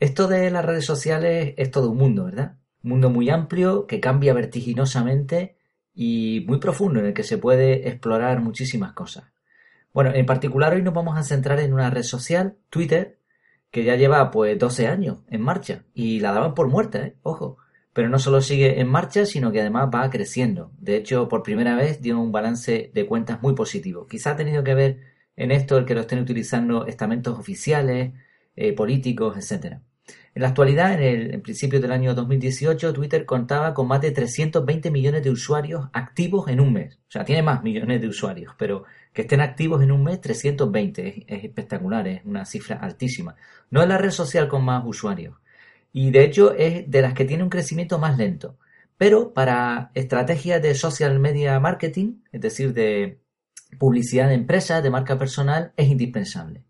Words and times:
Esto 0.00 0.28
de 0.28 0.50
las 0.50 0.64
redes 0.64 0.86
sociales 0.86 1.52
es 1.58 1.70
todo 1.70 1.90
un 1.90 1.98
mundo, 1.98 2.24
¿verdad? 2.24 2.56
Un 2.82 2.92
mundo 2.92 3.10
muy 3.10 3.28
amplio 3.28 3.86
que 3.86 4.00
cambia 4.00 4.32
vertiginosamente 4.32 5.58
y 5.92 6.42
muy 6.48 6.58
profundo 6.58 7.00
en 7.00 7.06
el 7.06 7.12
que 7.12 7.22
se 7.22 7.36
puede 7.36 7.86
explorar 7.86 8.40
muchísimas 8.40 8.94
cosas. 8.94 9.24
Bueno, 9.92 10.12
en 10.14 10.24
particular 10.24 10.72
hoy 10.72 10.80
nos 10.80 10.94
vamos 10.94 11.18
a 11.18 11.22
centrar 11.22 11.60
en 11.60 11.74
una 11.74 11.90
red 11.90 12.02
social, 12.02 12.56
Twitter, 12.70 13.18
que 13.70 13.84
ya 13.84 13.94
lleva 13.96 14.30
pues 14.30 14.58
12 14.58 14.86
años 14.86 15.18
en 15.28 15.42
marcha 15.42 15.84
y 15.92 16.20
la 16.20 16.32
daban 16.32 16.54
por 16.54 16.68
muerta, 16.68 17.04
¿eh? 17.04 17.16
ojo. 17.22 17.58
Pero 17.92 18.08
no 18.08 18.18
solo 18.18 18.40
sigue 18.40 18.80
en 18.80 18.88
marcha, 18.88 19.26
sino 19.26 19.52
que 19.52 19.60
además 19.60 19.90
va 19.94 20.08
creciendo. 20.08 20.72
De 20.78 20.96
hecho, 20.96 21.28
por 21.28 21.42
primera 21.42 21.76
vez 21.76 22.00
dio 22.00 22.18
un 22.18 22.32
balance 22.32 22.90
de 22.94 23.06
cuentas 23.06 23.42
muy 23.42 23.54
positivo. 23.54 24.06
Quizá 24.06 24.30
ha 24.30 24.36
tenido 24.36 24.64
que 24.64 24.74
ver 24.74 25.00
en 25.36 25.50
esto 25.50 25.76
el 25.76 25.84
que 25.84 25.94
lo 25.94 26.00
estén 26.00 26.20
utilizando 26.20 26.86
estamentos 26.86 27.38
oficiales, 27.38 28.14
eh, 28.56 28.72
políticos, 28.72 29.36
etcétera. 29.36 29.82
En 30.34 30.42
la 30.42 30.48
actualidad, 30.48 30.92
en 30.94 31.32
el 31.32 31.40
principio 31.42 31.80
del 31.80 31.92
año 31.92 32.14
2018, 32.14 32.92
Twitter 32.92 33.26
contaba 33.26 33.74
con 33.74 33.88
más 33.88 34.00
de 34.00 34.12
320 34.12 34.90
millones 34.90 35.24
de 35.24 35.30
usuarios 35.30 35.88
activos 35.92 36.48
en 36.48 36.60
un 36.60 36.72
mes. 36.72 36.96
O 37.08 37.10
sea, 37.10 37.24
tiene 37.24 37.42
más 37.42 37.62
millones 37.62 38.00
de 38.00 38.08
usuarios, 38.08 38.54
pero 38.56 38.84
que 39.12 39.22
estén 39.22 39.40
activos 39.40 39.82
en 39.82 39.90
un 39.90 40.04
mes 40.04 40.20
320 40.20 41.24
es, 41.26 41.44
espectacular, 41.44 42.06
es 42.06 42.24
una 42.24 42.44
cifra 42.44 42.76
altísima. 42.76 43.34
No 43.70 43.82
es 43.82 43.88
la 43.88 43.98
red 43.98 44.10
social 44.10 44.48
con 44.48 44.64
más 44.64 44.84
usuarios. 44.86 45.36
Y 45.92 46.10
de 46.10 46.24
hecho 46.24 46.54
es 46.54 46.88
de 46.88 47.02
las 47.02 47.14
que 47.14 47.24
tiene 47.24 47.42
un 47.42 47.50
crecimiento 47.50 47.98
más 47.98 48.16
lento. 48.16 48.56
Pero 48.96 49.32
para 49.32 49.90
estrategias 49.94 50.62
de 50.62 50.74
social 50.74 51.18
media 51.18 51.58
marketing, 51.58 52.20
es 52.32 52.40
decir, 52.40 52.72
de 52.74 53.20
publicidad 53.78 54.28
de 54.28 54.34
empresas, 54.34 54.82
de 54.82 54.90
marca 54.90 55.18
personal, 55.18 55.72
es 55.76 55.88
indispensable. 55.88 56.64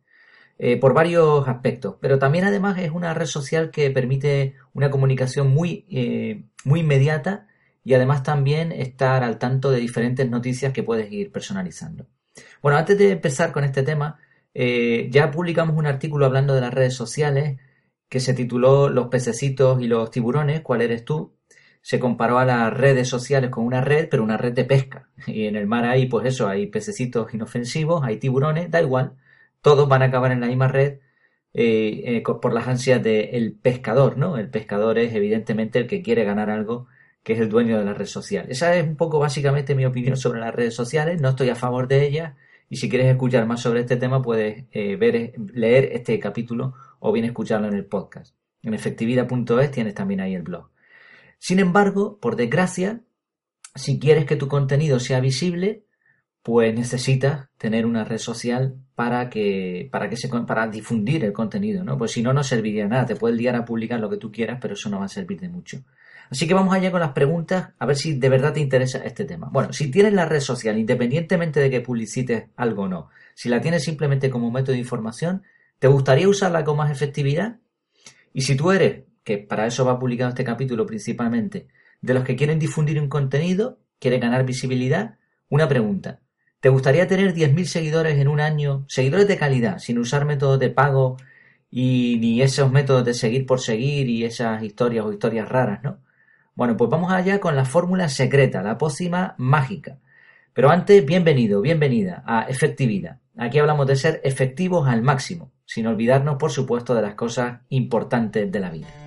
Eh, 0.62 0.77
por 0.77 0.92
varios 0.92 1.48
aspectos. 1.48 1.96
Pero 2.02 2.19
también 2.19 2.45
además 2.45 2.78
es 2.78 2.91
una 2.91 3.14
red 3.14 3.24
social 3.24 3.70
que 3.70 3.91
permite 3.91 4.56
una 4.74 4.91
comunicación 4.91 5.48
muy, 5.48 5.87
eh, 5.88 6.42
muy 6.66 6.80
inmediata 6.80 7.46
y 7.82 7.95
además 7.95 8.23
también 8.23 8.71
estar 8.71 9.24
al 9.24 9.38
tanto 9.38 9.71
de 9.71 9.80
diferentes 9.80 10.29
noticias 10.29 10.74
que 10.74 10.82
puedes 10.82 11.10
ir 11.10 11.32
personalizando. 11.32 12.09
Bueno, 12.60 12.76
antes 12.76 12.99
de 12.99 13.12
empezar 13.12 13.52
con 13.52 13.65
este 13.65 13.82
tema, 13.82 14.18
eh, 14.52 15.09
ya 15.10 15.30
publicamos 15.30 15.79
un 15.79 15.87
artículo 15.87 16.26
hablando 16.26 16.54
de 16.54 16.60
las 16.60 16.74
redes 16.74 16.93
sociales 16.95 17.59
que 18.10 18.21
se 18.21 18.34
tituló 18.34 18.90
Los 18.90 19.09
pececitos 19.09 19.80
y 19.80 19.87
los 19.87 20.10
tiburones, 20.10 20.60
¿cuál 20.60 20.82
eres 20.82 21.06
tú? 21.06 21.38
Se 21.80 21.99
comparó 21.99 22.38
a 22.38 22.45
las 22.45 22.71
redes 22.74 23.09
sociales 23.09 23.49
con 23.49 23.65
una 23.65 23.80
red, 23.80 24.09
pero 24.10 24.23
una 24.23 24.37
red 24.37 24.52
de 24.52 24.66
pesca. 24.66 25.09
Y 25.27 25.46
en 25.46 25.56
el 25.56 25.66
mar 25.66 25.87
hay, 25.87 26.04
pues 26.04 26.27
eso, 26.27 26.49
hay 26.49 26.66
pececitos 26.66 27.32
inofensivos, 27.32 28.04
hay 28.04 28.18
tiburones, 28.18 28.71
da 28.71 28.82
igual 28.82 29.16
todos 29.62 29.88
van 29.88 30.02
a 30.02 30.06
acabar 30.06 30.32
en 30.32 30.40
la 30.40 30.46
misma 30.46 30.68
red 30.68 30.98
eh, 31.52 32.02
eh, 32.04 32.22
por 32.22 32.52
las 32.52 32.68
ansias 32.68 33.02
del 33.02 33.54
pescador, 33.60 34.16
¿no? 34.16 34.38
El 34.38 34.50
pescador 34.50 34.98
es 34.98 35.14
evidentemente 35.14 35.78
el 35.78 35.86
que 35.86 36.02
quiere 36.02 36.24
ganar 36.24 36.48
algo, 36.50 36.86
que 37.22 37.32
es 37.32 37.40
el 37.40 37.48
dueño 37.48 37.78
de 37.78 37.84
la 37.84 37.94
red 37.94 38.06
social. 38.06 38.46
Esa 38.48 38.76
es 38.76 38.86
un 38.86 38.96
poco 38.96 39.18
básicamente 39.18 39.74
mi 39.74 39.84
opinión 39.84 40.16
sobre 40.16 40.40
las 40.40 40.54
redes 40.54 40.74
sociales, 40.74 41.20
no 41.20 41.30
estoy 41.30 41.48
a 41.48 41.56
favor 41.56 41.88
de 41.88 42.06
ellas 42.06 42.34
y 42.68 42.76
si 42.76 42.88
quieres 42.88 43.08
escuchar 43.08 43.46
más 43.46 43.60
sobre 43.60 43.80
este 43.80 43.96
tema 43.96 44.22
puedes 44.22 44.64
eh, 44.70 44.96
ver, 44.96 45.32
leer 45.52 45.90
este 45.92 46.18
capítulo 46.20 46.74
o 47.00 47.12
bien 47.12 47.26
escucharlo 47.26 47.66
en 47.66 47.74
el 47.74 47.84
podcast. 47.84 48.36
En 48.62 48.74
efectividad.es 48.74 49.70
tienes 49.72 49.94
también 49.94 50.20
ahí 50.20 50.34
el 50.34 50.42
blog. 50.42 50.70
Sin 51.38 51.58
embargo, 51.58 52.18
por 52.20 52.36
desgracia, 52.36 53.00
si 53.74 53.98
quieres 53.98 54.24
que 54.24 54.36
tu 54.36 54.46
contenido 54.46 55.00
sea 55.00 55.18
visible, 55.20 55.84
pues 56.43 56.74
necesitas 56.74 57.49
tener 57.59 57.85
una 57.85 58.05
red 58.05 58.19
social 58.19 58.77
para 58.95 59.29
que, 59.29 59.88
para 59.93 60.09
que 60.09 60.16
se, 60.16 60.29
para 60.29 60.66
difundir 60.69 61.24
el 61.24 61.33
contenido, 61.33 61.85
¿no? 61.85 61.99
Pues 61.99 62.13
si 62.13 62.23
no, 62.23 62.33
no 62.33 62.43
serviría 62.43 62.87
nada. 62.87 63.07
Te 63.07 63.16
puedes 63.16 63.37
liar 63.37 63.57
a 63.57 63.65
publicar 63.65 64.00
lo 64.00 64.09
que 64.09 64.16
tú 64.16 64.33
quieras, 64.33 64.59
pero 64.61 64.75
eso 64.75 64.88
no 64.88 65.00
va 65.00 65.06
a 65.06 65.09
servir 65.09 65.41
de 65.41 65.49
mucho. 65.49 65.83
Así 66.31 66.47
que 66.47 66.55
vamos 66.55 66.72
allá 66.72 66.93
con 66.93 67.00
las 67.00 67.11
preguntas, 67.11 67.71
a 67.77 67.87
ver 67.87 67.97
si 67.97 68.15
de 68.15 68.28
verdad 68.28 68.53
te 68.53 68.61
interesa 68.61 68.99
este 68.99 69.25
tema. 69.25 69.49
Bueno, 69.50 69.72
si 69.72 69.91
tienes 69.91 70.12
la 70.12 70.27
red 70.27 70.41
social, 70.41 70.78
independientemente 70.78 71.59
de 71.59 71.69
que 71.71 71.81
publicites 71.81 72.45
algo 72.56 72.84
o 72.84 72.89
no, 72.89 73.09
si 73.34 73.49
la 73.49 73.61
tienes 73.61 73.83
simplemente 73.83 74.31
como 74.31 74.50
método 74.50 74.73
de 74.73 74.79
información, 74.79 75.43
¿te 75.81 75.89
gustaría 75.89 76.29
usarla 76.29 76.62
con 76.62 76.77
más 76.77 76.93
efectividad? 76.93 77.59
Y 78.33 78.43
si 78.43 78.55
tú 78.55 78.71
eres, 78.71 79.05
que 79.25 79.39
para 79.39 79.67
eso 79.67 79.84
va 79.84 79.99
publicado 79.99 80.31
este 80.31 80.45
capítulo 80.45 80.87
principalmente, 80.87 81.67
de 82.00 82.15
los 82.15 82.23
que 82.23 82.37
quieren 82.37 82.61
difundir 82.61 83.00
un 83.00 83.09
contenido, 83.09 83.81
quieren 83.99 84.21
ganar 84.21 84.47
visibilidad, 84.47 85.19
una 85.49 85.69
pregunta. 85.69 86.21
¿Te 86.60 86.69
gustaría 86.69 87.09
tener 87.09 87.32
10.000 87.32 87.65
seguidores 87.65 88.19
en 88.19 88.28
un 88.28 88.38
año? 88.38 88.84
Seguidores 88.87 89.26
de 89.26 89.38
calidad, 89.38 89.78
sin 89.78 89.98
usar 89.98 90.26
métodos 90.26 90.59
de 90.59 90.69
pago 90.69 91.16
y 91.71 92.19
ni 92.21 92.43
esos 92.43 92.71
métodos 92.71 93.03
de 93.06 93.15
seguir 93.15 93.47
por 93.47 93.60
seguir 93.60 94.10
y 94.10 94.25
esas 94.25 94.62
historias 94.62 95.06
o 95.06 95.12
historias 95.12 95.49
raras, 95.49 95.82
¿no? 95.82 96.00
Bueno, 96.54 96.76
pues 96.76 96.91
vamos 96.91 97.12
allá 97.12 97.41
con 97.41 97.56
la 97.56 97.65
fórmula 97.65 98.10
secreta, 98.10 98.62
la 98.62 98.76
pócima 98.76 99.34
mágica. 99.38 99.97
Pero 100.53 100.69
antes, 100.69 101.06
bienvenido, 101.06 101.62
bienvenida 101.62 102.22
a 102.26 102.43
Efectividad. 102.43 103.20
Aquí 103.38 103.59
hablamos 103.59 103.87
de 103.87 103.97
ser 103.97 104.20
efectivos 104.22 104.87
al 104.87 105.00
máximo, 105.00 105.53
sin 105.65 105.87
olvidarnos, 105.87 106.37
por 106.37 106.50
supuesto, 106.50 106.94
de 106.94 107.00
las 107.00 107.15
cosas 107.15 107.60
importantes 107.70 108.53
de 108.53 108.60
la 108.60 108.69
vida. 108.69 109.00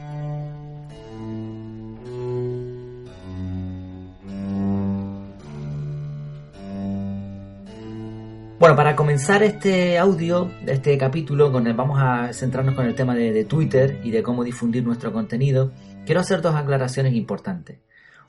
Bueno, 8.63 8.78
para 8.78 8.96
comenzar 8.96 9.44
este 9.44 9.97
audio, 9.97 10.50
este 10.66 10.97
capítulo, 10.97 11.51
con 11.51 11.68
el, 11.68 11.74
vamos 11.74 12.00
a 12.01 12.31
centrarnos 12.31 12.75
con 12.75 12.85
el 12.85 12.96
tema 12.96 13.13
de, 13.13 13.44
Twitter 13.44 14.00
y 14.06 14.12
de 14.12 14.24
cómo 14.24 14.41
difundir 14.41 14.85
nuestro 14.85 15.12
contenido, 15.12 15.74
quiero 16.06 16.22
hacer 16.22 16.41
dos 16.41 16.56
aclaraciones 16.56 17.13
importantes. 17.13 17.79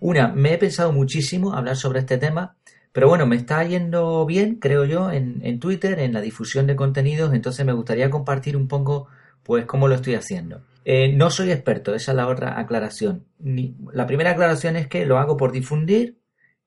Una, 0.00 0.32
me 0.32 0.52
he 0.52 0.58
pensado 0.58 0.92
muchísimo 0.92 1.54
hablar 1.54 1.76
sobre 1.76 2.00
este 2.00 2.18
tema, 2.18 2.56
pero 2.90 3.06
bueno, 3.06 3.26
me 3.26 3.36
está 3.36 3.62
yendo 3.62 4.26
bien, 4.26 4.56
creo 4.56 4.84
yo, 4.84 5.12
en, 5.12 5.60
Twitter, 5.60 6.00
en 6.00 6.12
la 6.12 6.20
difusión 6.20 6.66
de 6.66 6.74
contenidos, 6.74 7.32
entonces 7.32 7.64
me 7.64 7.72
gustaría 7.72 8.10
compartir 8.10 8.56
un 8.56 8.66
poco, 8.66 9.06
pues, 9.44 9.66
cómo 9.66 9.86
lo 9.86 9.94
estoy 9.94 10.16
haciendo. 10.16 10.62
Eh, 10.84 11.12
no 11.12 11.30
soy 11.30 11.52
experto, 11.52 11.94
esa 11.94 12.10
es 12.10 12.16
la 12.16 12.26
otra 12.26 12.58
aclaración. 12.58 13.24
la 13.38 14.08
primera 14.08 14.32
aclaración 14.32 14.74
es 14.74 14.88
que 14.88 15.06
lo 15.06 15.18
hago 15.18 15.36
por 15.36 15.52
difundir 15.52 16.18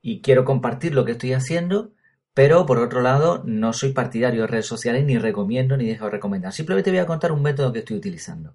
y 0.01 0.21
quiero 0.21 0.45
compartir 0.45 0.95
lo 0.95 1.03
que 1.03 1.11
estoy 1.11 1.33
haciendo, 1.33 1.91
pero 2.37 2.67
por 2.67 2.77
otro 2.77 3.01
lado, 3.01 3.41
no 3.47 3.73
soy 3.73 3.93
partidario 3.93 4.41
de 4.41 4.47
redes 4.47 4.67
sociales, 4.67 5.03
ni 5.03 5.17
recomiendo 5.17 5.75
ni 5.75 5.87
dejo 5.87 6.05
de 6.05 6.11
recomendar. 6.11 6.53
Simplemente 6.53 6.91
voy 6.91 6.99
a 6.99 7.07
contar 7.07 7.31
un 7.31 7.41
método 7.41 7.73
que 7.73 7.79
estoy 7.79 7.97
utilizando. 7.97 8.53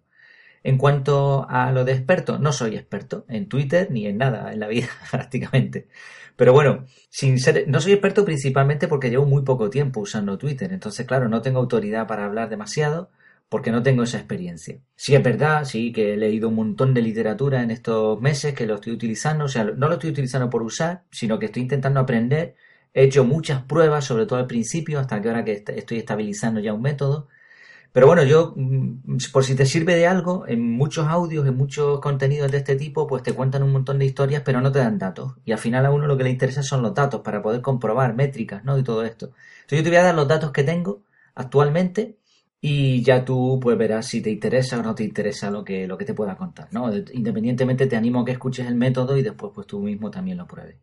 En 0.62 0.78
cuanto 0.78 1.44
a 1.50 1.72
lo 1.72 1.84
de 1.84 1.90
experto, 1.90 2.38
no 2.38 2.52
soy 2.52 2.76
experto 2.76 3.24
en 3.28 3.48
Twitter 3.48 3.88
ni 3.90 4.06
en 4.06 4.18
nada 4.18 4.52
en 4.52 4.60
la 4.60 4.68
vida 4.68 4.86
prácticamente. 5.10 5.88
Pero 6.36 6.52
bueno, 6.52 6.84
sin 7.10 7.40
ser, 7.40 7.64
no 7.66 7.80
soy 7.80 7.94
experto 7.94 8.24
principalmente 8.24 8.86
porque 8.86 9.10
llevo 9.10 9.26
muy 9.26 9.42
poco 9.42 9.68
tiempo 9.68 9.98
usando 9.98 10.38
Twitter. 10.38 10.72
Entonces, 10.72 11.04
claro, 11.04 11.28
no 11.28 11.42
tengo 11.42 11.58
autoridad 11.58 12.06
para 12.06 12.26
hablar 12.26 12.50
demasiado 12.50 13.10
porque 13.48 13.72
no 13.72 13.82
tengo 13.82 14.04
esa 14.04 14.18
experiencia. 14.18 14.78
Sí 14.94 15.16
es 15.16 15.24
verdad, 15.24 15.64
sí 15.64 15.90
que 15.90 16.14
he 16.14 16.16
leído 16.16 16.50
un 16.50 16.54
montón 16.54 16.94
de 16.94 17.02
literatura 17.02 17.64
en 17.64 17.72
estos 17.72 18.20
meses 18.20 18.54
que 18.54 18.64
lo 18.64 18.76
estoy 18.76 18.92
utilizando. 18.92 19.46
O 19.46 19.48
sea, 19.48 19.64
no 19.64 19.88
lo 19.88 19.94
estoy 19.94 20.10
utilizando 20.10 20.48
por 20.48 20.62
usar, 20.62 21.02
sino 21.10 21.40
que 21.40 21.46
estoy 21.46 21.62
intentando 21.62 21.98
aprender 21.98 22.54
He 22.94 23.04
hecho 23.04 23.24
muchas 23.24 23.62
pruebas, 23.62 24.04
sobre 24.04 24.26
todo 24.26 24.38
al 24.38 24.46
principio, 24.46 25.00
hasta 25.00 25.20
que 25.20 25.28
ahora 25.28 25.44
que 25.44 25.64
estoy 25.66 25.98
estabilizando 25.98 26.60
ya 26.60 26.74
un 26.74 26.82
método. 26.82 27.28
Pero 27.92 28.06
bueno, 28.06 28.24
yo, 28.24 28.54
mm, 28.56 29.18
por 29.32 29.44
si 29.44 29.54
te 29.54 29.66
sirve 29.66 29.94
de 29.94 30.06
algo, 30.06 30.46
en 30.48 30.62
muchos 30.72 31.06
audios, 31.08 31.46
en 31.46 31.56
muchos 31.56 32.00
contenidos 32.00 32.50
de 32.50 32.58
este 32.58 32.76
tipo, 32.76 33.06
pues 33.06 33.22
te 33.22 33.34
cuentan 33.34 33.62
un 33.62 33.72
montón 33.72 33.98
de 33.98 34.06
historias, 34.06 34.42
pero 34.44 34.60
no 34.60 34.72
te 34.72 34.78
dan 34.80 34.98
datos. 34.98 35.34
Y 35.44 35.52
al 35.52 35.58
final 35.58 35.86
a 35.86 35.90
uno 35.90 36.06
lo 36.06 36.16
que 36.16 36.24
le 36.24 36.30
interesa 36.30 36.62
son 36.62 36.82
los 36.82 36.94
datos 36.94 37.20
para 37.22 37.42
poder 37.42 37.60
comprobar 37.62 38.14
métricas, 38.14 38.64
¿no? 38.64 38.78
Y 38.78 38.82
todo 38.84 39.04
esto. 39.04 39.26
Entonces 39.62 39.78
yo 39.78 39.82
te 39.84 39.90
voy 39.90 39.98
a 39.98 40.02
dar 40.04 40.14
los 40.14 40.28
datos 40.28 40.52
que 40.52 40.64
tengo 40.64 41.02
actualmente 41.34 42.18
y 42.60 43.02
ya 43.02 43.24
tú 43.24 43.58
pues 43.60 43.76
verás 43.76 44.06
si 44.06 44.22
te 44.22 44.30
interesa 44.30 44.78
o 44.78 44.82
no 44.82 44.94
te 44.94 45.04
interesa 45.04 45.50
lo 45.50 45.64
que, 45.64 45.86
lo 45.86 45.98
que 45.98 46.04
te 46.04 46.14
pueda 46.14 46.36
contar, 46.36 46.68
¿no? 46.72 46.90
Independientemente 47.12 47.86
te 47.86 47.96
animo 47.96 48.20
a 48.20 48.24
que 48.24 48.32
escuches 48.32 48.66
el 48.66 48.76
método 48.76 49.16
y 49.16 49.22
después 49.22 49.52
pues 49.54 49.66
tú 49.66 49.80
mismo 49.80 50.10
también 50.10 50.38
lo 50.38 50.46
pruebes. 50.46 50.76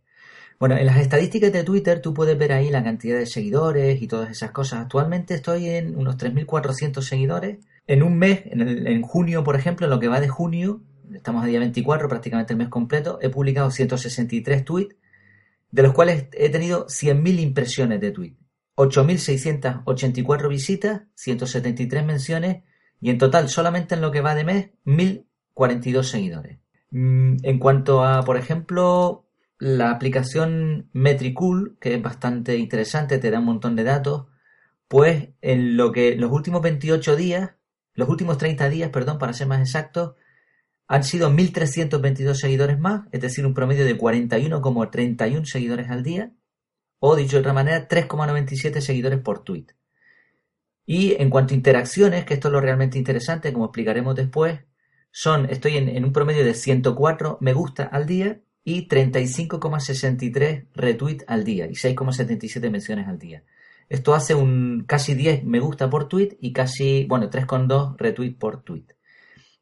Bueno, 0.59 0.75
en 0.75 0.85
las 0.85 0.97
estadísticas 0.97 1.53
de 1.53 1.63
Twitter 1.63 2.01
tú 2.01 2.13
puedes 2.13 2.37
ver 2.37 2.51
ahí 2.51 2.69
la 2.69 2.83
cantidad 2.83 3.17
de 3.17 3.25
seguidores 3.25 4.01
y 4.01 4.07
todas 4.07 4.29
esas 4.29 4.51
cosas. 4.51 4.81
Actualmente 4.81 5.33
estoy 5.33 5.69
en 5.69 5.95
unos 5.95 6.17
3.400 6.17 7.01
seguidores. 7.01 7.59
En 7.87 8.03
un 8.03 8.17
mes, 8.17 8.41
en, 8.45 9.01
junio, 9.01 9.41
por 9.45 9.55
ejemplo, 9.55 9.85
en 9.85 9.91
lo 9.91 10.01
que 10.01 10.09
va 10.09 10.19
de 10.19 10.27
junio, 10.27 10.81
estamos 11.13 11.45
a 11.45 11.47
día 11.47 11.59
24, 11.59 12.09
prácticamente 12.09 12.53
el 12.53 12.57
mes 12.57 12.67
completo, 12.67 13.19
he 13.21 13.29
publicado 13.29 13.71
163 13.71 14.65
tweets, 14.65 14.97
de 15.71 15.81
los 15.81 15.93
cuales 15.93 16.27
he 16.33 16.49
tenido 16.49 16.87
100.000 16.87 17.39
impresiones 17.39 18.01
de 18.01 18.11
tweet, 18.11 18.35
8.684 18.75 20.49
visitas, 20.49 21.03
173 21.15 22.05
menciones 22.05 22.63
y 22.99 23.09
en 23.09 23.17
total, 23.17 23.47
solamente 23.47 23.95
en 23.95 24.01
lo 24.01 24.11
que 24.11 24.21
va 24.21 24.35
de 24.35 24.43
mes, 24.43 24.69
1.042 24.85 26.03
seguidores. 26.03 26.59
Mm, 26.91 27.37
en 27.43 27.59
cuanto 27.59 28.03
a, 28.03 28.23
por 28.23 28.35
ejemplo, 28.35 29.28
la 29.59 29.91
aplicación 29.91 30.89
Metricool, 30.93 31.77
que 31.79 31.93
es 31.95 32.01
bastante 32.01 32.57
interesante, 32.57 33.19
te 33.19 33.29
da 33.29 33.39
un 33.39 33.45
montón 33.45 33.75
de 33.75 33.83
datos, 33.83 34.27
pues 34.87 35.29
en 35.41 35.77
lo 35.77 35.91
que 35.91 36.15
los 36.15 36.31
últimos 36.31 36.61
28 36.61 37.15
días 37.15 37.51
los 37.99 38.07
últimos 38.09 38.37
30 38.37 38.69
días, 38.69 38.89
perdón, 38.91 39.19
para 39.19 39.33
ser 39.33 39.47
más 39.47 39.59
exactos, 39.59 40.15
han 40.87 41.03
sido 41.03 41.29
1.322 41.29 42.33
seguidores 42.33 42.79
más, 42.79 43.03
es 43.11 43.21
decir, 43.21 43.45
un 43.45 43.53
promedio 43.53 43.85
de 43.85 43.97
41,31 43.97 45.45
seguidores 45.45 45.89
al 45.89 46.01
día, 46.01 46.31
o 46.99 47.15
dicho 47.15 47.35
de 47.35 47.41
otra 47.41 47.53
manera, 47.53 47.87
3,97 47.87 48.79
seguidores 48.79 49.19
por 49.19 49.43
tweet. 49.43 49.67
Y 50.85 51.21
en 51.21 51.29
cuanto 51.29 51.53
a 51.53 51.57
interacciones, 51.57 52.25
que 52.25 52.33
esto 52.33 52.47
es 52.47 52.53
lo 52.53 52.61
realmente 52.61 52.97
interesante, 52.97 53.53
como 53.53 53.65
explicaremos 53.65 54.15
después, 54.15 54.61
son, 55.11 55.47
estoy 55.49 55.77
en, 55.77 56.03
un 56.03 56.13
promedio 56.13 56.45
de 56.45 56.53
104 56.53 57.37
me 57.41 57.53
gusta 57.53 57.83
al 57.83 58.05
día 58.05 58.41
y 58.63 58.87
35,63 58.87 60.67
retweets 60.75 61.25
al 61.27 61.43
día 61.43 61.65
y 61.67 61.73
6,77 61.73 62.69
menciones 62.69 63.07
al 63.07 63.19
día. 63.19 63.43
Esto 63.89 64.13
hace 64.13 64.35
un 64.35 64.85
casi 64.87 65.15
10 65.15 65.43
me 65.45 65.59
gusta 65.59 65.89
por 65.89 66.07
tweet 66.07 66.37
y 66.39 66.53
casi, 66.53 67.05
bueno, 67.05 67.29
3,2 67.29 67.97
retweets 67.97 68.37
por 68.37 68.61
tweet. 68.61 68.85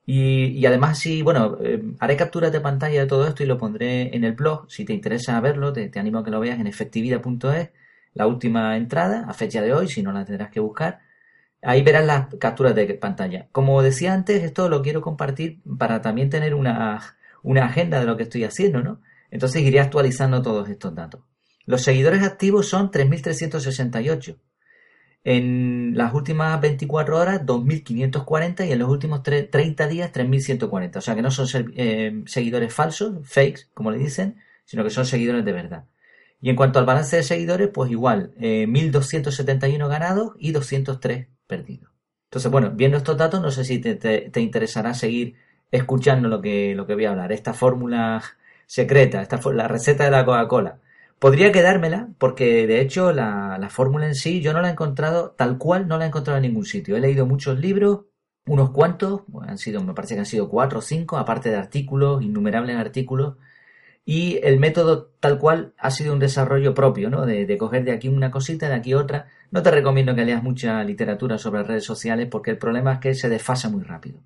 Y, 0.10 0.66
además, 0.66 1.00
sí, 1.00 1.22
bueno, 1.22 1.58
eh, 1.62 1.82
haré 2.00 2.16
capturas 2.16 2.52
de 2.54 2.62
pantalla 2.62 3.02
de 3.02 3.08
todo 3.08 3.28
esto 3.28 3.44
y 3.44 3.46
lo 3.46 3.58
pondré 3.58 4.16
en 4.16 4.24
el 4.24 4.34
blog. 4.34 4.66
Si 4.72 4.86
te 4.86 4.94
interesa 4.94 5.40
verlo, 5.42 5.74
te, 5.74 5.90
te 5.90 6.00
animo 6.00 6.20
a 6.20 6.24
que 6.24 6.32
lo 6.32 6.40
veas 6.40 6.60
en 6.60 6.68
efectividad.es, 6.68 7.72
la 8.14 8.28
última 8.28 8.78
entrada, 8.78 9.26
a 9.28 9.34
fecha 9.34 9.62
de 9.62 9.74
hoy, 9.74 9.90
si 9.90 10.02
no 10.04 10.14
la 10.14 10.24
tendrás 10.26 10.50
que 10.50 10.62
buscar. 10.62 11.02
Ahí 11.62 11.84
verás 11.84 12.06
las 12.06 12.28
capturas 12.36 12.76
de 12.76 12.94
pantalla. 12.96 13.48
Como 13.52 13.82
decía 13.82 14.14
antes, 14.14 14.44
esto 14.44 14.70
lo 14.70 14.82
quiero 14.82 15.02
compartir 15.02 15.62
para 15.78 16.02
también 16.02 16.30
tener 16.30 16.56
una, 16.56 17.17
una 17.48 17.66
agenda 17.66 18.02
de 18.02 18.06
lo 18.06 18.18
que 18.18 18.24
estoy 18.24 18.44
haciendo, 18.44 18.82
¿no? 18.82 19.00
Entonces 19.32 19.62
iré 19.62 19.80
actualizando 19.80 20.42
todos 20.42 20.68
estos 20.68 20.94
datos. 20.94 21.22
Los 21.66 21.82
seguidores 21.82 22.22
activos 22.24 22.68
son 22.68 22.92
3.368. 22.92 24.38
En 25.24 25.94
las 25.96 26.14
últimas 26.14 26.60
24 26.60 27.18
horas, 27.18 27.46
2.540 27.46 28.68
y 28.68 28.72
en 28.74 28.80
los 28.80 28.90
últimos 28.90 29.24
30 29.24 29.88
días, 29.88 30.12
3.140. 30.12 30.98
O 30.98 31.02
sea 31.02 31.16
que 31.16 31.22
no 31.22 31.32
son 31.32 31.74
eh, 31.76 32.24
seguidores 32.26 32.74
falsos, 32.74 33.16
fakes, 33.24 33.68
como 33.74 33.92
le 33.92 33.98
dicen, 33.98 34.36
sino 34.66 34.84
que 34.84 34.90
son 34.90 35.06
seguidores 35.06 35.46
de 35.46 35.54
verdad. 35.54 35.86
Y 36.42 36.50
en 36.50 36.58
cuanto 36.58 36.80
al 36.80 36.86
balance 36.86 37.16
de 37.16 37.24
seguidores, 37.24 37.70
pues 37.74 37.90
igual, 37.90 38.34
1.271 38.38 39.86
eh, 39.86 39.90
ganados 39.90 40.34
y 40.38 40.52
203 40.52 41.28
perdidos. 41.48 41.92
Entonces, 42.26 42.52
bueno, 42.52 42.72
viendo 42.76 42.98
estos 42.98 43.18
datos, 43.18 43.42
no 43.42 43.52
sé 43.52 43.64
si 43.64 43.80
te, 43.80 44.32
interesará 44.36 44.94
seguir 44.94 45.36
escuchando 45.72 46.30
lo 46.30 46.42
que, 46.42 46.76
lo 46.76 46.86
que 46.88 46.96
voy 46.96 47.06
a 47.06 47.12
hablar. 47.12 47.32
Esta 47.32 47.54
fórmula 47.54 48.24
secreta, 48.66 49.22
esta, 49.22 49.40
la 49.52 49.68
receta 49.68 50.04
de 50.06 50.12
la 50.12 50.26
Coca-Cola. 50.26 50.80
Podría 51.20 51.52
quedármela 51.52 52.10
porque 52.20 52.68
de 52.68 52.80
hecho 52.80 53.12
la, 53.12 53.68
fórmula 53.72 54.06
en 54.08 54.16
sí 54.16 54.42
yo 54.42 54.54
no 54.54 54.62
la 54.62 54.70
he 54.70 54.72
encontrado 54.74 55.32
tal 55.32 55.58
cual, 55.58 55.88
no 55.88 55.98
la 55.98 56.06
he 56.06 56.08
encontrado 56.10 56.38
en 56.38 56.44
ningún 56.44 56.66
sitio. 56.66 56.96
He 56.96 57.00
leído 57.00 57.26
muchos 57.26 57.60
libros, 57.60 58.06
unos 58.46 58.70
cuantos, 58.72 59.22
han 59.48 59.58
sido, 59.58 59.84
me 59.84 59.94
parece 59.94 60.14
que 60.16 60.20
han 60.20 60.26
sido 60.28 60.50
cuatro 60.50 60.80
o 60.80 60.82
cinco, 60.82 61.18
aparte 61.18 61.50
de 61.50 61.56
artículos, 61.58 62.22
innumerables 62.22 62.78
artículos, 62.78 63.38
y 64.06 64.40
el 64.44 64.60
método 64.60 65.12
tal 65.20 65.40
cual 65.40 65.74
ha 65.78 65.92
sido 65.92 66.14
un 66.14 66.20
desarrollo 66.20 66.74
propio, 66.74 67.10
¿no? 67.10 67.26
De, 67.26 67.46
de, 67.46 67.58
coger 67.58 67.84
de 67.84 67.92
aquí 67.92 68.08
una 68.10 68.32
cosita, 68.32 68.70
de 68.70 68.76
aquí 68.76 68.94
otra. 68.94 69.28
No 69.52 69.64
te 69.64 69.72
recomiendo 69.72 70.16
que 70.16 70.26
leas 70.26 70.44
mucha 70.44 70.84
literatura 70.84 71.38
sobre 71.38 71.64
redes 71.64 71.84
sociales 71.86 72.28
porque 72.32 72.52
el 72.52 72.58
problema 72.58 72.94
es 72.94 73.00
que 73.00 73.14
se 73.16 73.30
desfasa 73.30 73.70
muy 73.70 73.84
rápido. 73.84 74.22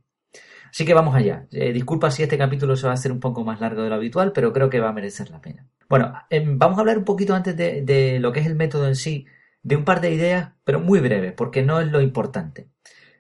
Así 0.72 0.86
que 0.86 0.94
vamos 0.94 1.14
allá. 1.14 1.48
Eh, 1.52 1.74
disculpa 1.74 2.10
si 2.12 2.24
este 2.24 2.38
capítulo 2.38 2.78
se 2.78 2.86
va 2.88 2.92
a 2.92 2.96
hacer 2.96 3.12
un 3.12 3.20
poco 3.20 3.44
más 3.44 3.60
largo 3.60 3.84
de 3.84 3.90
lo 3.90 3.96
habitual, 3.96 4.32
pero 4.32 4.54
creo 4.54 4.70
que 4.70 4.80
va 4.80 4.90
a 4.90 4.94
merecer 4.94 5.30
la 5.30 5.42
pena. 5.42 5.68
Bueno, 5.90 6.14
em, 6.30 6.58
vamos 6.58 6.78
a 6.78 6.82
hablar 6.82 6.98
un 6.98 7.04
poquito 7.04 7.36
antes 7.36 7.58
de, 7.58 8.20
lo 8.22 8.32
que 8.32 8.40
es 8.40 8.48
el 8.48 8.56
método 8.56 8.88
en 8.88 8.96
sí, 8.96 9.26
de 9.64 9.76
un 9.76 9.84
par 9.84 10.00
de 10.00 10.12
ideas, 10.12 10.54
pero 10.64 10.80
muy 10.80 11.02
breves, 11.02 11.34
porque 11.34 11.62
no 11.62 11.82
es 11.82 11.92
lo 11.92 12.02
importante. 12.02 12.70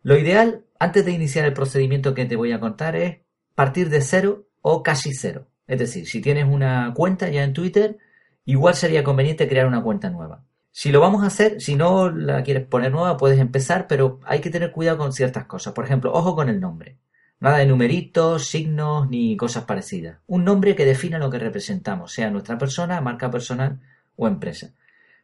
Lo 0.01 0.17
ideal, 0.17 0.63
antes 0.79 1.05
de 1.05 1.11
iniciar 1.11 1.45
el 1.45 1.53
procedimiento 1.53 2.13
que 2.13 2.25
te 2.25 2.37
voy 2.37 2.53
a 2.53 2.59
contar, 2.61 2.95
es 2.95 3.17
partir 3.53 3.89
de 3.89 4.01
cero 4.01 4.47
o 4.61 4.81
casi 4.81 5.13
cero. 5.13 5.47
Es 5.67 5.79
decir, 5.79 6.07
si 6.07 6.21
tienes 6.21 6.45
una 6.45 6.93
cuenta 6.95 7.29
ya 7.29 7.43
en 7.43 7.53
Twitter, 7.53 7.97
igual 8.45 8.75
sería 8.75 9.03
conveniente 9.03 9.47
crear 9.47 9.67
una 9.67 9.83
cuenta 9.83 10.09
nueva. 10.09 10.45
Si 10.71 10.91
lo 10.91 11.01
vamos 11.01 11.23
a 11.23 11.27
hacer, 11.27 11.59
si 11.59 11.75
no 11.75 12.09
la 12.09 12.43
quieres 12.43 12.65
poner 12.65 12.91
nueva, 12.93 13.17
puedes 13.17 13.39
empezar, 13.39 13.87
pero 13.87 14.21
hay 14.25 14.39
que 14.39 14.49
tener 14.49 14.71
cuidado 14.71 14.97
con 14.97 15.11
ciertas 15.11 15.45
cosas. 15.45 15.73
Por 15.73 15.83
ejemplo, 15.83 16.13
ojo 16.13 16.33
con 16.33 16.47
el 16.47 16.61
nombre. 16.61 16.97
Nada 17.41 17.57
de 17.57 17.65
numeritos, 17.65 18.45
signos 18.45 19.09
ni 19.09 19.35
cosas 19.35 19.63
parecidas. 19.63 20.19
Un 20.27 20.45
nombre 20.45 20.75
que 20.75 20.85
defina 20.85 21.17
lo 21.17 21.31
que 21.31 21.39
representamos, 21.39 22.13
sea 22.13 22.29
nuestra 22.29 22.59
persona, 22.59 23.01
marca 23.01 23.31
personal 23.31 23.79
o 24.15 24.27
empresa. 24.27 24.75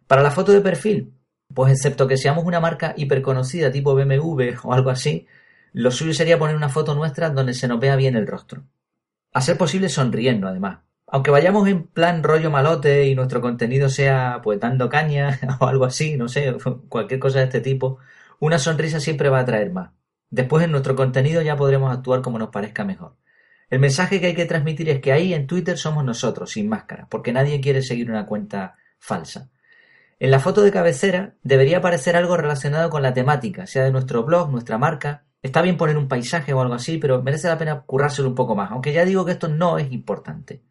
Para 0.07 0.23
la 0.23 0.31
foto 0.31 0.51
de 0.51 0.61
perfil, 0.61 1.13
pues 1.53 1.71
excepto 1.71 2.07
que 2.07 2.17
seamos 2.17 2.43
una 2.45 2.59
marca 2.59 2.95
hiperconocida 2.97 3.71
tipo 3.71 3.93
BMW 3.93 4.55
o 4.63 4.73
algo 4.73 4.89
así, 4.89 5.27
lo 5.73 5.91
suyo 5.91 6.11
sería 6.11 6.39
poner 6.39 6.55
una 6.55 6.69
foto 6.69 6.95
nuestra 6.95 7.29
donde 7.29 7.53
se 7.53 7.67
nos 7.67 7.79
vea 7.79 7.95
bien 7.95 8.15
el 8.15 8.25
rostro. 8.25 8.63
A 9.31 9.41
ser 9.41 9.55
posible 9.55 9.87
sonriendo, 9.87 10.47
además. 10.47 10.79
Aunque 11.05 11.29
vayamos 11.29 11.67
en 11.67 11.83
plan 11.83 12.23
rollo 12.23 12.49
malote 12.49 13.05
y 13.05 13.13
nuestro 13.13 13.41
contenido 13.41 13.89
sea 13.89 14.41
pues 14.43 14.59
dando 14.59 14.89
caña 14.89 15.39
o 15.59 15.67
algo 15.67 15.85
así, 15.85 16.17
no 16.17 16.27
sé, 16.29 16.57
cualquier 16.89 17.19
cosa 17.19 17.39
de 17.39 17.45
este 17.45 17.61
tipo, 17.61 17.99
una 18.39 18.57
sonrisa 18.57 18.99
siempre 18.99 19.29
va 19.29 19.37
a 19.37 19.41
atraer 19.41 19.71
más. 19.71 19.91
Después 20.29 20.65
en 20.65 20.71
nuestro 20.71 20.95
contenido 20.95 21.41
ya 21.41 21.55
podremos 21.55 21.91
actuar 21.91 22.21
como 22.21 22.39
nos 22.39 22.49
parezca 22.49 22.83
mejor. 22.83 23.15
El 23.69 23.79
mensaje 23.79 24.19
que 24.19 24.27
hay 24.27 24.35
que 24.35 24.45
transmitir 24.45 24.89
es 24.89 25.01
que 25.01 25.11
ahí 25.11 25.33
en 25.33 25.47
Twitter 25.47 25.77
somos 25.77 26.03
nosotros, 26.03 26.51
sin 26.51 26.69
máscara, 26.69 27.07
porque 27.09 27.33
nadie 27.33 27.59
quiere 27.61 27.81
seguir 27.81 28.09
una 28.09 28.25
cuenta 28.25 28.75
falsa. 28.99 29.49
En 30.19 30.31
la 30.31 30.39
foto 30.39 30.61
de 30.61 30.71
cabecera 30.71 31.35
debería 31.43 31.77
aparecer 31.77 32.15
algo 32.15 32.37
relacionado 32.37 32.89
con 32.89 33.01
la 33.01 33.13
temática, 33.13 33.67
sea 33.67 33.83
de 33.83 33.91
nuestro 33.91 34.23
blog, 34.23 34.51
nuestra 34.51 34.77
marca. 34.77 35.25
Está 35.41 35.61
bien 35.61 35.77
poner 35.77 35.97
un 35.97 36.07
paisaje 36.07 36.53
o 36.53 36.61
algo 36.61 36.73
así, 36.73 36.97
pero 36.97 37.21
merece 37.21 37.47
la 37.47 37.57
pena 37.57 37.81
currárselo 37.81 38.27
un 38.27 38.35
poco 38.35 38.55
más, 38.55 38.71
aunque 38.71 38.93
ya 38.93 39.05
digo 39.05 39.25
que 39.25 39.33
esto 39.33 39.47
no 39.47 39.77
es 39.77 39.91
importante. 39.91 40.63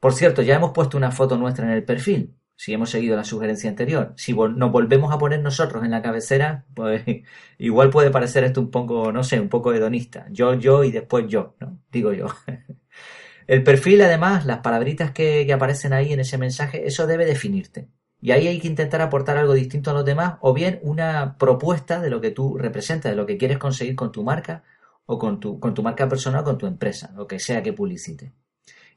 Por 0.00 0.14
cierto, 0.14 0.42
ya 0.42 0.56
hemos 0.56 0.72
puesto 0.72 0.96
una 0.96 1.10
foto 1.10 1.36
nuestra 1.36 1.66
en 1.66 1.72
el 1.72 1.84
perfil 1.84 2.39
si 2.60 2.74
hemos 2.74 2.90
seguido 2.90 3.16
la 3.16 3.24
sugerencia 3.24 3.70
anterior. 3.70 4.12
Si 4.18 4.34
nos 4.34 4.70
volvemos 4.70 5.14
a 5.14 5.18
poner 5.18 5.40
nosotros 5.40 5.82
en 5.82 5.92
la 5.92 6.02
cabecera, 6.02 6.66
pues 6.74 7.02
igual 7.58 7.88
puede 7.88 8.10
parecer 8.10 8.44
esto 8.44 8.60
un 8.60 8.70
poco, 8.70 9.12
no 9.12 9.24
sé, 9.24 9.40
un 9.40 9.48
poco 9.48 9.72
hedonista. 9.72 10.26
Yo, 10.30 10.52
yo 10.52 10.84
y 10.84 10.90
después 10.90 11.24
yo, 11.26 11.54
¿no? 11.58 11.78
Digo 11.90 12.12
yo. 12.12 12.26
El 13.46 13.62
perfil, 13.62 14.02
además, 14.02 14.44
las 14.44 14.58
palabritas 14.58 15.10
que, 15.12 15.50
aparecen 15.50 15.94
ahí 15.94 16.12
en 16.12 16.20
ese 16.20 16.36
mensaje, 16.36 16.86
eso 16.86 17.06
debe 17.06 17.24
definirte. 17.24 17.88
Y 18.20 18.32
ahí 18.32 18.46
hay 18.46 18.60
que 18.60 18.68
intentar 18.68 19.00
aportar 19.00 19.38
algo 19.38 19.54
distinto 19.54 19.90
a 19.92 19.94
los 19.94 20.04
demás 20.04 20.34
o 20.42 20.52
bien 20.52 20.80
una 20.82 21.38
propuesta 21.38 21.98
de 21.98 22.10
lo 22.10 22.20
que 22.20 22.30
tú 22.30 22.58
representas, 22.58 23.10
de 23.10 23.16
lo 23.16 23.24
que 23.24 23.38
quieres 23.38 23.56
conseguir 23.56 23.96
con 23.96 24.12
tu 24.12 24.22
marca 24.22 24.64
o 25.06 25.18
con 25.18 25.40
tu, 25.40 25.58
con 25.60 25.72
tu 25.72 25.82
marca 25.82 26.06
personal, 26.10 26.44
con 26.44 26.58
tu 26.58 26.66
empresa, 26.66 27.10
lo 27.16 27.26
que 27.26 27.38
sea 27.38 27.62
que 27.62 27.72
publicite. 27.72 28.34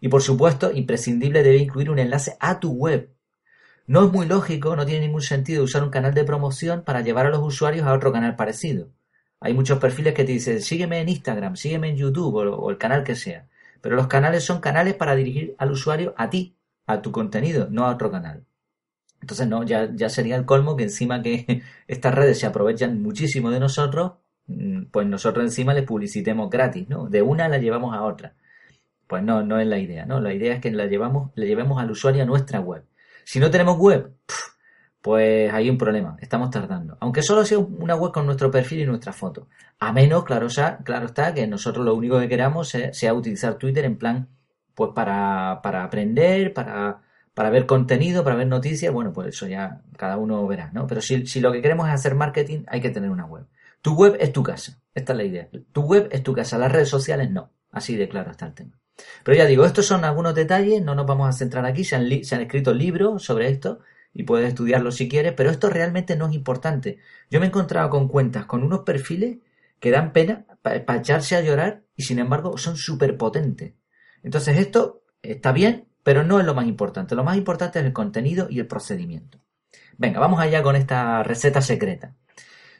Y 0.01 0.09
por 0.09 0.21
supuesto, 0.21 0.69
imprescindible 0.73 1.43
debe 1.43 1.59
incluir 1.59 1.89
un 1.89 1.99
enlace 1.99 2.35
a 2.41 2.59
tu 2.59 2.73
web, 2.73 3.09
no 3.85 4.05
es 4.05 4.11
muy 4.11 4.25
lógico, 4.25 4.75
no 4.75 4.85
tiene 4.85 5.07
ningún 5.07 5.21
sentido 5.21 5.63
usar 5.63 5.83
un 5.83 5.89
canal 5.89 6.13
de 6.13 6.23
promoción 6.23 6.83
para 6.83 7.01
llevar 7.01 7.25
a 7.25 7.29
los 7.29 7.41
usuarios 7.41 7.85
a 7.85 7.93
otro 7.93 8.11
canal 8.13 8.35
parecido. 8.35 8.89
Hay 9.41 9.53
muchos 9.53 9.79
perfiles 9.79 10.13
que 10.13 10.23
te 10.23 10.31
dicen 10.31 10.61
sígueme 10.61 11.01
en 11.01 11.09
Instagram, 11.09 11.57
sígueme 11.57 11.89
en 11.89 11.97
YouTube 11.97 12.35
o, 12.35 12.69
el 12.69 12.77
canal 12.77 13.03
que 13.03 13.15
sea. 13.15 13.47
Pero 13.81 13.97
los 13.97 14.07
canales 14.07 14.45
son 14.45 14.61
canales 14.61 14.93
para 14.95 15.15
dirigir 15.15 15.55
al 15.57 15.71
usuario 15.71 16.13
a 16.17 16.29
ti, 16.29 16.55
a 16.87 17.01
tu 17.01 17.11
contenido, 17.11 17.67
no 17.69 17.85
a 17.85 17.91
otro 17.91 18.09
canal. 18.09 18.45
Entonces, 19.21 19.47
no, 19.47 19.63
ya, 19.63 19.89
ya 19.93 20.09
sería 20.09 20.37
el 20.37 20.45
colmo 20.45 20.77
que 20.77 20.83
encima 20.83 21.21
que 21.21 21.63
estas 21.87 22.15
redes 22.15 22.39
se 22.39 22.45
aprovechan 22.45 23.01
muchísimo 23.01 23.51
de 23.51 23.59
nosotros, 23.59 24.13
mm, 24.47 24.85
pues 24.91 25.07
nosotros 25.07 25.43
encima 25.45 25.73
les 25.73 25.83
publicitemos 25.85 26.49
gratis, 26.49 26.87
¿no? 26.89 27.07
De 27.09 27.21
una 27.21 27.49
la 27.49 27.57
llevamos 27.57 27.93
a 27.95 28.03
otra. 28.03 28.35
Pues 29.07 29.23
no, 29.23 29.43
no 29.43 29.59
es 29.59 29.67
la 29.67 29.79
idea, 29.79 30.05
¿no? 30.05 30.21
La 30.21 30.33
idea 30.33 30.55
es 30.55 30.61
que 30.61 30.71
la 30.71 30.87
llevamos, 30.87 31.31
le 31.35 31.47
llevemos 31.47 31.81
al 31.81 31.91
usuario 31.91 32.23
a 32.23 32.25
nuestra 32.25 32.61
web. 32.61 32.85
Si 33.25 33.39
no 33.39 33.49
tenemos 33.49 33.77
web, 33.77 34.13
pues 35.01 35.53
hay 35.53 35.69
un 35.69 35.77
problema, 35.77 36.15
estamos 36.21 36.49
tardando. 36.49 36.97
Aunque 37.01 37.21
solo 37.21 37.43
sea 37.45 37.57
una 37.57 37.95
web 37.95 38.13
con 38.13 38.25
nuestro 38.25 38.49
perfil 38.49 38.79
y 38.79 38.85
nuestra 38.85 39.11
foto. 39.11 39.49
A 39.79 39.91
menos, 39.91 40.23
claro, 40.23 40.47
claro 40.85 41.05
está, 41.07 41.33
que 41.33 41.45
nosotros 41.45 41.85
lo 41.85 41.93
único 41.93 42.19
que 42.19 42.29
queramos 42.29 42.69
sea, 42.69 43.13
utilizar 43.13 43.55
Twitter 43.55 43.83
en 43.83 43.97
plan, 43.97 44.29
pues 44.73 44.91
para, 44.95 45.59
para 45.61 45.83
aprender, 45.83 46.53
para, 46.53 47.01
para 47.33 47.49
ver 47.49 47.65
contenido, 47.65 48.23
para 48.23 48.37
ver 48.37 48.47
noticias, 48.47 48.93
bueno, 48.93 49.11
pues 49.11 49.27
eso 49.29 49.45
ya 49.45 49.81
cada 49.97 50.17
uno 50.17 50.47
verá, 50.47 50.71
¿no? 50.71 50.87
Pero 50.87 51.01
si, 51.01 51.25
si 51.27 51.41
lo 51.41 51.51
que 51.51 51.61
queremos 51.61 51.87
es 51.89 51.95
hacer 51.95 52.15
marketing, 52.15 52.63
hay 52.67 52.79
que 52.79 52.89
tener 52.89 53.09
una 53.09 53.25
web. 53.25 53.45
Tu 53.81 53.93
web 53.95 54.15
es 54.21 54.31
tu 54.31 54.41
casa, 54.41 54.79
esta 54.95 55.11
es 55.11 55.17
la 55.17 55.23
idea. 55.25 55.49
Tu 55.73 55.81
web 55.81 56.07
es 56.11 56.23
tu 56.23 56.33
casa, 56.33 56.57
las 56.57 56.71
redes 56.71 56.87
sociales 56.87 57.29
no. 57.29 57.51
Así 57.71 57.97
de 57.97 58.07
claro 58.07 58.31
está 58.31 58.45
el 58.45 58.53
tema. 58.53 58.79
Pero 59.23 59.38
ya 59.38 59.45
digo, 59.45 59.65
estos 59.65 59.85
son 59.85 60.05
algunos 60.05 60.35
detalles, 60.35 60.81
no 60.81 60.95
nos 60.95 61.05
vamos 61.05 61.27
a 61.27 61.33
centrar 61.33 61.65
aquí, 61.65 61.83
se 61.83 61.95
han, 61.95 62.12
escrito 62.12 62.73
libros 62.73 63.23
sobre 63.23 63.50
esto 63.50 63.79
y 64.13 64.23
puedes 64.23 64.50
estudiarlo 64.50 64.91
si 64.91 65.09
quieres, 65.09 65.33
pero 65.33 65.50
esto 65.50 65.69
realmente 65.69 66.15
no 66.15 66.27
es 66.27 66.33
importante. 66.33 67.00
Yo 67.29 67.39
me 67.39 67.47
he 67.47 67.50
encontrado 67.50 67.89
con 67.89 68.07
cuentas 68.07 68.45
con 68.45 68.63
unos 68.63 68.81
perfiles 68.81 69.38
que 69.79 69.91
dan 69.91 70.13
pena 70.13 70.45
para 70.62 70.95
echarse 70.95 71.35
a 71.35 71.41
llorar 71.41 71.83
y 71.95 72.03
sin 72.03 72.19
embargo 72.19 72.57
son 72.57 72.77
súper 72.77 73.17
potentes. 73.17 73.73
Entonces 74.21 74.57
esto 74.57 75.03
está 75.21 75.51
bien, 75.51 75.88
pero 76.03 76.23
no 76.23 76.39
es 76.39 76.45
lo 76.45 76.53
más 76.53 76.67
importante. 76.67 77.15
Lo 77.15 77.23
más 77.23 77.38
importante 77.38 77.79
es 77.79 77.85
el 77.85 77.93
contenido 77.93 78.47
y 78.50 78.59
el 78.59 78.67
procedimiento. 78.67 79.39
Venga, 79.97 80.19
vamos 80.19 80.39
allá 80.39 80.62
con 80.62 80.75
esta 80.75 81.23
receta 81.23 81.62
secreta. 81.62 82.15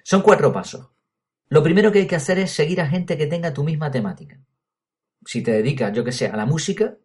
Son 0.04 0.22
cuatro 0.22 0.52
pasos. 0.52 0.90
Lo 1.50 1.64
primero 1.64 1.92
que 1.92 2.00
hay 2.00 2.08
que 2.08 2.16
hacer 2.16 2.40
es 2.40 2.52
seguir 2.52 2.82
a 2.82 2.88
gente 2.88 3.18
que 3.18 3.28
tenga 3.28 3.54
tu 3.54 3.64
misma 3.64 3.92
temática. 3.92 4.40
Si 5.26 5.42
te 5.42 5.52
dedicas, 5.52 5.94
yo 5.94 6.04
que 6.04 6.12
sé, 6.12 6.28
a 6.28 6.36
la 6.36 6.46
música, 6.46 6.98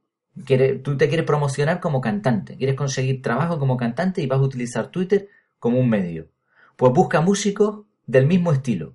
tú 0.83 0.97
te 0.97 1.09
quieres 1.09 1.27
promocionar 1.27 1.81
como 1.81 2.01
cantante, 2.01 2.57
quieres 2.57 2.77
conseguir 2.77 3.23
trabajo 3.23 3.59
como 3.59 3.77
cantante 3.77 4.23
y 4.23 4.27
vas 4.27 4.39
a 4.39 4.43
utilizar 4.43 4.91
Twitter 4.91 5.29
como 5.59 5.79
un 5.79 5.89
medio. 5.89 6.29
Pues 6.77 6.93
busca 6.93 7.21
músicos 7.21 7.87
del 8.07 8.27
mismo 8.27 8.53
estilo 8.53 8.95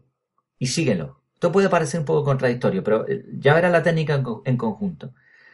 y 0.58 0.68
síguelo. 0.68 1.22
Esto 1.34 1.51
puede 1.51 1.70
parecer 1.70 2.00
un 2.00 2.06
poco 2.06 2.24
contradictorio, 2.24 2.84
pero 2.84 3.08
eh, 3.08 3.25
ya 3.34 3.53
verás 3.53 3.72
la 3.72 3.84
técnica 3.84 4.24
en 4.46 4.58
conjunto. 4.58 5.13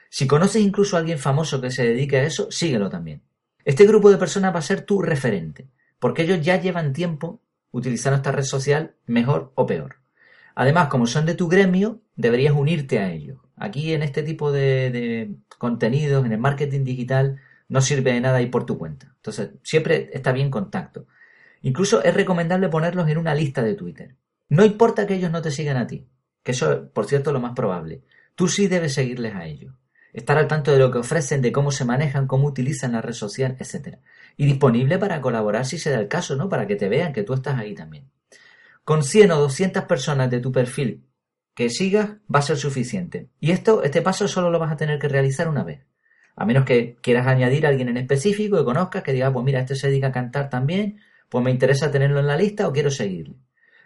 Si 0.10 0.28
conoces 0.28 0.62
incluso 0.62 0.96
a 0.96 1.00
alguien 1.00 1.20
famoso 1.20 1.62
que 1.62 1.72
se 1.72 1.84
dedique 1.84 2.18
a 2.18 2.24
eso, 2.24 2.52
síguelo 2.52 2.90
también. 2.90 3.22
Este 3.66 3.86
grupo 3.86 4.10
de 4.10 4.18
personas 4.18 4.54
va 4.54 4.60
a 4.60 4.64
ser 4.64 4.82
tu 4.82 5.02
referente, 5.02 5.68
porque 6.00 6.24
ellos 6.24 6.42
ya 6.42 6.62
llevan 6.62 6.94
tiempo 6.94 7.42
utilizando 7.72 8.18
esta 8.18 8.32
red 8.32 8.44
social 8.44 8.96
mejor 9.06 9.52
o 9.56 9.66
peor. 9.66 9.98
Además, 10.56 10.88
como 10.88 11.08
son 11.08 11.26
de 11.26 11.36
tu 11.36 11.48
gremio, 11.48 12.02
deberías 12.16 12.54
unirte 12.54 13.00
a 13.00 13.12
ellos. 13.12 13.40
Aquí 13.60 13.94
en 13.94 14.04
este 14.04 14.24
tipo 14.24 14.52
de, 14.52 15.36
contenidos, 15.58 16.26
en 16.26 16.32
el 16.32 16.40
marketing 16.40 16.86
digital, 16.86 17.42
no 17.68 17.82
sirve 17.82 18.14
de 18.14 18.22
nada 18.22 18.42
ir 18.42 18.50
por 18.50 18.66
tu 18.66 18.78
cuenta. 18.78 19.14
Entonces, 19.18 19.52
siempre 19.64 20.10
está 20.14 20.32
bien 20.32 20.50
contacto. 20.50 21.08
Incluso 21.62 22.02
es 22.02 22.14
recomendable 22.14 22.70
ponerlos 22.70 23.10
en 23.10 23.18
una 23.18 23.36
lista 23.36 23.62
de 23.62 23.76
Twitter. 23.76 24.16
No 24.48 24.64
importa 24.64 25.06
que 25.06 25.16
ellos 25.16 25.30
no 25.30 25.42
te 25.42 25.52
sigan 25.52 25.76
a 25.76 25.88
ti, 25.88 26.08
que 26.42 26.54
eso, 26.54 26.90
por 26.94 27.06
cierto, 27.06 27.32
es 27.32 27.34
lo 27.34 27.42
más 27.42 27.54
probable. 27.54 28.04
Tú 28.34 28.48
sí 28.48 28.68
debes 28.68 28.94
seguirles 28.94 29.36
a 29.36 29.46
ellos. 29.46 29.76
Estar 30.14 30.38
al 30.38 30.48
tanto 30.48 30.72
de 30.72 30.80
lo 30.80 30.90
que 30.90 31.00
ofrecen, 31.00 31.42
de 31.42 31.52
cómo 31.52 31.72
se 31.72 31.86
manejan, 31.86 32.28
cómo 32.28 32.48
utilizan 32.48 32.94
la 32.94 33.02
red 33.02 33.14
social, 33.14 33.58
etc. 33.60 33.98
Y 34.38 34.46
disponible 34.46 34.98
para 34.98 35.22
colaborar 35.22 35.66
si 35.66 35.78
se 35.78 35.92
da 35.92 36.00
el 36.00 36.08
caso, 36.08 36.36
¿no? 36.38 36.48
Para 36.50 36.66
que 36.66 36.78
te 36.78 36.90
vean 36.90 37.14
que 37.14 37.24
tú 37.24 37.34
estás 37.34 37.60
ahí 37.60 37.76
también. 37.76 38.10
Con 38.86 39.04
100 39.04 39.32
o 39.32 39.40
200 39.40 39.84
personas 39.84 40.32
de 40.32 40.40
tu 40.40 40.52
perfil 40.52 41.09
que 41.60 41.70
sigas 41.70 42.12
va 42.34 42.40
a 42.40 42.42
ser 42.42 42.56
suficiente. 42.56 43.28
Y 43.42 43.52
esto, 43.52 43.84
este 43.84 44.02
paso 44.02 44.30
solo 44.30 44.50
lo 44.50 44.60
vas 44.60 44.72
a 44.72 44.78
tener 44.78 44.98
que 44.98 45.10
realizar 45.10 45.50
una 45.50 45.66
vez. 45.66 45.82
A 46.38 46.46
menos 46.46 46.64
que 46.64 46.96
quieras 47.02 47.28
añadir 47.28 47.66
a 47.66 47.70
alguien 47.70 47.90
en 47.90 47.98
específico 47.98 48.58
que 48.58 48.64
conozcas, 48.64 49.04
que 49.04 49.12
diga, 49.12 49.34
pues 49.34 49.44
mira, 49.44 49.60
este 49.60 49.76
se 49.76 49.90
dedica 49.90 50.08
a 50.08 50.12
cantar 50.14 50.50
también, 50.50 51.02
pues 51.28 51.44
me 51.44 51.52
interesa 51.52 51.92
tenerlo 51.92 52.22
en 52.22 52.28
la 52.28 52.38
lista 52.38 52.66
o 52.66 52.72
quiero 52.72 52.90
seguirle. 52.90 53.36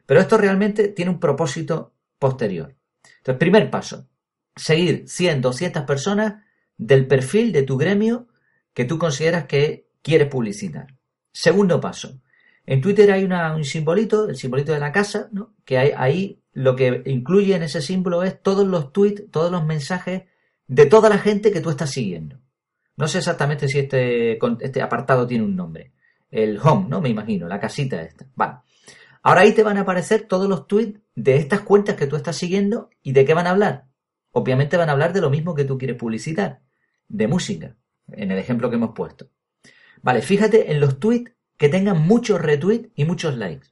Pero 0.05 0.19
esto 0.19 0.37
realmente 0.37 0.89
tiene 0.89 1.09
un 1.09 1.19
propósito 1.19 1.95
posterior. 2.19 2.75
Entonces, 3.17 3.39
primer 3.39 3.71
paso, 3.71 4.07
seguir 4.55 5.05
100, 5.07 5.41
200 5.41 5.81
personas 5.81 6.43
del 6.77 7.07
perfil 7.07 7.51
de 7.51 7.63
tu 7.63 7.75
gremio 7.75 8.27
que 8.75 8.85
tú 8.85 8.99
consideras 8.99 9.45
que 9.45 9.87
quieres 10.03 10.27
publicitar. 10.27 10.95
Segundo 11.31 11.81
paso. 11.81 12.21
En 12.67 12.81
Twitter 12.81 13.11
hay 13.11 13.23
un 13.23 13.65
simbolito, 13.65 14.29
el 14.29 14.35
simbolito 14.35 14.73
de 14.73 14.79
la 14.79 14.91
casa, 14.91 15.27
¿no? 15.31 15.55
que 15.65 15.79
hay, 15.79 15.91
ahí 15.97 16.42
lo 16.53 16.75
que 16.75 17.01
incluye 17.05 17.55
en 17.55 17.63
ese 17.63 17.81
símbolo 17.81 18.23
es 18.23 18.41
todos 18.41 18.67
los 18.67 18.93
tweets, 18.93 19.29
todos 19.31 19.51
los 19.51 19.65
mensajes 19.65 20.23
de 20.67 20.85
toda 20.85 21.09
la 21.09 21.17
gente 21.17 21.51
que 21.51 21.61
tú 21.61 21.69
estás 21.69 21.89
siguiendo. 21.89 22.39
No 22.95 23.07
sé 23.07 23.17
exactamente 23.19 23.67
si 23.67 23.79
este, 23.79 24.37
este 24.61 24.81
apartado 24.81 25.25
tiene 25.25 25.43
un 25.43 25.55
nombre. 25.55 25.93
El 26.29 26.59
home, 26.59 26.87
¿no? 26.89 27.01
Me 27.01 27.09
imagino, 27.09 27.47
la 27.47 27.59
casita 27.59 28.01
esta. 28.01 28.25
Vale. 28.35 28.57
Ahora 29.23 29.41
ahí 29.41 29.53
te 29.53 29.63
van 29.63 29.77
a 29.77 29.81
aparecer 29.81 30.27
todos 30.27 30.47
los 30.47 30.67
tweets 30.67 30.99
de 31.15 31.37
estas 31.37 31.61
cuentas 31.61 31.95
que 31.95 32.07
tú 32.07 32.15
estás 32.15 32.35
siguiendo 32.35 32.89
y 33.01 33.13
de 33.13 33.25
qué 33.25 33.33
van 33.33 33.47
a 33.47 33.51
hablar. 33.51 33.85
Obviamente 34.31 34.77
van 34.77 34.89
a 34.89 34.93
hablar 34.93 35.13
de 35.13 35.21
lo 35.21 35.29
mismo 35.29 35.55
que 35.55 35.63
tú 35.63 35.77
quieres 35.77 35.97
publicitar, 35.97 36.61
de 37.07 37.27
música, 37.27 37.75
en 38.11 38.31
el 38.31 38.39
ejemplo 38.39 38.69
que 38.69 38.75
hemos 38.75 38.93
puesto. 38.93 39.29
Vale, 40.01 40.21
fíjate 40.21 40.71
en 40.71 40.79
los 40.79 40.99
tweets 40.99 41.31
que 41.57 41.69
tengan 41.69 42.01
muchos 42.01 42.41
retweets 42.41 42.89
y 42.95 43.05
muchos 43.05 43.37
likes. 43.37 43.67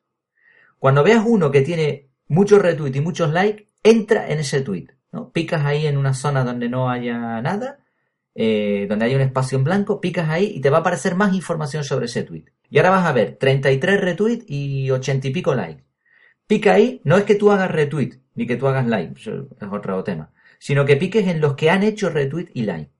Cuando 0.79 1.03
veas 1.03 1.23
uno 1.25 1.51
que 1.51 1.61
tiene 1.61 2.10
muchos 2.31 2.61
retweets 2.61 2.97
y 2.97 3.01
muchos 3.01 3.31
likes, 3.31 3.67
entra 3.83 4.29
en 4.29 4.39
ese 4.39 4.61
tweet. 4.61 4.87
¿no? 5.11 5.31
Picas 5.31 5.65
ahí 5.65 5.87
en 5.87 5.97
una 5.97 6.13
zona 6.13 6.43
donde 6.43 6.69
no 6.69 6.89
haya 6.89 7.41
nada, 7.41 7.79
eh, 8.35 8.85
donde 8.89 9.05
haya 9.05 9.15
un 9.15 9.21
espacio 9.21 9.57
en 9.57 9.63
blanco, 9.63 10.01
picas 10.01 10.29
ahí 10.29 10.53
y 10.55 10.61
te 10.61 10.69
va 10.69 10.77
a 10.77 10.81
aparecer 10.81 11.15
más 11.15 11.33
información 11.33 11.83
sobre 11.83 12.05
ese 12.05 12.23
tweet. 12.23 12.45
Y 12.69 12.77
ahora 12.77 12.91
vas 12.91 13.05
a 13.05 13.11
ver 13.11 13.37
33 13.37 13.99
retweets 13.99 14.45
y 14.47 14.89
80 14.89 15.27
y 15.27 15.31
pico 15.31 15.53
likes. 15.53 15.83
Pica 16.47 16.73
ahí, 16.73 17.01
no 17.03 17.17
es 17.17 17.23
que 17.25 17.35
tú 17.35 17.51
hagas 17.51 17.71
retweet, 17.71 18.19
ni 18.35 18.47
que 18.47 18.55
tú 18.55 18.67
hagas 18.67 18.87
like, 18.87 19.19
es 19.19 19.67
otro 19.71 20.03
tema 20.03 20.31
sino 20.61 20.85
que 20.85 20.95
piques 20.95 21.27
en 21.27 21.41
los 21.41 21.55
que 21.55 21.71
han 21.71 21.81
hecho 21.81 22.11
retweet 22.11 22.49
y 22.53 22.61
like. 22.61 22.91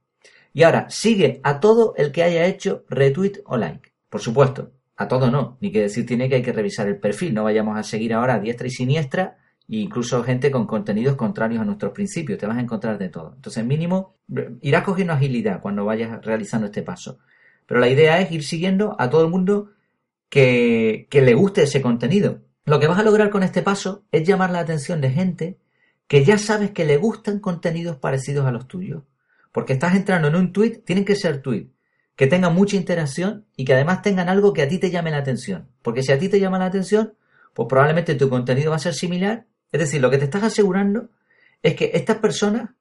Y 0.51 0.63
ahora, 0.63 0.89
sigue 0.89 1.39
a 1.43 1.59
todo 1.59 1.93
el 1.95 2.11
que 2.11 2.23
haya 2.23 2.47
hecho 2.47 2.85
retweet 2.89 3.43
o 3.45 3.55
like. 3.55 3.93
Por 4.09 4.19
supuesto, 4.19 4.71
a 4.98 5.07
todo 5.07 5.31
no, 5.31 5.57
ni 5.62 5.71
que 5.71 5.81
decir 5.81 6.05
tiene 6.05 6.29
que 6.29 6.36
hay 6.36 6.41
que 6.41 6.53
revisar 6.53 6.88
el 6.88 6.98
perfil, 6.98 7.33
no 7.33 7.43
vayamos 7.43 7.77
a 7.77 7.83
seguir 7.83 8.13
ahora 8.13 8.36
a 8.36 8.39
diestra 8.39 8.67
y 8.67 8.71
siniestra, 8.71 9.38
e 9.67 9.77
incluso 9.77 10.24
gente 10.24 10.51
con 10.51 10.67
contenidos 10.67 11.15
contrarios 11.15 11.62
a 11.62 11.65
nuestros 11.65 11.93
principios, 11.93 12.38
te 12.38 12.45
vas 12.45 12.57
a 12.57 12.62
encontrar 12.62 12.98
de 12.98 13.10
todo. 13.10 13.33
Entonces, 13.36 13.65
mínimo, 13.65 14.17
irás 14.62 14.83
cogiendo 14.83 15.13
agilidad 15.13 15.62
cuando 15.62 15.86
vayas 15.86 16.24
realizando 16.24 16.67
este 16.67 16.83
paso. 16.83 17.19
Pero 17.65 17.79
la 17.79 17.89
idea 17.89 18.19
es 18.19 18.31
ir 18.31 18.43
siguiendo 18.43 18.95
a 19.00 19.10
todo 19.10 19.24
el 19.24 19.31
mundo 19.31 19.71
que, 20.29 21.07
que 21.10 21.21
le 21.21 21.33
guste 21.33 21.63
ese 21.63 21.81
contenido. 21.81 22.41
Lo 22.65 22.79
que 22.79 22.88
vas 22.88 23.00
a 23.00 23.03
lograr 23.03 23.29
con 23.29 23.43
este 23.43 23.62
paso 23.62 24.03
es 24.12 24.27
llamar 24.27 24.51
la 24.51 24.60
atención 24.60 25.01
de 25.01 25.10
gente 25.10 25.57
que 26.07 26.25
ya 26.25 26.38
sabes 26.38 26.71
que 26.71 26.86
le 26.86 26.98
gustan 26.98 27.39
contenidos 27.39 27.95
parecidos 27.98 28.45
a 28.45 28.51
los 28.51 28.67
tuyos. 28.67 29.03
Porque 29.53 29.74
estás 29.74 29.95
entrando 29.95 30.27
en 30.27 30.36
un 30.36 30.51
tweet, 30.51 30.81
tienen 30.86 31.05
que 31.05 31.15
ser 31.15 31.41
tweet 31.41 31.69
que 32.15 32.27
tengan 32.27 32.53
mucha 32.53 32.75
interacción 32.75 33.46
y 33.56 33.65
que 33.65 33.74
además 33.74 34.01
tengan 34.01 34.30
algo 34.30 34.53
que 34.53 34.62
a 34.62 34.68
ti 34.68 34.77
te 34.77 34.91
llame 34.91 35.12
la 35.12 35.18
atención. 35.18 35.70
Porque 35.82 36.03
si 36.03 36.12
a 36.12 36.20
ti 36.20 36.30
te 36.30 36.39
llama 36.39 36.60
la 36.60 36.65
atención, 36.65 37.13
pues 37.53 37.68
probablemente 37.68 38.15
tu 38.15 38.30
contenido 38.30 38.72
va 38.72 38.77
a 38.77 38.80
ser 38.80 38.94
similar. 38.94 39.46
Es 39.72 39.80
decir, 39.80 40.01
lo 40.01 40.10
que 40.10 40.18
te 40.18 40.25
estás 40.25 40.44
asegurando 40.44 41.10
es 41.62 41.75
que 41.75 41.91
estas 41.94 42.18
personas 42.18 42.72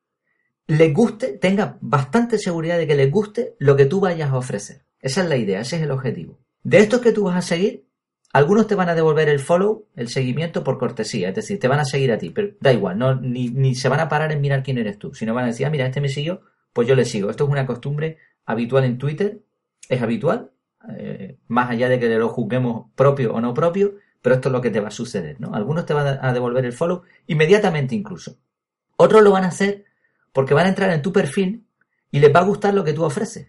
les 0.66 0.94
guste, 0.94 1.38
tengan 1.38 1.78
bastante 1.80 2.38
seguridad 2.38 2.78
de 2.78 2.86
que 2.86 2.94
les 2.94 3.10
guste 3.10 3.54
lo 3.58 3.76
que 3.76 3.86
tú 3.86 4.00
vayas 4.00 4.30
a 4.30 4.36
ofrecer. 4.36 4.82
Esa 5.00 5.22
es 5.22 5.28
la 5.28 5.36
idea, 5.36 5.60
ese 5.60 5.76
es 5.76 5.82
el 5.82 5.90
objetivo. 5.90 6.38
De 6.62 6.78
estos 6.78 7.00
que 7.00 7.12
tú 7.12 7.24
vas 7.24 7.36
a 7.36 7.42
seguir, 7.42 7.86
algunos 8.32 8.68
te 8.68 8.76
van 8.76 8.88
a 8.88 8.94
devolver 8.94 9.28
el 9.28 9.40
follow, 9.40 9.86
el 9.96 10.08
seguimiento 10.08 10.62
por 10.62 10.78
cortesía, 10.78 11.30
es 11.30 11.34
decir, 11.34 11.58
te 11.58 11.66
van 11.66 11.80
a 11.80 11.84
seguir 11.84 12.12
a 12.12 12.18
ti, 12.18 12.30
pero 12.30 12.50
da 12.60 12.72
igual, 12.72 12.98
no, 12.98 13.20
ni, 13.20 13.74
se 13.74 13.88
van 13.88 13.98
a 13.98 14.08
parar 14.08 14.30
en 14.30 14.40
mirar 14.40 14.62
quién 14.62 14.78
eres 14.78 14.98
tú, 14.98 15.12
sino 15.14 15.34
van 15.34 15.44
a 15.44 15.48
decir, 15.48 15.66
ah, 15.66 15.70
mira, 15.70 15.86
este 15.86 16.00
me 16.00 16.08
siguió, 16.08 16.42
pues 16.72 16.86
yo 16.86 16.94
le 16.94 17.04
sigo. 17.04 17.30
Esto 17.30 17.44
es 17.44 17.50
una 17.50 17.66
costumbre 17.66 18.18
habitual 18.50 18.84
en 18.84 18.98
Twitter, 18.98 19.42
es 19.88 20.02
habitual, 20.02 20.50
eh, 20.96 21.38
más 21.48 21.70
allá 21.70 21.88
de 21.88 21.98
que 21.98 22.08
lo 22.08 22.28
juzguemos 22.28 22.90
propio 22.94 23.34
o 23.34 23.40
no 23.40 23.54
propio, 23.54 23.94
pero 24.22 24.34
esto 24.34 24.48
es 24.48 24.52
lo 24.52 24.60
que 24.60 24.70
te 24.70 24.80
va 24.80 24.88
a 24.88 24.92
suceder, 24.92 25.40
¿no? 25.40 25.54
Algunos 25.54 25.86
te 25.86 25.94
van 25.94 26.18
a 26.20 26.32
devolver 26.32 26.64
el 26.64 26.72
follow 26.72 27.02
inmediatamente 27.26 27.94
incluso. 27.94 28.36
Otros 28.96 29.22
lo 29.22 29.30
van 29.30 29.44
a 29.44 29.48
hacer 29.48 29.84
porque 30.32 30.54
van 30.54 30.66
a 30.66 30.68
entrar 30.68 30.90
en 30.90 31.02
tu 31.02 31.12
perfil 31.12 31.66
y 32.10 32.20
les 32.20 32.34
va 32.34 32.40
a 32.40 32.44
gustar 32.44 32.74
lo 32.74 32.84
que 32.84 32.92
tú 32.92 33.04
ofreces. 33.04 33.48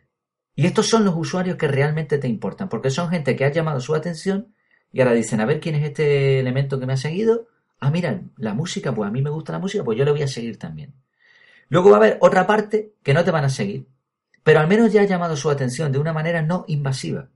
Y 0.55 0.65
estos 0.65 0.87
son 0.87 1.05
los 1.05 1.15
usuarios 1.15 1.57
que 1.57 1.67
realmente 1.67 2.17
te 2.17 2.27
importan, 2.27 2.69
porque 2.69 2.89
son 2.89 3.09
gente 3.09 3.35
que 3.35 3.45
ha 3.45 3.51
llamado 3.51 3.79
su 3.79 3.95
atención 3.95 4.53
y 4.91 5.01
ahora 5.01 5.13
dicen, 5.13 5.39
a 5.41 5.45
ver 5.45 5.59
quién 5.59 5.75
es 5.75 5.83
este 5.83 6.39
elemento 6.39 6.79
que 6.79 6.85
me 6.85 6.93
ha 6.93 6.97
seguido. 6.97 7.47
Ah, 7.79 7.89
mira, 7.89 8.21
la 8.37 8.53
música, 8.53 8.93
pues 8.93 9.07
a 9.07 9.11
mí 9.11 9.21
me 9.21 9.29
gusta 9.29 9.53
la 9.53 9.59
música, 9.59 9.83
pues 9.83 9.97
yo 9.97 10.05
le 10.05 10.11
voy 10.11 10.21
a 10.21 10.27
seguir 10.27 10.59
también. 10.59 10.93
Luego 11.69 11.89
va 11.89 11.97
a 11.97 11.99
haber 11.99 12.17
otra 12.19 12.45
parte 12.45 12.93
que 13.01 13.13
no 13.13 13.23
te 13.23 13.31
van 13.31 13.45
a 13.45 13.49
seguir, 13.49 13.87
pero 14.43 14.59
al 14.59 14.67
menos 14.67 14.91
ya 14.91 15.01
ha 15.01 15.05
llamado 15.05 15.35
su 15.35 15.49
atención 15.49 15.91
de 15.91 15.99
una 15.99 16.13
manera 16.13 16.41
no 16.41 16.65
invasiva. 16.67 17.29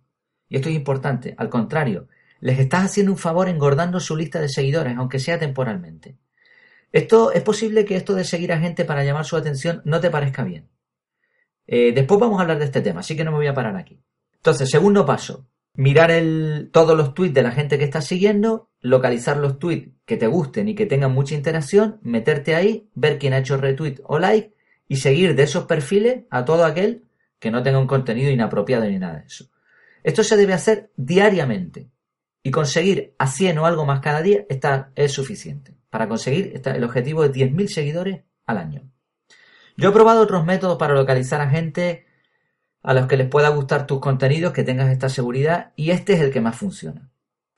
Y 0.47 0.57
esto 0.57 0.69
es 0.69 0.75
importante, 0.75 1.35
al 1.37 1.49
contrario, 1.49 2.07
les 2.39 2.59
estás 2.59 2.85
haciendo 2.85 3.11
un 3.11 3.17
favor 3.17 3.49
engordando 3.49 3.99
su 3.99 4.15
lista 4.15 4.39
de 4.39 4.49
seguidores, 4.49 4.95
aunque 4.97 5.19
sea 5.19 5.39
temporalmente. 5.39 6.17
Esto 6.91 7.31
es 7.31 7.43
posible 7.43 7.85
que 7.85 7.95
esto 7.95 8.13
de 8.13 8.23
seguir 8.23 8.53
a 8.53 8.59
gente 8.59 8.85
para 8.85 9.03
llamar 9.03 9.25
su 9.25 9.35
atención 9.35 9.81
no 9.85 9.99
te 9.99 10.09
parezca 10.09 10.43
bien. 10.43 10.69
Eh, 11.67 11.91
después 11.93 12.19
vamos 12.19 12.39
a 12.39 12.43
hablar 12.43 12.59
de 12.59 12.65
este 12.65 12.81
tema, 12.81 12.99
así 13.01 13.15
que 13.15 13.23
no 13.23 13.31
me 13.31 13.37
voy 13.37 13.47
a 13.47 13.53
parar 13.53 13.75
aquí. 13.75 13.99
Entonces, 14.35 14.69
segundo 14.69 15.05
paso, 15.05 15.47
mirar 15.73 16.11
todos 16.71 16.95
los 16.95 17.13
tweets 17.13 17.33
de 17.33 17.43
la 17.43 17.51
gente 17.51 17.77
que 17.77 17.83
estás 17.83 18.05
siguiendo, 18.05 18.69
localizar 18.79 19.37
los 19.37 19.59
tweets 19.59 19.91
que 20.05 20.17
te 20.17 20.27
gusten 20.27 20.69
y 20.69 20.75
que 20.75 20.85
tengan 20.85 21.11
mucha 21.11 21.35
interacción, 21.35 21.99
meterte 22.01 22.55
ahí, 22.55 22.89
ver 22.93 23.17
quién 23.17 23.33
ha 23.33 23.39
hecho 23.39 23.57
retweet 23.57 23.97
o 24.03 24.19
like 24.19 24.54
y 24.87 24.97
seguir 24.97 25.35
de 25.35 25.43
esos 25.43 25.65
perfiles 25.65 26.23
a 26.29 26.45
todo 26.45 26.65
aquel 26.65 27.05
que 27.39 27.51
no 27.51 27.63
tenga 27.63 27.79
un 27.79 27.87
contenido 27.87 28.31
inapropiado 28.31 28.85
ni 28.85 28.99
nada 28.99 29.19
de 29.19 29.25
eso. 29.25 29.45
Esto 30.03 30.23
se 30.23 30.37
debe 30.37 30.53
hacer 30.53 30.91
diariamente 30.95 31.89
y 32.43 32.51
conseguir 32.51 33.15
a 33.17 33.27
100 33.27 33.57
o 33.57 33.65
algo 33.65 33.85
más 33.85 34.01
cada 34.01 34.21
día 34.21 34.45
está, 34.49 34.91
es 34.95 35.11
suficiente. 35.11 35.75
Para 35.89 36.07
conseguir 36.07 36.61
el 36.63 36.83
objetivo 36.83 37.23
de 37.23 37.31
10.000 37.31 37.67
seguidores 37.67 38.21
al 38.45 38.57
año. 38.57 38.83
Yo 39.77 39.89
he 39.89 39.93
probado 39.93 40.21
otros 40.21 40.45
métodos 40.45 40.77
para 40.77 40.93
localizar 40.93 41.41
a 41.41 41.49
gente 41.49 42.05
a 42.83 42.93
los 42.93 43.07
que 43.07 43.17
les 43.17 43.27
pueda 43.27 43.49
gustar 43.49 43.87
tus 43.87 43.99
contenidos, 43.99 44.53
que 44.53 44.63
tengas 44.63 44.91
esta 44.91 45.09
seguridad 45.09 45.71
y 45.75 45.89
este 45.89 46.13
es 46.13 46.21
el 46.21 46.31
que 46.31 46.41
más 46.41 46.55
funciona. 46.55 47.09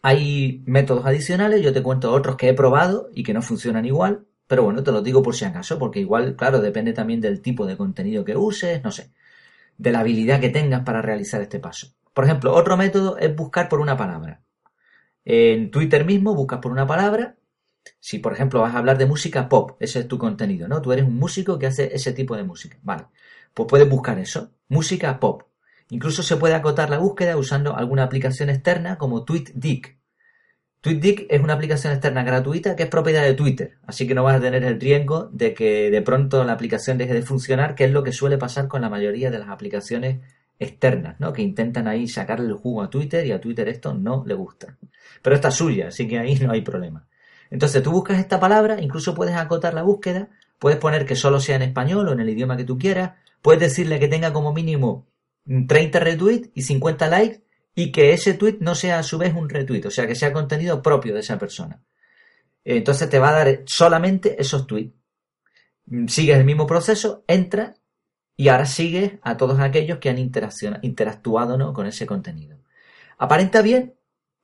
Hay 0.01 0.63
métodos 0.65 1.05
adicionales, 1.05 1.61
yo 1.61 1.73
te 1.73 1.83
cuento 1.83 2.13
otros 2.13 2.37
que 2.37 2.47
he 2.47 2.53
probado 2.53 3.09
y 3.13 3.23
que 3.23 3.33
no 3.33 3.41
funcionan 3.41 3.85
igual, 3.85 4.26
pero 4.47 4.63
bueno, 4.63 4.83
te 4.83 4.91
lo 4.91 5.01
digo 5.01 5.21
por 5.23 5.35
si 5.35 5.45
acaso, 5.45 5.77
porque 5.79 5.99
igual, 5.99 6.35
claro, 6.35 6.59
depende 6.61 6.93
también 6.93 7.21
del 7.21 7.41
tipo 7.41 7.65
de 7.65 7.77
contenido 7.77 8.25
que 8.25 8.35
uses, 8.37 8.83
no 8.83 8.91
sé, 8.91 9.11
de 9.77 9.91
la 9.91 9.99
habilidad 10.01 10.39
que 10.41 10.49
tengas 10.49 10.83
para 10.83 11.01
realizar 11.01 11.41
este 11.41 11.59
paso. 11.59 11.95
Por 12.13 12.25
ejemplo, 12.25 12.53
otro 12.53 12.77
método 12.77 13.17
es 13.17 13.35
buscar 13.35 13.69
por 13.69 13.79
una 13.81 13.97
palabra. 13.97 14.41
En 15.25 15.71
Twitter 15.71 16.05
mismo 16.05 16.35
buscas 16.35 16.59
por 16.59 16.71
una 16.71 16.87
palabra 16.87 17.37
Si, 17.99 18.19
por 18.19 18.33
ejemplo, 18.33 18.61
vas 18.61 18.75
a 18.75 18.79
hablar 18.79 18.97
de 18.97 19.05
música 19.05 19.49
pop, 19.49 19.77
ese 19.79 19.99
es 20.01 20.07
tu 20.07 20.17
contenido, 20.17 20.67
¿no? 20.67 20.81
Tú 20.81 20.91
eres 20.93 21.05
un 21.05 21.17
músico 21.17 21.59
que 21.59 21.67
hace 21.67 21.95
ese 21.95 22.13
tipo 22.13 22.35
de 22.35 22.43
música. 22.43 22.77
Vale. 22.83 23.07
Pues 23.53 23.67
puedes 23.69 23.89
buscar 23.89 24.19
eso. 24.19 24.51
Música 24.69 25.19
pop. 25.19 25.43
Incluso 25.89 26.23
se 26.23 26.37
puede 26.37 26.55
acotar 26.55 26.89
la 26.89 26.97
búsqueda 26.99 27.37
usando 27.37 27.75
alguna 27.75 28.03
aplicación 28.03 28.49
externa 28.49 28.97
como 28.97 29.23
TweetDeck. 29.25 29.96
TweetDeck 30.81 31.25
es 31.29 31.41
una 31.41 31.53
aplicación 31.53 31.93
externa 31.93 32.23
gratuita 32.23 32.75
que 32.75 32.83
es 32.83 32.89
propiedad 32.89 33.23
de 33.23 33.33
Twitter, 33.33 33.77
así 33.87 34.07
que 34.07 34.13
no 34.13 34.23
vas 34.23 34.37
a 34.37 34.41
tener 34.41 34.63
el 34.63 34.79
riesgo 34.79 35.29
de 35.31 35.53
que 35.53 35.89
de 35.89 36.01
pronto 36.01 36.43
la 36.43 36.53
aplicación 36.53 36.97
deje 36.97 37.13
de 37.13 37.23
funcionar, 37.23 37.75
que 37.75 37.85
es 37.85 37.91
lo 37.91 38.03
que 38.03 38.11
suele 38.11 38.37
pasar 38.37 38.67
con 38.67 38.81
la 38.81 38.89
mayoría 38.89 39.31
de 39.31 39.39
las 39.39 39.49
aplicaciones 39.49 40.19
externas, 40.59 41.19
¿no? 41.19 41.33
Que 41.33 41.41
intentan 41.41 41.87
ahí 41.87 42.07
sacarle 42.07 42.47
el 42.47 42.53
jugo 42.53 42.83
a 42.83 42.89
Twitter 42.89 43.25
y 43.25 43.31
a 43.31 43.41
Twitter 43.41 43.67
esto 43.69 43.93
no 43.93 44.23
le 44.25 44.33
gusta. 44.33 44.77
Pero 45.21 45.35
esta 45.35 45.49
es 45.49 45.55
suya, 45.55 45.87
así 45.89 46.07
que 46.07 46.19
ahí 46.19 46.35
no 46.35 46.51
hay 46.51 46.61
problema. 46.61 47.07
Entonces 47.49 47.81
tú 47.81 47.91
buscas 47.91 48.19
esta 48.19 48.39
palabra, 48.39 48.81
incluso 48.81 49.15
puedes 49.15 49.35
acotar 49.35 49.73
la 49.73 49.83
búsqueda, 49.83 50.29
puedes 50.59 50.79
poner 50.79 51.05
que 51.05 51.15
solo 51.15 51.39
sea 51.39 51.55
en 51.55 51.63
español 51.63 52.07
o 52.07 52.13
en 52.13 52.19
el 52.19 52.29
idioma 52.29 52.57
que 52.57 52.65
tú 52.65 52.77
quieras, 52.77 53.13
puedes 53.41 53.61
decirle 53.61 53.99
que 53.99 54.07
tenga 54.07 54.33
como 54.33 54.53
mínimo 54.53 55.07
30 55.45 55.99
retweets 55.99 56.49
y 56.53 56.63
50 56.63 57.07
likes 57.07 57.41
y 57.77 57.91
que 57.93 58.11
ese 58.11 58.33
tweet 58.33 58.57
no 58.59 58.75
sea 58.75 58.99
a 58.99 59.03
su 59.03 59.17
vez 59.17 59.33
un 59.33 59.47
retweet, 59.47 59.85
o 59.85 59.91
sea, 59.91 60.05
que 60.05 60.15
sea 60.15 60.33
contenido 60.33 60.81
propio 60.81 61.13
de 61.13 61.21
esa 61.21 61.37
persona. 61.37 61.81
Entonces 62.65 63.09
te 63.09 63.19
va 63.19 63.29
a 63.29 63.43
dar 63.43 63.63
solamente 63.65 64.35
esos 64.41 64.67
tweets. 64.67 64.93
Sigues 66.07 66.37
el 66.37 66.43
mismo 66.43 66.67
proceso, 66.67 67.23
entras 67.27 67.79
y 68.35 68.49
ahora 68.49 68.65
sigues 68.65 69.13
a 69.21 69.37
todos 69.37 69.59
aquellos 69.61 69.99
que 69.99 70.09
han 70.09 70.17
interactuado 70.17 71.57
¿no? 71.57 71.71
con 71.71 71.87
ese 71.87 72.05
contenido. 72.05 72.57
Aparenta 73.17 73.61
bien, 73.61 73.97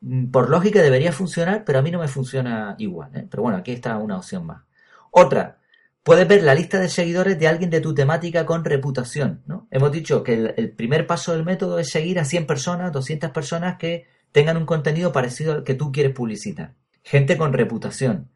Mm, 0.04 0.32
por 0.32 0.50
lógica 0.50 0.82
debería 0.82 1.14
funcionar, 1.14 1.64
pero 1.66 1.80
a 1.80 1.82
mí 1.82 1.90
no 1.90 2.00
me 2.00 2.08
funciona 2.10 2.76
igual. 2.78 3.16
¿eh? 3.16 3.28
Pero 3.30 3.44
bueno, 3.44 3.58
aquí 3.58 3.72
está 3.72 3.98
una 3.98 4.18
opción 4.18 4.46
más. 4.46 4.64
Otra, 5.12 5.60
puedes 6.04 6.28
ver 6.28 6.44
la 6.44 6.54
lista 6.54 6.80
de 6.80 6.90
seguidores 6.90 7.40
de 7.40 7.48
alguien 7.48 7.70
de 7.70 7.82
tu 7.82 7.94
temática 7.94 8.46
con 8.46 8.64
reputación. 8.64 9.42
¿no? 9.46 9.68
Hemos 9.72 9.92
dicho 9.92 10.24
que 10.24 10.54
el, 10.56 10.72
primer 10.72 11.08
paso 11.08 11.32
del 11.32 11.46
método 11.46 11.80
es 11.80 11.90
seguir 11.90 12.20
a 12.20 12.26
100 12.26 12.46
personas, 12.46 12.92
200 12.92 13.32
personas 13.32 13.78
que 13.78 14.06
tengan 14.32 14.58
un 14.58 14.66
contenido 14.66 15.12
parecido 15.12 15.54
al 15.54 15.64
que 15.64 15.74
tú 15.74 15.92
quieres 15.92 16.14
publicitar. 16.14 16.76
Gente 17.04 17.38
con 17.38 17.54
reputación. 17.54 18.30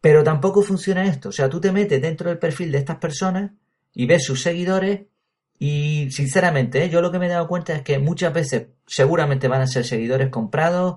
Pero 0.00 0.24
tampoco 0.24 0.62
funciona 0.62 1.06
esto. 1.06 1.30
O 1.30 1.32
sea, 1.32 1.48
tú 1.48 1.60
te 1.60 1.72
metes 1.72 2.02
dentro 2.02 2.28
del 2.28 2.38
perfil 2.38 2.72
de 2.72 2.78
estas 2.78 2.96
personas 2.98 3.52
y 3.94 4.06
ves 4.06 4.24
sus 4.24 4.42
seguidores 4.42 5.06
y 5.58 6.10
sinceramente, 6.10 6.84
¿eh? 6.84 6.90
yo 6.90 7.00
lo 7.00 7.10
que 7.10 7.18
me 7.18 7.26
he 7.26 7.30
dado 7.30 7.48
cuenta 7.48 7.74
es 7.74 7.82
que 7.82 7.98
muchas 7.98 8.32
veces 8.32 8.66
seguramente 8.86 9.48
van 9.48 9.62
a 9.62 9.66
ser 9.66 9.84
seguidores 9.84 10.28
comprados 10.28 10.96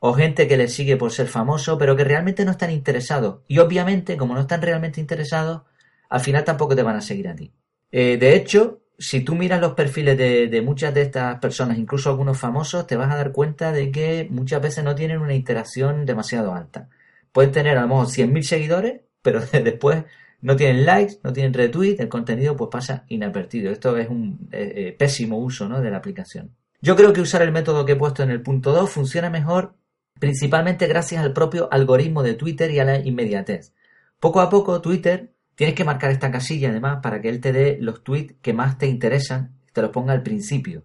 o 0.00 0.12
gente 0.14 0.46
que 0.46 0.56
les 0.56 0.72
sigue 0.72 0.96
por 0.96 1.12
ser 1.12 1.26
famoso, 1.26 1.78
pero 1.78 1.96
que 1.96 2.04
realmente 2.04 2.44
no 2.44 2.52
están 2.52 2.70
interesados. 2.70 3.40
Y 3.48 3.58
obviamente, 3.58 4.16
como 4.16 4.34
no 4.34 4.40
están 4.42 4.62
realmente 4.62 5.00
interesados, 5.00 5.62
al 6.08 6.20
final 6.20 6.44
tampoco 6.44 6.76
te 6.76 6.82
van 6.82 6.96
a 6.96 7.00
seguir 7.00 7.28
a 7.28 7.34
ti. 7.34 7.52
Eh, 7.90 8.16
de 8.18 8.36
hecho, 8.36 8.82
si 8.98 9.20
tú 9.20 9.34
miras 9.34 9.60
los 9.60 9.74
perfiles 9.74 10.18
de, 10.18 10.62
muchas 10.62 10.92
de 10.92 11.02
estas 11.02 11.38
personas, 11.38 11.78
incluso 11.78 12.10
algunos 12.10 12.38
famosos, 12.38 12.86
te 12.86 12.96
vas 12.96 13.12
a 13.12 13.16
dar 13.16 13.32
cuenta 13.32 13.72
de 13.72 13.90
que 13.90 14.26
muchas 14.30 14.60
veces 14.60 14.84
no 14.84 14.94
tienen 14.94 15.20
una 15.20 15.34
interacción 15.34 16.04
demasiado 16.04 16.54
alta. 16.54 16.88
Pueden 17.32 17.52
tener 17.52 17.78
a 17.78 17.82
lo 17.82 17.88
mejor 17.88 18.06
100.000 18.06 18.42
seguidores, 18.42 19.00
pero 19.22 19.40
después 19.52 20.04
no 20.40 20.56
tienen 20.56 20.84
likes, 20.84 21.18
no 21.22 21.32
tienen 21.32 21.54
retweet, 21.54 21.96
el 21.98 22.08
contenido 22.08 22.56
pues 22.56 22.70
pasa 22.70 23.04
inadvertido. 23.08 23.70
Esto 23.72 23.96
es 23.96 24.08
un 24.08 24.48
eh, 24.52 24.72
eh, 24.76 24.96
pésimo 24.98 25.38
uso 25.38 25.68
¿no? 25.68 25.80
de 25.80 25.90
la 25.90 25.98
aplicación. 25.98 26.54
Yo 26.80 26.94
creo 26.94 27.12
que 27.12 27.20
usar 27.20 27.42
el 27.42 27.52
método 27.52 27.84
que 27.84 27.92
he 27.92 27.96
puesto 27.96 28.22
en 28.22 28.30
el 28.30 28.42
punto 28.42 28.72
2 28.72 28.90
funciona 28.90 29.30
mejor 29.30 29.74
principalmente 30.18 30.86
gracias 30.86 31.24
al 31.24 31.32
propio 31.32 31.68
algoritmo 31.72 32.22
de 32.22 32.34
Twitter 32.34 32.70
y 32.70 32.78
a 32.78 32.84
la 32.84 32.98
inmediatez. 32.98 33.74
Poco 34.20 34.40
a 34.40 34.50
poco 34.50 34.80
Twitter 34.80 35.32
tienes 35.54 35.74
que 35.74 35.84
marcar 35.84 36.10
esta 36.10 36.30
casilla 36.30 36.70
además 36.70 37.00
para 37.02 37.20
que 37.20 37.28
él 37.28 37.40
te 37.40 37.52
dé 37.52 37.78
los 37.80 38.04
tweets 38.04 38.36
que 38.42 38.52
más 38.52 38.78
te 38.78 38.86
interesan, 38.86 39.56
te 39.72 39.82
los 39.82 39.90
ponga 39.90 40.12
al 40.12 40.22
principio. 40.22 40.84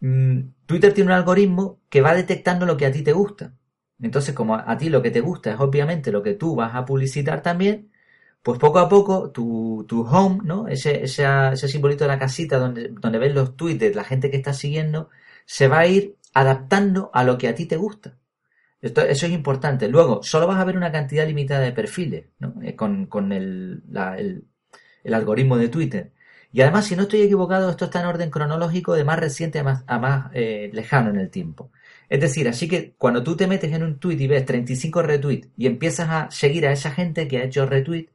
Mm, 0.00 0.50
Twitter 0.66 0.92
tiene 0.92 1.10
un 1.10 1.16
algoritmo 1.16 1.80
que 1.88 2.00
va 2.00 2.14
detectando 2.14 2.66
lo 2.66 2.76
que 2.76 2.86
a 2.86 2.92
ti 2.92 3.02
te 3.02 3.12
gusta. 3.12 3.54
Entonces, 4.00 4.34
como 4.34 4.56
a 4.56 4.76
ti 4.78 4.88
lo 4.90 5.02
que 5.02 5.10
te 5.10 5.20
gusta 5.20 5.52
es 5.52 5.60
obviamente 5.60 6.12
lo 6.12 6.22
que 6.22 6.34
tú 6.34 6.54
vas 6.56 6.74
a 6.74 6.84
publicitar 6.84 7.42
también, 7.42 7.90
pues 8.42 8.58
poco 8.58 8.78
a 8.78 8.88
poco 8.88 9.30
tu, 9.30 9.86
tu 9.88 10.02
home, 10.02 10.40
¿no? 10.44 10.68
Ese, 10.68 11.04
ese 11.04 11.68
simbolito 11.68 12.04
de 12.04 12.08
la 12.08 12.18
casita 12.18 12.58
donde, 12.58 12.88
donde 12.88 13.18
ves 13.18 13.34
los 13.34 13.56
tweets 13.56 13.80
de 13.80 13.94
la 13.94 14.04
gente 14.04 14.30
que 14.30 14.36
estás 14.36 14.58
siguiendo, 14.58 15.08
se 15.46 15.68
va 15.68 15.80
a 15.80 15.86
ir 15.86 16.16
adaptando 16.34 17.10
a 17.14 17.24
lo 17.24 17.38
que 17.38 17.48
a 17.48 17.54
ti 17.54 17.66
te 17.66 17.76
gusta. 17.76 18.18
Eso 18.84 19.26
es 19.26 19.32
importante. 19.32 19.88
Luego, 19.88 20.22
solo 20.22 20.46
vas 20.46 20.60
a 20.60 20.64
ver 20.64 20.76
una 20.76 20.92
cantidad 20.92 21.26
limitada 21.26 21.62
de 21.62 21.72
perfiles, 21.72 22.26
¿no? 22.38 22.54
Eh, 22.62 22.76
con, 22.76 23.32
el, 23.32 23.82
el, 23.94 25.14
algoritmo 25.14 25.56
de 25.56 25.68
Twitter. 25.68 26.12
Y 26.52 26.60
además, 26.60 26.84
si 26.86 26.94
no 26.94 27.04
estoy 27.04 27.22
equivocado, 27.22 27.70
esto 27.70 27.86
está 27.86 28.00
en 28.00 28.06
orden 28.06 28.30
cronológico 28.30 28.92
de 28.92 29.04
más 29.04 29.18
reciente 29.18 29.58
a 29.58 29.64
más, 29.64 29.84
a 29.86 29.98
más 29.98 30.30
eh, 30.34 30.70
lejano 30.74 31.10
en 31.10 31.18
el 31.18 31.30
tiempo. 31.30 31.70
Es 32.10 32.20
decir, 32.20 32.46
así 32.46 32.68
que 32.68 32.94
cuando 32.98 33.22
tú 33.22 33.36
te 33.36 33.46
metes 33.46 33.72
en 33.72 33.82
un 33.82 33.98
tweet 33.98 34.18
y 34.20 34.26
ves 34.26 34.44
35 34.44 35.02
retweets 35.02 35.48
y 35.56 35.66
empiezas 35.66 36.10
a 36.10 36.30
seguir 36.30 36.66
a 36.66 36.72
esa 36.72 36.90
gente 36.90 37.26
que 37.26 37.38
ha 37.38 37.44
hecho 37.44 37.64
retweet, 37.64 38.10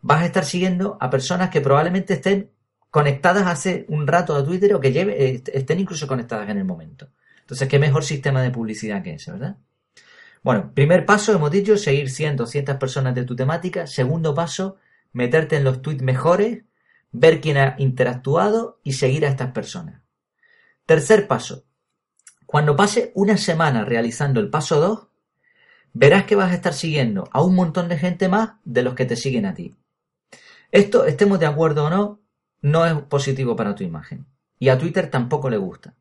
vas 0.00 0.22
a 0.22 0.26
estar 0.26 0.44
siguiendo 0.46 0.96
a 1.00 1.10
personas 1.10 1.50
que 1.50 1.60
probablemente 1.60 2.14
estén 2.14 2.50
conectadas 2.90 3.46
hace 3.46 3.84
un 3.88 4.06
rato 4.06 4.34
a 4.34 4.44
Twitter 4.44 4.74
o 4.74 4.80
que 4.80 4.92
lleve, 4.92 5.42
estén 5.52 5.80
incluso 5.80 6.06
conectadas 6.06 6.48
en 6.48 6.58
el 6.58 6.64
momento. 6.64 7.10
Entonces, 7.40 7.68
qué 7.68 7.78
mejor 7.78 8.02
sistema 8.02 8.42
de 8.42 8.50
publicidad 8.50 9.02
que 9.02 9.14
ese, 9.14 9.32
¿verdad? 9.32 9.58
Bueno, 10.46 10.70
primer 10.72 11.04
paso, 11.06 11.32
hemos 11.32 11.50
dicho, 11.50 11.76
seguir 11.76 12.08
100, 12.08 12.36
200 12.36 12.76
personas 12.76 13.16
de 13.16 13.24
tu 13.24 13.34
temática. 13.34 13.88
Segundo 13.88 14.32
paso, 14.32 14.76
meterte 15.12 15.56
en 15.56 15.64
los 15.64 15.82
tweets 15.82 16.04
mejores, 16.04 16.62
ver 17.10 17.40
quién 17.40 17.56
ha 17.56 17.74
interactuado 17.78 18.78
y 18.84 18.92
seguir 18.92 19.26
a 19.26 19.28
estas 19.28 19.50
personas. 19.50 20.02
Tercer 20.84 21.26
paso, 21.26 21.64
cuando 22.46 22.76
pase 22.76 23.10
una 23.16 23.36
semana 23.38 23.84
realizando 23.84 24.38
el 24.38 24.48
paso 24.48 24.78
2, 24.78 25.08
verás 25.92 26.26
que 26.26 26.36
vas 26.36 26.52
a 26.52 26.54
estar 26.54 26.74
siguiendo 26.74 27.28
a 27.32 27.42
un 27.42 27.56
montón 27.56 27.88
de 27.88 27.98
gente 27.98 28.28
más 28.28 28.52
de 28.62 28.84
los 28.84 28.94
que 28.94 29.04
te 29.04 29.16
siguen 29.16 29.46
a 29.46 29.54
ti. 29.54 29.74
Esto, 30.70 31.06
estemos 31.06 31.40
de 31.40 31.46
acuerdo 31.46 31.86
o 31.86 31.90
no, 31.90 32.20
no 32.62 32.86
es 32.86 32.94
positivo 33.08 33.56
para 33.56 33.74
tu 33.74 33.82
imagen. 33.82 34.28
Y 34.60 34.68
a 34.68 34.78
Twitter 34.78 35.10
tampoco 35.10 35.50
le 35.50 35.56
gusta. 35.56 35.96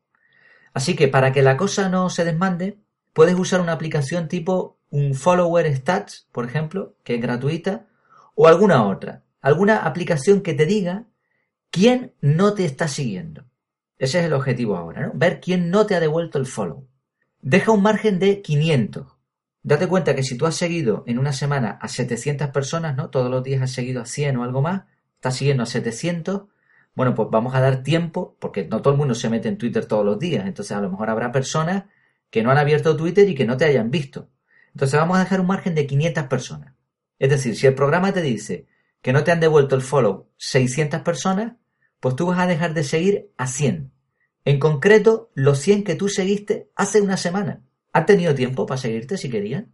Así 0.71 0.95
que 0.95 1.07
para 1.07 1.31
que 1.31 1.41
la 1.41 1.57
cosa 1.57 1.89
no 1.89 2.11
se 2.11 2.23
desmande, 2.25 2.84
puedes 3.15 3.33
usar 3.35 3.61
una 3.61 3.71
aplicación 3.71 4.27
tipo 4.27 4.77
un 4.89 5.15
follower 5.15 5.73
stats, 5.73 6.27
por 6.33 6.45
ejemplo, 6.45 6.97
que 7.05 7.15
es 7.15 7.21
gratuita, 7.21 7.87
o 8.35 8.47
alguna 8.47 8.85
otra. 8.85 9.23
Alguna 9.39 9.77
aplicación 9.77 10.41
que 10.41 10.53
te 10.53 10.65
diga 10.65 11.05
quién 11.71 12.13
no 12.19 12.53
te 12.53 12.65
está 12.65 12.89
siguiendo. 12.89 13.45
Ese 13.97 14.19
es 14.19 14.25
el 14.25 14.33
objetivo 14.33 14.75
ahora, 14.75 15.07
¿no? 15.07 15.13
Ver 15.15 15.39
quién 15.39 15.69
no 15.69 15.85
te 15.85 15.95
ha 15.95 16.01
devuelto 16.01 16.37
el 16.37 16.45
follow. 16.45 16.87
Deja 17.39 17.71
un 17.71 17.81
margen 17.81 18.19
de 18.19 18.41
500 18.41 19.15
Date 19.63 19.87
cuenta 19.87 20.13
que 20.13 20.21
si 20.21 20.37
tú 20.37 20.45
has 20.45 20.55
seguido 20.55 21.03
en 21.07 21.17
una 21.17 21.33
semana 21.33 21.79
a 21.81 21.87
700 21.87 22.49
personas, 22.49 22.95
¿no? 22.95 23.09
Todos 23.09 23.31
los 23.31 23.43
días 23.43 23.63
has 23.63 23.71
seguido 23.71 23.99
a 23.99 24.05
100 24.05 24.37
o 24.37 24.43
algo 24.43 24.61
más, 24.61 24.83
estás 25.15 25.37
siguiendo 25.37 25.63
a 25.63 25.65
700, 25.65 26.43
bueno, 26.93 27.15
pues 27.15 27.29
vamos 27.31 27.55
a 27.55 27.61
dar 27.61 27.81
tiempo, 27.81 28.35
porque 28.39 28.67
no 28.67 28.83
todo 28.83 28.93
el 28.93 28.99
mundo 28.99 29.15
se 29.15 29.27
mete 29.27 29.47
en 29.47 29.57
Twitter 29.57 29.87
todos 29.87 30.05
los 30.05 30.19
días, 30.19 30.45
entonces 30.45 30.77
a 30.77 30.81
lo 30.81 30.91
mejor 30.91 31.09
habrá 31.09 31.31
personas 31.31 31.85
que 32.35 32.43
no 32.43 32.51
han 32.51 32.57
abierto 32.57 32.97
Twitter 32.97 33.29
y 33.29 33.33
que 33.33 33.45
no 33.45 33.55
te 33.55 33.63
hayan 33.63 33.89
visto. 33.89 34.27
Entonces 34.73 34.99
vamos 34.99 35.15
a 35.15 35.21
dejar 35.21 35.39
un 35.39 35.47
margen 35.47 35.73
de 35.73 35.87
500 35.87 36.25
personas. 36.25 36.73
Es 37.17 37.29
decir, 37.29 37.55
si 37.55 37.65
el 37.65 37.75
programa 37.75 38.11
te 38.11 38.21
dice 38.21 38.67
que 39.01 39.13
no 39.13 39.23
te 39.23 39.31
han 39.31 39.39
devuelto 39.39 39.73
el 39.77 39.81
follow 39.81 40.27
600 40.35 40.99
personas, 40.99 41.53
pues 42.01 42.17
tú 42.17 42.25
vas 42.25 42.39
a 42.39 42.45
dejar 42.45 42.73
de 42.73 42.83
seguir 42.83 43.31
a 43.37 43.47
100. 43.47 43.89
En 44.43 44.59
concreto, 44.59 45.31
los 45.33 45.59
100 45.59 45.85
que 45.85 45.95
tú 45.95 46.09
seguiste 46.09 46.69
hace 46.75 46.99
una 46.99 47.15
semana. 47.15 47.61
¿Han 47.93 48.05
tenido 48.05 48.35
tiempo 48.35 48.65
para 48.65 48.81
seguirte 48.81 49.17
si 49.17 49.29
querían? 49.29 49.71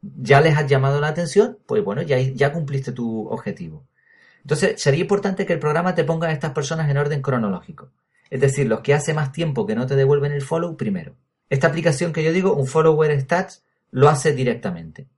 ¿Ya 0.00 0.40
les 0.40 0.56
has 0.56 0.68
llamado 0.68 1.00
la 1.00 1.08
atención? 1.08 1.58
Pues 1.66 1.82
bueno, 1.82 2.02
ya, 2.02 2.20
ya 2.20 2.52
cumpliste 2.52 2.92
tu 2.92 3.26
objetivo. 3.26 3.88
Entonces, 4.42 4.80
sería 4.80 5.00
importante 5.00 5.44
que 5.44 5.54
el 5.54 5.58
programa 5.58 5.96
te 5.96 6.04
ponga 6.04 6.28
a 6.28 6.32
estas 6.32 6.52
personas 6.52 6.88
en 6.88 6.98
orden 6.98 7.20
cronológico. 7.20 7.90
Es 8.30 8.40
decir, 8.40 8.68
los 8.68 8.82
que 8.82 8.94
hace 8.94 9.12
más 9.12 9.32
tiempo 9.32 9.66
que 9.66 9.74
no 9.74 9.88
te 9.88 9.96
devuelven 9.96 10.30
el 10.30 10.42
follow 10.42 10.76
primero. 10.76 11.16
Esta 11.48 11.68
aplicación 11.68 12.12
que 12.12 12.22
yo 12.22 12.32
digo, 12.32 12.54
un 12.54 12.66
follower 12.66 13.20
stats, 13.20 13.64
lo 13.90 14.08
hace 14.08 14.32
directamente. 14.32 15.08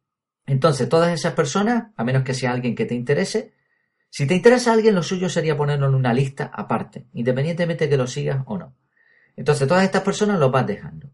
Entonces, 0.47 0.89
todas 0.89 1.13
esas 1.13 1.35
personas, 1.35 1.93
a 1.97 2.05
menos 2.05 2.23
que 2.23 2.35
sea 2.35 2.53
alguien 2.53 2.75
que 2.75 2.87
te 2.87 2.95
interese, 2.95 3.53
si 4.11 4.27
te 4.27 4.35
interesa 4.35 4.73
alguien, 4.73 4.95
lo 4.95 5.03
suyo 5.03 5.29
sería 5.29 5.57
ponerlo 5.57 5.89
en 5.89 5.95
una 5.95 6.15
lista 6.15 6.51
aparte, 6.53 7.07
independientemente 7.13 7.85
de 7.85 7.91
que 7.91 7.97
lo 7.97 8.07
sigas 8.07 8.43
o 8.47 8.57
no. 8.57 8.75
Entonces, 9.37 9.69
todas 9.69 9.85
estas 9.85 10.03
personas 10.03 10.41
los 10.41 10.51
vas 10.51 10.67
dejando. 10.67 11.11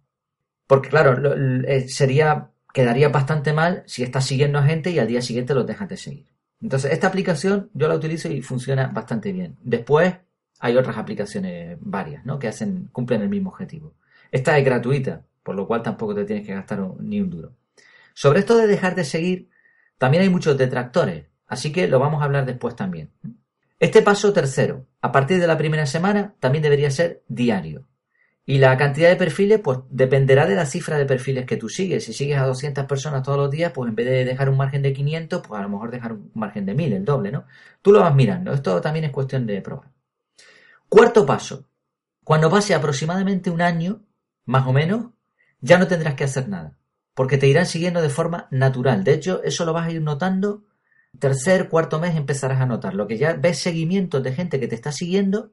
Porque 0.66 0.88
claro, 0.88 1.34
eh, 1.66 1.88
sería, 1.88 2.50
quedaría 2.72 3.08
bastante 3.08 3.52
mal 3.52 3.82
si 3.86 4.02
estás 4.02 4.24
siguiendo 4.24 4.58
a 4.58 4.62
gente 4.62 4.90
y 4.90 4.98
al 4.98 5.08
día 5.08 5.20
siguiente 5.20 5.54
los 5.54 5.66
dejas 5.66 5.88
de 5.88 5.96
seguir. 5.96 6.26
Entonces, 6.62 6.92
esta 6.92 7.08
aplicación 7.08 7.70
yo 7.74 7.88
la 7.88 7.96
utilizo 7.96 8.28
y 8.28 8.40
funciona 8.40 8.86
bastante 8.86 9.32
bien. 9.32 9.56
Después 9.60 10.14
hay 10.60 10.76
otras 10.76 10.96
aplicaciones 10.96 11.76
varias, 11.80 12.24
¿no? 12.24 12.38
Que 12.38 12.48
hacen, 12.48 12.88
cumplen 12.92 13.20
el 13.20 13.28
mismo 13.28 13.50
objetivo. 13.50 13.94
Esta 14.34 14.58
es 14.58 14.64
gratuita, 14.64 15.24
por 15.44 15.54
lo 15.54 15.64
cual 15.68 15.80
tampoco 15.80 16.12
te 16.12 16.24
tienes 16.24 16.44
que 16.44 16.52
gastar 16.52 16.80
ni 16.98 17.20
un 17.20 17.30
duro. 17.30 17.52
Sobre 18.14 18.40
esto 18.40 18.56
de 18.56 18.66
dejar 18.66 18.96
de 18.96 19.04
seguir, 19.04 19.48
también 19.96 20.24
hay 20.24 20.28
muchos 20.28 20.58
detractores, 20.58 21.26
así 21.46 21.70
que 21.70 21.86
lo 21.86 22.00
vamos 22.00 22.20
a 22.20 22.24
hablar 22.24 22.44
después 22.44 22.74
también. 22.74 23.12
Este 23.78 24.02
paso 24.02 24.32
tercero, 24.32 24.88
a 25.00 25.12
partir 25.12 25.38
de 25.38 25.46
la 25.46 25.56
primera 25.56 25.86
semana, 25.86 26.34
también 26.40 26.62
debería 26.64 26.90
ser 26.90 27.22
diario. 27.28 27.86
Y 28.44 28.58
la 28.58 28.76
cantidad 28.76 29.08
de 29.08 29.14
perfiles, 29.14 29.60
pues 29.60 29.78
dependerá 29.88 30.46
de 30.46 30.56
la 30.56 30.66
cifra 30.66 30.98
de 30.98 31.06
perfiles 31.06 31.46
que 31.46 31.56
tú 31.56 31.68
sigues. 31.68 32.04
Si 32.04 32.12
sigues 32.12 32.38
a 32.38 32.46
200 32.46 32.86
personas 32.86 33.22
todos 33.22 33.38
los 33.38 33.52
días, 33.52 33.70
pues 33.70 33.88
en 33.88 33.94
vez 33.94 34.06
de 34.06 34.24
dejar 34.24 34.48
un 34.48 34.56
margen 34.56 34.82
de 34.82 34.92
500, 34.92 35.46
pues 35.46 35.60
a 35.60 35.62
lo 35.62 35.68
mejor 35.68 35.92
dejar 35.92 36.14
un 36.14 36.32
margen 36.34 36.66
de 36.66 36.74
1000, 36.74 36.92
el 36.92 37.04
doble, 37.04 37.30
¿no? 37.30 37.44
Tú 37.82 37.92
lo 37.92 38.00
vas 38.00 38.12
mirando. 38.12 38.52
Esto 38.52 38.80
también 38.80 39.04
es 39.04 39.12
cuestión 39.12 39.46
de 39.46 39.62
probar. 39.62 39.92
Cuarto 40.88 41.24
paso. 41.24 41.68
Cuando 42.24 42.50
pase 42.50 42.74
aproximadamente 42.74 43.48
un 43.48 43.62
año, 43.62 44.03
más 44.44 44.66
o 44.66 44.72
menos, 44.72 45.12
ya 45.60 45.78
no 45.78 45.86
tendrás 45.86 46.14
que 46.14 46.24
hacer 46.24 46.48
nada. 46.48 46.78
Porque 47.14 47.38
te 47.38 47.46
irán 47.46 47.66
siguiendo 47.66 48.02
de 48.02 48.08
forma 48.08 48.48
natural. 48.50 49.04
De 49.04 49.14
hecho, 49.14 49.42
eso 49.44 49.64
lo 49.64 49.72
vas 49.72 49.86
a 49.86 49.92
ir 49.92 50.02
notando. 50.02 50.64
Tercer, 51.18 51.68
cuarto 51.68 52.00
mes 52.00 52.16
empezarás 52.16 52.60
a 52.60 52.66
notar. 52.66 52.94
Lo 52.94 53.06
que 53.06 53.18
ya 53.18 53.34
ves 53.34 53.58
seguimientos 53.58 54.22
de 54.22 54.32
gente 54.32 54.58
que 54.58 54.68
te 54.68 54.74
está 54.74 54.90
siguiendo 54.90 55.52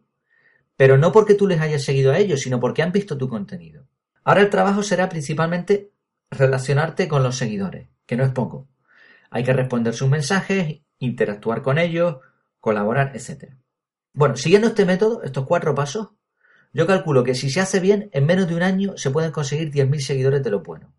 pero 0.81 0.97
no 0.97 1.11
porque 1.11 1.35
tú 1.35 1.45
les 1.45 1.61
hayas 1.61 1.83
seguido 1.83 2.11
a 2.11 2.17
ellos, 2.17 2.41
sino 2.41 2.59
porque 2.59 2.81
han 2.81 2.91
visto 2.91 3.15
tu 3.15 3.29
contenido. 3.29 3.85
Ahora 4.23 4.41
el 4.41 4.49
trabajo 4.49 4.81
será 4.81 5.09
principalmente 5.09 5.91
relacionarte 6.31 7.07
con 7.07 7.21
los 7.21 7.35
seguidores, 7.37 7.89
que 8.07 8.15
no 8.15 8.23
es 8.23 8.31
poco. 8.31 8.67
Hay 9.29 9.43
que 9.43 9.53
responder 9.53 9.93
sus 9.93 10.09
mensajes, 10.09 10.81
interactuar 10.97 11.61
con 11.61 11.77
ellos, 11.77 12.17
colaborar, 12.59 13.11
etc. 13.15 13.53
Bueno, 14.11 14.35
siguiendo 14.37 14.69
este 14.69 14.85
método, 14.85 15.21
estos 15.21 15.45
cuatro 15.45 15.75
pasos, 15.75 16.13
yo 16.73 16.87
calculo 16.87 17.23
que 17.23 17.35
si 17.35 17.49
se 17.49 17.61
hace 17.61 17.79
bien, 17.79 18.09
en 18.13 18.25
menos 18.25 18.47
de 18.47 18.55
un 18.55 18.63
año 18.63 18.93
se 18.97 19.11
pueden 19.11 19.31
conseguir 19.31 19.71
10.000 19.71 19.99
seguidores 19.99 20.43
de 20.43 20.51
lo 20.51 20.61
bueno. 20.61 20.93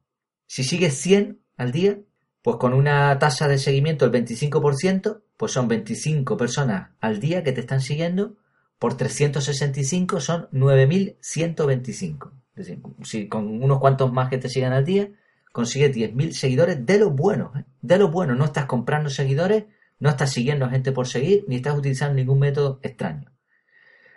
Si 0.46 0.64
sigues 0.64 0.94
100 0.94 1.40
al 1.56 1.72
día, 1.72 1.98
pues 2.42 2.56
con 2.56 2.74
una 2.74 3.18
tasa 3.18 3.48
de 3.48 3.58
seguimiento 3.58 4.08
del 4.08 4.24
25%, 4.24 5.22
pues 5.36 5.52
son 5.52 5.68
25 5.68 6.36
personas 6.36 6.90
al 7.00 7.20
día 7.20 7.42
que 7.42 7.52
te 7.52 7.60
están 7.60 7.80
siguiendo 7.80 8.36
por 8.82 8.96
365 8.96 10.18
son 10.18 10.48
9.125. 10.50 12.32
Es 12.56 12.66
decir, 12.66 12.82
si 13.04 13.28
con 13.28 13.62
unos 13.62 13.78
cuantos 13.78 14.12
más 14.12 14.28
que 14.28 14.38
te 14.38 14.48
sigan 14.48 14.72
al 14.72 14.84
día, 14.84 15.08
consigues 15.52 15.94
10.000 15.94 16.32
seguidores 16.32 16.84
de 16.84 16.98
lo 16.98 17.10
bueno, 17.10 17.52
¿eh? 17.56 17.62
de 17.80 17.98
lo 17.98 18.08
bueno. 18.08 18.34
No 18.34 18.44
estás 18.44 18.66
comprando 18.66 19.08
seguidores, 19.08 19.66
no 20.00 20.10
estás 20.10 20.32
siguiendo 20.32 20.68
gente 20.68 20.90
por 20.90 21.06
seguir, 21.06 21.44
ni 21.46 21.54
estás 21.54 21.78
utilizando 21.78 22.14
ningún 22.14 22.40
método 22.40 22.80
extraño. 22.82 23.30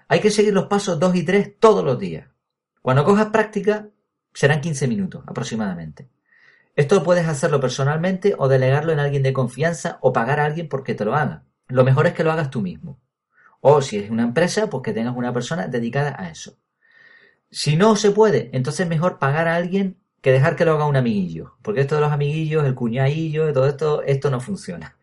Hay 0.08 0.20
que 0.20 0.30
seguir 0.30 0.54
los 0.54 0.68
pasos 0.68 1.00
2 1.00 1.15
y 1.15 1.24
3 1.24 1.60
todos 1.60 1.84
los 1.84 1.98
días. 2.00 2.28
Cuando 2.82 3.04
cojas 3.04 3.28
práctica, 3.28 3.89
serán 4.34 4.62
15 4.62 4.88
minutos 4.88 5.24
aproximadamente. 5.26 6.10
Esto 6.76 7.04
puedes 7.04 7.28
hacerlo 7.28 7.60
personalmente 7.60 8.36
o 8.38 8.48
delegarlo 8.48 8.91
en 8.91 9.00
alguien 9.00 9.24
de 9.24 9.34
confianza 9.34 9.98
o 10.02 10.13
pagar 10.13 10.39
a 10.39 10.46
alguien 10.46 10.68
porque 10.68 10.94
te 10.94 11.06
lo 11.06 11.15
haga. 11.15 11.44
Lo 11.68 11.84
mejor 11.84 12.06
es 12.06 12.13
que 12.13 12.24
lo 12.24 12.32
hagas 12.32 12.50
tú 12.50 12.62
mismo. 12.62 13.00
O 13.62 13.82
si 13.82 13.98
es 13.98 14.12
una 14.12 14.24
empresa, 14.24 14.70
pues 14.70 14.84
que 14.84 14.94
tengas 14.94 15.15
una 15.15 15.34
persona 15.34 15.68
dedicada 15.68 16.15
a 16.20 16.30
eso. 16.30 16.58
Si 17.50 17.76
no 17.78 17.96
se 17.96 18.12
puede, 18.12 18.50
entonces 18.54 18.88
mejor 18.88 19.18
pagar 19.18 19.48
a 19.48 19.56
alguien 19.56 19.98
que 20.22 20.32
dejar 20.32 20.56
que 20.56 20.65
lo 20.65 20.74
haga 20.74 20.86
un 20.86 20.98
amiguillo. 20.98 21.56
Porque 21.62 21.82
esto 21.82 21.96
de 21.96 22.02
los 22.02 22.12
amiguillos, 22.12 22.65
el 22.65 22.76
cuñadillo, 22.76 23.52
todo 23.54 23.68
esto, 23.68 24.04
esto 24.04 24.30
no 24.30 24.39
funciona. 24.39 24.94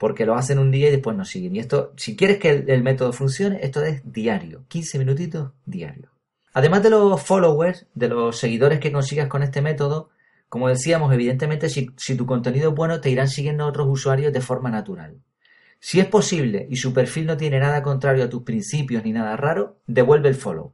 Porque 0.00 0.24
lo 0.24 0.34
hacen 0.34 0.58
un 0.58 0.70
día 0.70 0.88
y 0.88 0.92
después 0.92 1.14
no 1.14 1.26
siguen. 1.26 1.54
Y 1.54 1.58
esto, 1.58 1.92
si 1.98 2.16
quieres 2.16 2.38
que 2.38 2.48
el, 2.48 2.82
método 2.82 3.12
funcione, 3.12 3.58
esto 3.62 3.84
es 3.84 4.00
diario. 4.10 4.64
15 4.68 4.98
minutitos 4.98 5.52
diario. 5.66 6.08
Además 6.54 6.82
de 6.82 6.88
los 6.88 7.22
followers, 7.22 7.86
de 7.94 8.08
los 8.08 8.38
seguidores 8.38 8.80
que 8.80 8.92
consigas 8.92 9.28
con 9.28 9.42
este 9.42 9.60
método, 9.60 10.08
como 10.48 10.68
decíamos, 10.68 11.12
evidentemente 11.12 11.68
si, 11.68 11.90
si 11.98 12.16
tu 12.16 12.24
contenido 12.24 12.70
es 12.70 12.74
bueno, 12.74 13.02
te 13.02 13.10
irán 13.10 13.28
siguiendo 13.28 13.66
otros 13.66 13.88
usuarios 13.90 14.32
de 14.32 14.40
forma 14.40 14.70
natural. 14.70 15.20
Si 15.80 16.00
es 16.00 16.06
posible 16.06 16.66
y 16.70 16.76
su 16.76 16.94
perfil 16.94 17.26
no 17.26 17.36
tiene 17.36 17.60
nada 17.60 17.82
contrario 17.82 18.24
a 18.24 18.30
tus 18.30 18.42
principios 18.42 19.04
ni 19.04 19.12
nada 19.12 19.36
raro, 19.36 19.82
devuelve 19.86 20.30
el 20.30 20.34
follow. 20.34 20.72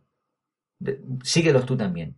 síguelos 1.24 1.66
tú 1.66 1.76
también. 1.76 2.16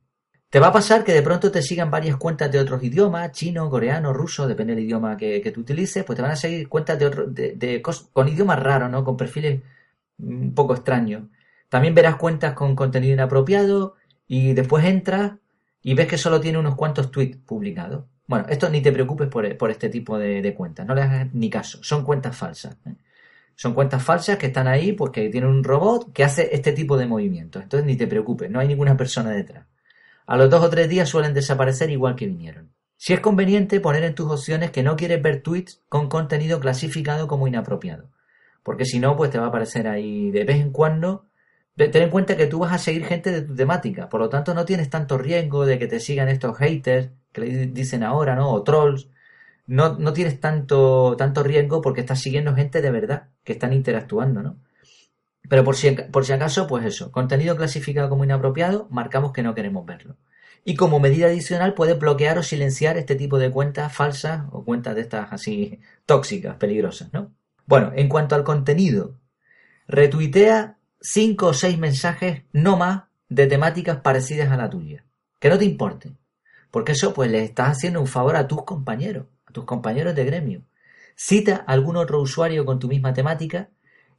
Te 0.51 0.61
va 0.61 0.69
a 0.69 0.73
pasar 0.73 1.05
que 1.05 1.13
de 1.13 1.21
pronto 1.21 1.51
te 1.51 1.61
sigan 1.61 1.91
varias 1.91 2.17
cuentas 2.17 2.51
de 2.51 2.59
otros 2.59 2.83
idiomas, 2.83 3.33
chino, 3.33 3.69
coreano, 3.69 4.15
ruso, 4.15 4.47
depende 4.49 4.75
del 4.75 4.85
idioma 4.85 5.17
que, 5.17 5.51
tú 5.53 5.61
utilices, 5.61 6.05
pues 6.05 6.17
te 6.17 6.23
van 6.23 6.31
a 6.31 6.37
seguir 6.37 6.69
cuentas 6.71 6.99
de, 6.99 7.83
con 8.13 8.29
idiomas 8.29 8.59
raros, 8.59 8.91
¿no? 8.91 9.05
Con 9.05 9.17
perfiles 9.17 9.61
un 10.19 10.55
poco 10.55 10.75
extraños. 10.75 11.25
También 11.69 11.95
verás 11.95 12.17
cuentas 12.17 12.55
con 12.55 12.75
contenido 12.75 13.13
inapropiado 13.13 13.97
y 14.27 14.55
después 14.55 14.87
entras 14.87 15.33
y 15.83 15.93
ves 15.95 16.07
que 16.07 16.17
solo 16.17 16.41
tiene 16.41 16.59
unos 16.59 16.77
cuantos 16.77 17.11
tweets 17.11 17.37
publicados. 17.37 18.05
Bueno, 18.27 18.47
esto 18.49 18.71
ni 18.71 18.81
te 18.81 18.93
preocupes 18.93 19.29
por, 19.29 19.71
este 19.71 19.91
tipo 19.91 20.19
de, 20.19 20.55
cuentas, 20.55 20.87
no 20.87 20.95
le 20.95 21.03
hagas 21.03 21.29
ni 21.35 21.51
caso, 21.51 21.79
son 21.83 22.05
cuentas 22.05 22.35
falsas. 22.37 22.77
¿eh? 22.87 22.95
Son 23.55 23.75
cuentas 23.75 24.03
falsas 24.03 24.39
que 24.39 24.47
están 24.47 24.67
ahí 24.67 24.93
porque 24.93 25.29
tienen 25.29 25.51
un 25.51 25.65
robot 25.65 26.13
que 26.13 26.25
hace 26.25 26.55
este 26.55 26.73
tipo 26.73 26.97
de 26.97 27.07
movimientos. 27.07 27.63
Entonces 27.63 27.87
ni 27.87 27.97
te 27.97 28.07
preocupes, 28.07 28.51
no 28.51 28.61
hay 28.61 28.69
ninguna 28.69 28.97
persona 28.97 29.31
detrás. 29.31 29.67
A 30.29 30.37
los 30.37 30.51
dos 30.51 30.63
o 30.63 30.69
tres 30.69 30.91
días 30.91 31.09
suelen 31.09 31.33
desaparecer 31.33 31.89
igual 31.89 32.15
que 32.15 32.27
vinieron. 32.27 32.71
Si 32.99 33.15
es 33.15 33.21
conveniente 33.21 33.81
poner 33.81 34.05
en 34.05 34.15
tus 34.15 34.31
opciones 34.31 34.71
que 34.71 34.83
no 34.83 34.95
quieres 34.95 35.23
ver 35.23 35.43
tweets 35.43 35.81
con 35.89 36.11
contenido 36.11 36.61
clasificado 36.61 37.27
como 37.27 37.49
inapropiado. 37.49 38.11
Porque 38.63 38.85
si 38.85 38.99
no, 38.99 39.17
pues 39.17 39.31
te 39.31 39.39
va 39.39 39.47
a 39.47 39.49
aparecer 39.49 39.89
ahí 39.89 40.31
de 40.31 40.45
vez 40.45 40.61
en 40.61 40.71
cuando. 40.71 41.25
Ten 41.77 42.03
en 42.03 42.11
cuenta 42.11 42.37
que 42.37 42.47
tú 42.47 42.59
vas 42.59 42.75
a 42.75 42.79
seguir 42.79 43.07
gente 43.07 43.33
de 43.33 43.41
tu 43.41 43.55
temática, 43.55 44.11
por 44.11 44.21
lo 44.21 44.29
tanto 44.29 44.53
no 44.53 44.67
tienes 44.67 44.91
tanto 44.91 45.17
riesgo 45.17 45.65
de 45.65 45.79
que 45.79 45.87
te 45.87 45.99
sigan 45.99 46.29
estos 46.29 46.59
haters 46.59 47.11
que 47.33 47.41
le 47.41 47.67
dicen 47.69 48.03
ahora, 48.03 48.35
¿no? 48.35 48.51
O 48.51 48.63
trolls. 48.63 49.09
No, 49.67 49.99
no 49.99 50.13
tienes 50.13 50.41
tanto, 50.41 51.17
tanto 51.17 51.43
riesgo 51.43 51.81
porque 51.81 52.03
estás 52.03 52.21
siguiendo 52.21 52.55
gente 52.55 52.83
de 52.83 52.91
verdad 52.91 53.29
que 53.45 53.55
están 53.55 53.73
interactuando, 53.73 54.43
¿no? 54.43 54.57
Pero 55.49 55.65
por 55.65 55.77
si, 55.77 55.91
por 55.91 56.25
si 56.25 56.33
acaso, 56.33 56.67
pues 56.67 56.85
eso, 56.85 57.11
contenido 57.11 57.57
clasificado 57.57 58.09
como 58.09 58.25
inapropiado, 58.25 58.87
marcamos 58.91 59.33
que 59.33 59.43
no 59.43 59.55
queremos 59.55 59.87
verlo. 59.87 60.17
Y 60.65 60.75
como 60.75 61.01
medida 61.01 61.27
adicional 61.27 61.75
puedes 61.75 61.99
bloquear 61.99 62.39
o 62.39 62.43
silenciar 62.43 62.99
este 62.99 63.15
tipo 63.15 63.39
de 63.39 63.51
cuentas 63.51 63.93
falsas 63.93 64.45
o 64.53 64.65
cuentas 64.65 64.95
de 64.95 65.03
estas 65.03 65.33
así 65.33 65.81
tóxicas, 66.05 66.57
peligrosas, 66.57 67.13
¿no? 67.13 67.33
Bueno, 67.67 67.93
en 67.95 68.09
cuanto 68.09 68.35
al 68.35 68.45
contenido, 68.45 69.19
retuitea 69.87 70.79
cinco 71.01 71.49
o 71.49 71.55
seis 71.55 71.79
mensajes, 71.79 72.43
no 72.53 72.77
más, 72.77 73.05
de 73.29 73.47
temáticas 73.47 73.99
parecidas 74.01 74.51
a 74.51 74.57
la 74.57 74.71
tuya. 74.71 75.05
Que 75.39 75.49
no 75.49 75.59
te 75.59 75.65
importe. 75.65 76.13
Porque 76.71 76.93
eso 76.93 77.15
pues 77.15 77.31
le 77.31 77.43
estás 77.43 77.77
haciendo 77.77 78.01
un 78.01 78.07
favor 78.07 78.37
a 78.37 78.49
tus 78.49 78.65
compañeros, 78.65 79.27
a 79.47 79.53
tus 79.53 79.65
compañeros 79.65 80.15
de 80.15 80.25
gremio. 80.25 80.63
Cita 81.15 81.65
a 81.67 81.73
algún 81.73 81.97
otro 81.97 82.21
usuario 82.21 82.65
con 82.65 82.79
tu 82.79 82.89
misma 82.89 83.13
temática 83.13 83.71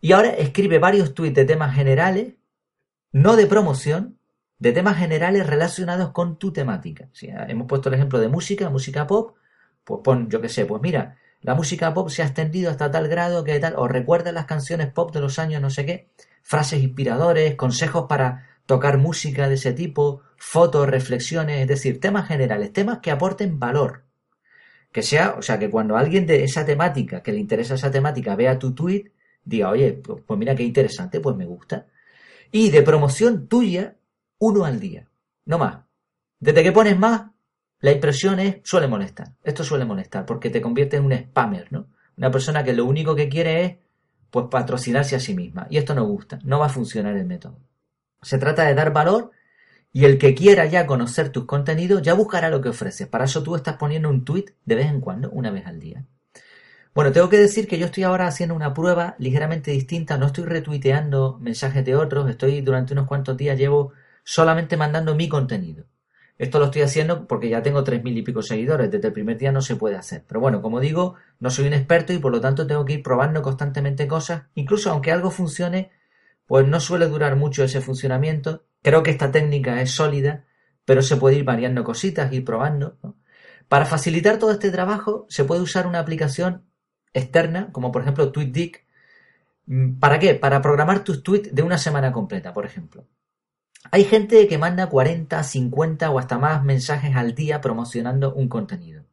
y 0.02 0.12
ahora 0.14 0.30
escribe 0.30 0.80
varios 0.80 1.14
tweets 1.14 1.36
de 1.36 1.46
temas 1.46 1.76
generales, 1.76 2.36
no 3.12 3.36
de 3.36 3.48
promoción, 3.48 4.20
de 4.60 4.72
temas 4.72 4.98
generales 4.98 5.48
relacionados 5.48 6.12
con 6.12 6.38
tu 6.38 6.52
temática. 6.52 7.10
Si 7.14 7.28
hemos 7.30 7.68
puesto 7.68 7.90
el 7.90 7.96
ejemplo 7.96 8.20
de 8.20 8.28
música, 8.28 8.70
música 8.70 9.08
pop, 9.08 9.38
pues 9.84 10.02
pon, 10.04 10.30
yo 10.30 10.42
qué 10.42 10.50
sé, 10.50 10.66
pues 10.66 10.82
mira, 10.82 11.18
la 11.42 11.56
música 11.56 11.94
pop 11.94 12.10
se 12.10 12.22
ha 12.22 12.26
extendido 12.26 12.70
hasta 12.70 12.92
tal 12.92 13.08
grado 13.08 13.44
que 13.44 13.60
tal, 13.60 13.76
o 13.78 13.88
recuerda 13.88 14.32
las 14.32 14.46
canciones 14.46 14.92
pop 14.92 15.14
de 15.14 15.22
los 15.22 15.40
años 15.40 15.62
no 15.62 15.70
sé 15.70 15.86
qué, 15.86 16.10
frases 16.42 16.82
inspiradores, 16.82 17.56
consejos 17.56 18.06
para 18.08 18.48
tocar 18.66 18.98
música 18.98 19.48
de 19.48 19.56
ese 19.56 19.74
tipo, 19.74 20.22
fotos, 20.38 20.88
reflexiones, 20.88 21.62
es 21.62 21.68
decir, 21.68 22.00
temas 22.00 22.28
generales, 22.28 22.72
temas 22.74 23.00
que 23.00 23.12
aporten 23.12 23.58
valor. 23.60 24.04
Que 24.92 25.02
sea, 25.02 25.36
o 25.38 25.42
sea, 25.42 25.58
que 25.58 25.70
cuando 25.70 25.98
alguien 25.98 26.26
de 26.26 26.44
esa 26.44 26.66
temática, 26.66 27.24
que 27.24 27.32
le 27.32 27.40
interesa 27.40 27.76
esa 27.76 27.92
temática, 27.92 28.36
vea 28.36 28.60
tu 28.60 28.74
tweet, 28.74 29.12
diga, 29.44 29.70
oye, 29.70 29.94
pues, 29.94 30.40
mira 30.40 30.56
qué 30.56 30.64
interesante, 30.64 31.20
pues 31.20 31.36
me 31.36 31.46
gusta. 31.46 31.88
Y 32.52 32.70
de 32.70 32.82
promoción 32.82 33.48
tuya, 33.48 33.96
uno 34.40 34.66
al 34.66 34.80
día, 34.80 35.08
no 35.46 35.58
más. 35.58 35.86
Desde 36.40 36.64
que 36.64 36.72
pones 36.72 36.98
más, 36.98 37.32
la 37.80 37.92
impresión 37.92 38.40
es, 38.40 38.58
suele 38.64 38.88
molestar. 38.88 39.34
Esto 39.44 39.64
suele 39.64 39.86
molestar 39.86 40.26
porque 40.26 40.50
te 40.50 40.62
convierte 40.62 40.98
en 40.98 41.06
un 41.06 41.14
spammer, 41.14 41.72
¿no? 41.72 41.88
Una 42.18 42.32
persona 42.32 42.64
que 42.64 42.74
lo 42.74 42.86
único 42.86 43.16
que 43.16 43.30
quiere 43.30 43.64
es, 43.64 43.78
pues, 44.30 44.48
patrocinarse 44.50 45.16
a 45.16 45.20
sí 45.20 45.34
misma. 45.36 45.68
Y 45.70 45.78
esto 45.78 45.96
no 45.96 46.06
gusta, 46.06 46.40
no 46.44 46.60
va 46.60 46.68
a 46.68 46.70
funcionar 46.70 47.16
el 47.16 47.26
método. 47.26 47.58
Se 48.22 48.38
trata 48.38 48.66
de 48.66 48.76
dar 48.76 48.92
valor 48.92 49.32
y 49.92 50.06
el 50.06 50.18
que 50.18 50.36
quiera 50.36 50.66
ya 50.66 50.86
conocer 50.86 51.30
tus 51.30 51.46
contenidos 51.46 52.02
ya 52.02 52.14
buscará 52.14 52.50
lo 52.50 52.62
que 52.62 52.70
ofreces. 52.70 53.08
Para 53.08 53.26
eso 53.26 53.44
tú 53.44 53.56
estás 53.56 53.78
poniendo 53.78 54.10
un 54.10 54.26
tweet 54.26 54.46
de 54.66 54.76
vez 54.76 54.88
en 54.88 55.02
cuando, 55.02 55.30
una 55.32 55.52
vez 55.52 55.66
al 55.66 55.80
día. 55.80 56.06
Bueno, 57.00 57.14
tengo 57.14 57.30
que 57.30 57.38
decir 57.38 57.66
que 57.66 57.80
yo 57.80 57.86
estoy 57.86 58.04
ahora 58.04 58.28
haciendo 58.28 58.54
una 58.54 58.74
prueba 58.74 59.16
ligeramente 59.20 59.72
distinta. 59.72 60.18
No 60.18 60.26
estoy 60.26 60.44
retuiteando 60.44 61.38
mensajes 61.40 61.86
de 61.86 61.96
otros. 61.96 62.30
Estoy 62.30 62.60
durante 62.60 62.92
unos 62.92 63.08
cuantos 63.08 63.38
días 63.38 63.58
llevo 63.58 63.94
solamente 64.26 64.76
mandando 64.76 65.16
mi 65.16 65.30
contenido. 65.30 65.86
Esto 66.38 66.60
lo 66.60 66.66
estoy 66.66 66.82
haciendo 66.82 67.26
porque 67.26 67.48
ya 67.48 67.62
tengo 67.62 67.86
tres 67.86 68.04
mil 68.04 68.18
y 68.18 68.22
pico 68.22 68.42
seguidores. 68.42 68.92
Desde 68.92 69.08
el 69.08 69.14
primer 69.14 69.38
día 69.38 69.54
no 69.54 69.62
se 69.62 69.78
puede 69.78 69.96
hacer. 69.96 70.26
Pero 70.28 70.42
bueno, 70.42 70.62
como 70.62 70.82
digo, 70.82 71.16
no 71.40 71.50
soy 71.50 71.68
un 71.68 71.74
experto 71.74 72.12
y 72.12 72.20
por 72.20 72.34
lo 72.34 72.42
tanto 72.42 72.68
tengo 72.68 72.84
que 72.84 72.96
ir 72.96 73.02
probando 73.02 73.42
constantemente 73.42 74.06
cosas. 74.06 74.48
Incluso 74.56 74.92
aunque 74.92 75.14
algo 75.14 75.32
funcione, 75.32 75.92
pues 76.48 76.68
no 76.68 76.82
suele 76.82 77.08
durar 77.08 77.38
mucho 77.38 77.64
ese 77.64 77.80
funcionamiento. 77.80 78.66
Creo 78.82 79.04
que 79.04 79.12
esta 79.12 79.32
técnica 79.32 79.82
es 79.82 79.92
sólida, 79.92 80.48
pero 80.84 81.02
se 81.02 81.16
puede 81.16 81.38
ir 81.38 81.46
variando 81.46 81.82
cositas, 81.86 82.34
ir 82.34 82.44
probando. 82.44 82.98
Para 83.70 83.86
facilitar 83.86 84.38
todo 84.38 84.52
este 84.52 84.70
trabajo 84.70 85.28
se 85.30 85.46
puede 85.46 85.62
usar 85.62 85.88
una 85.88 86.00
aplicación 86.00 86.66
externa, 87.14 87.72
como 87.72 87.92
por 87.92 88.02
ejemplo 88.02 88.32
TweetDeck. 88.32 88.86
Mm, 89.68 90.00
¿Para 90.00 90.20
qué? 90.20 90.36
Para 90.36 90.62
programar 90.62 91.04
tus 91.04 91.24
tweets 91.24 91.54
de 91.54 91.64
una 91.64 91.78
semana 91.78 92.12
completa, 92.12 92.54
por 92.54 92.66
ejemplo. 92.66 93.06
Hay 93.92 94.04
gente 94.04 94.48
que 94.48 94.58
manda 94.58 94.88
40, 94.88 95.42
50 95.44 96.10
o 96.12 96.20
hasta 96.20 96.38
más 96.38 96.64
mensajes 96.64 97.16
al 97.16 97.34
día 97.36 97.62
promocionando 97.62 98.34
un 98.34 98.50
contenido. 98.50 99.06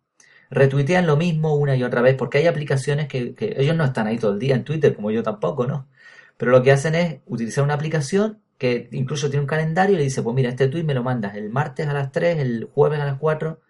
Retuitean 0.51 1.07
lo 1.07 1.17
mismo 1.17 1.57
una 1.57 1.77
y 1.77 1.83
otra 1.85 2.03
vez 2.03 2.15
porque 2.17 2.39
hay 2.39 2.47
aplicaciones 2.47 3.09
que, 3.09 3.35
que 3.35 3.55
ellos 3.59 3.77
no 3.77 3.85
están 3.85 4.07
ahí 4.07 4.19
todo 4.19 4.33
el 4.33 4.39
día 4.39 4.55
en 4.55 4.65
Twitter, 4.65 4.95
como 4.95 5.11
yo 5.11 5.23
tampoco, 5.23 5.67
¿no? 5.67 5.89
Pero 6.37 6.53
lo 6.53 6.63
que 6.63 6.73
hacen 6.73 6.95
es 6.95 7.21
utilizar 7.27 7.65
una 7.65 7.75
aplicación 7.75 8.41
que 8.59 8.89
incluso 8.93 9.29
tiene 9.29 9.43
un 9.43 9.47
calendario 9.47 9.95
y 9.95 9.99
le 9.99 10.05
dice, 10.05 10.23
pues 10.23 10.35
mira, 10.35 10.51
este 10.51 10.69
tweet 10.69 10.85
me 10.85 10.95
lo 10.95 11.03
mandas 11.03 11.37
el 11.37 11.51
martes 11.51 11.87
a 11.89 11.93
las 11.93 12.13
3, 12.13 12.39
el 12.39 12.65
jueves 12.73 13.01
a 13.01 13.05
las 13.05 13.19
4. 13.19 13.61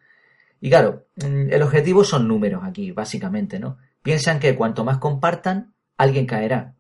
Y 0.60 0.70
claro, 0.70 1.06
mm, 1.16 1.52
el 1.52 1.62
objetivo 1.62 2.04
son 2.04 2.28
números 2.28 2.62
aquí, 2.64 2.92
básicamente, 2.92 3.58
¿no? 3.58 3.78
Piensan 4.06 4.38
que 4.38 4.54
cuanto 4.54 4.84
más 4.84 4.98
compartan, 4.98 5.74
alguien 5.96 6.26
caerá. 6.26 6.76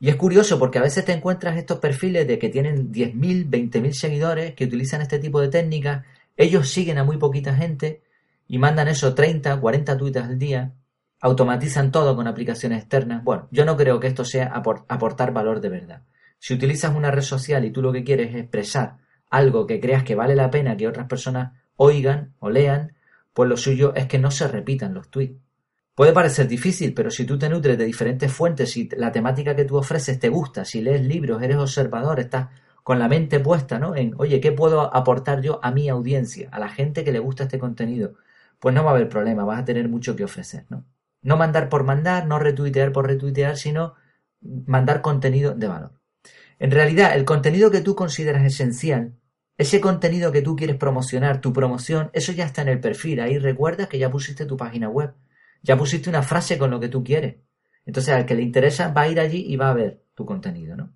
Y 0.00 0.08
es 0.08 0.16
curioso 0.16 0.58
porque 0.58 0.78
a 0.78 0.82
veces 0.82 1.04
te 1.04 1.12
encuentras 1.12 1.58
estos 1.58 1.80
perfiles 1.80 2.26
de 2.26 2.38
que 2.38 2.48
tienen 2.48 2.90
10.000, 2.90 3.50
20.000 3.50 3.92
seguidores 3.92 4.54
que 4.54 4.64
utilizan 4.64 5.02
este 5.02 5.18
tipo 5.18 5.38
de 5.38 5.48
técnicas, 5.48 6.06
ellos 6.34 6.70
siguen 6.70 6.96
a 6.96 7.04
muy 7.04 7.18
poquita 7.18 7.54
gente 7.54 8.00
y 8.48 8.56
mandan 8.56 8.88
eso 8.88 9.14
30, 9.14 9.60
40 9.60 9.98
tweets 9.98 10.16
al 10.16 10.38
día, 10.38 10.72
automatizan 11.20 11.92
todo 11.92 12.16
con 12.16 12.26
aplicaciones 12.26 12.78
externas. 12.78 13.22
Bueno, 13.22 13.48
yo 13.50 13.66
no 13.66 13.76
creo 13.76 14.00
que 14.00 14.06
esto 14.06 14.24
sea 14.24 14.46
aportar 14.46 15.34
valor 15.34 15.60
de 15.60 15.68
verdad. 15.68 16.04
Si 16.38 16.54
utilizas 16.54 16.96
una 16.96 17.10
red 17.10 17.20
social 17.20 17.66
y 17.66 17.70
tú 17.70 17.82
lo 17.82 17.92
que 17.92 18.02
quieres 18.02 18.30
es 18.30 18.36
expresar 18.36 18.96
algo 19.28 19.66
que 19.66 19.78
creas 19.78 20.04
que 20.04 20.14
vale 20.14 20.34
la 20.34 20.50
pena 20.50 20.74
que 20.74 20.88
otras 20.88 21.06
personas 21.06 21.52
oigan 21.76 22.32
o 22.38 22.48
lean, 22.48 22.94
pues 23.34 23.46
lo 23.46 23.58
suyo 23.58 23.94
es 23.94 24.06
que 24.06 24.18
no 24.18 24.30
se 24.30 24.48
repitan 24.48 24.94
los 24.94 25.10
tweets. 25.10 25.45
Puede 25.96 26.12
parecer 26.12 26.46
difícil, 26.46 26.92
pero 26.92 27.10
si 27.10 27.24
tú 27.24 27.38
te 27.38 27.48
nutres 27.48 27.78
de 27.78 27.86
diferentes 27.86 28.30
fuentes 28.30 28.76
y 28.76 28.86
la 28.98 29.10
temática 29.10 29.56
que 29.56 29.64
tú 29.64 29.78
ofreces 29.78 30.18
te 30.18 30.28
gusta, 30.28 30.66
si 30.66 30.82
lees 30.82 31.00
libros, 31.00 31.42
eres 31.42 31.56
observador, 31.56 32.20
estás 32.20 32.50
con 32.82 32.98
la 32.98 33.08
mente 33.08 33.40
puesta, 33.40 33.78
¿no? 33.78 33.96
En, 33.96 34.12
oye, 34.18 34.38
¿qué 34.38 34.52
puedo 34.52 34.94
aportar 34.94 35.40
yo 35.40 35.58
a 35.62 35.70
mi 35.70 35.88
audiencia, 35.88 36.50
a 36.52 36.58
la 36.58 36.68
gente 36.68 37.02
que 37.02 37.12
le 37.12 37.18
gusta 37.18 37.44
este 37.44 37.58
contenido? 37.58 38.12
Pues 38.58 38.74
no 38.74 38.84
va 38.84 38.90
a 38.90 38.94
haber 38.94 39.08
problema, 39.08 39.46
vas 39.46 39.60
a 39.62 39.64
tener 39.64 39.88
mucho 39.88 40.14
que 40.16 40.24
ofrecer, 40.24 40.66
¿no? 40.68 40.84
No 41.22 41.38
mandar 41.38 41.70
por 41.70 41.84
mandar, 41.84 42.26
no 42.26 42.38
retuitear 42.38 42.92
por 42.92 43.06
retuitear, 43.06 43.56
sino 43.56 43.94
mandar 44.42 45.00
contenido 45.00 45.54
de 45.54 45.66
valor. 45.66 45.92
En 46.58 46.72
realidad, 46.72 47.16
el 47.16 47.24
contenido 47.24 47.70
que 47.70 47.80
tú 47.80 47.94
consideras 47.94 48.44
esencial, 48.44 49.14
ese 49.56 49.80
contenido 49.80 50.30
que 50.30 50.42
tú 50.42 50.56
quieres 50.56 50.76
promocionar, 50.76 51.40
tu 51.40 51.54
promoción, 51.54 52.10
eso 52.12 52.32
ya 52.32 52.44
está 52.44 52.60
en 52.60 52.68
el 52.68 52.80
perfil. 52.80 53.20
Ahí 53.20 53.38
recuerdas 53.38 53.88
que 53.88 53.98
ya 53.98 54.10
pusiste 54.10 54.44
tu 54.44 54.58
página 54.58 54.90
web. 54.90 55.14
Ya 55.66 55.76
pusiste 55.76 56.08
una 56.08 56.22
frase 56.22 56.58
con 56.58 56.70
lo 56.70 56.78
que 56.78 56.88
tú 56.88 57.02
quieres. 57.02 57.36
Entonces, 57.84 58.14
al 58.14 58.24
que 58.24 58.36
le 58.36 58.42
interesa 58.42 58.92
va 58.92 59.02
a 59.02 59.08
ir 59.08 59.18
allí 59.18 59.44
y 59.48 59.56
va 59.56 59.70
a 59.70 59.74
ver 59.74 60.00
tu 60.14 60.24
contenido, 60.24 60.76
¿no? 60.76 60.92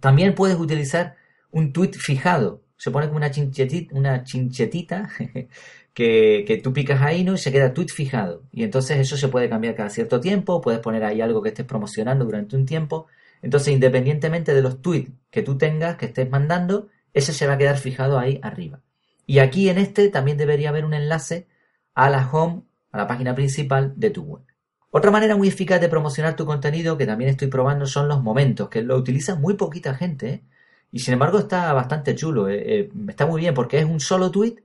También 0.00 0.34
puedes 0.34 0.56
utilizar 0.58 1.16
un 1.50 1.72
tweet 1.72 1.92
fijado. 1.94 2.62
Se 2.76 2.92
pone 2.92 3.06
como 3.06 3.16
una 3.16 3.32
chinchetita, 3.32 3.96
una 3.96 4.22
chinchetita 4.22 5.10
que, 5.92 6.44
que, 6.46 6.56
tú 6.58 6.72
picas 6.72 7.02
ahí, 7.02 7.24
¿no? 7.24 7.34
Y 7.34 7.38
se 7.38 7.50
queda 7.50 7.74
tweet 7.74 7.88
fijado. 7.88 8.44
Y 8.52 8.62
entonces 8.62 8.98
eso 8.98 9.16
se 9.16 9.26
puede 9.26 9.48
cambiar 9.48 9.74
cada 9.74 9.90
cierto 9.90 10.20
tiempo. 10.20 10.60
Puedes 10.60 10.80
poner 10.80 11.02
ahí 11.02 11.20
algo 11.20 11.42
que 11.42 11.48
estés 11.48 11.66
promocionando 11.66 12.24
durante 12.24 12.54
un 12.54 12.64
tiempo. 12.64 13.08
Entonces, 13.42 13.74
independientemente 13.74 14.54
de 14.54 14.62
los 14.62 14.80
tweets 14.80 15.10
que 15.30 15.42
tú 15.42 15.58
tengas, 15.58 15.96
que 15.96 16.06
estés 16.06 16.30
mandando, 16.30 16.88
ese 17.12 17.32
se 17.32 17.48
va 17.48 17.54
a 17.54 17.58
quedar 17.58 17.78
fijado 17.78 18.20
ahí 18.20 18.38
arriba. 18.42 18.82
Y 19.26 19.40
aquí 19.40 19.68
en 19.68 19.78
este 19.78 20.08
también 20.10 20.36
debería 20.36 20.68
haber 20.68 20.84
un 20.84 20.94
enlace 20.94 21.48
a 21.94 22.10
la 22.10 22.28
home, 22.30 22.62
a 22.96 23.02
la 23.02 23.06
página 23.06 23.34
principal 23.34 23.92
de 23.96 24.10
tu 24.10 24.22
web. 24.22 24.42
Otra 24.90 25.10
manera 25.10 25.36
muy 25.36 25.48
eficaz 25.48 25.80
de 25.80 25.88
promocionar 25.88 26.36
tu 26.36 26.46
contenido 26.46 26.96
que 26.96 27.06
también 27.06 27.30
estoy 27.30 27.48
probando 27.48 27.86
son 27.86 28.08
los 28.08 28.22
momentos, 28.22 28.68
que 28.68 28.82
lo 28.82 28.96
utiliza 28.96 29.34
muy 29.34 29.54
poquita 29.54 29.94
gente. 29.94 30.28
¿eh? 30.28 30.42
Y 30.90 31.00
sin 31.00 31.12
embargo 31.14 31.38
está 31.38 31.72
bastante 31.72 32.14
chulo, 32.14 32.48
¿eh? 32.48 32.62
Eh, 32.66 32.90
está 33.08 33.26
muy 33.26 33.42
bien 33.42 33.52
porque 33.52 33.78
es 33.78 33.84
un 33.84 34.00
solo 34.00 34.30
tweet 34.30 34.56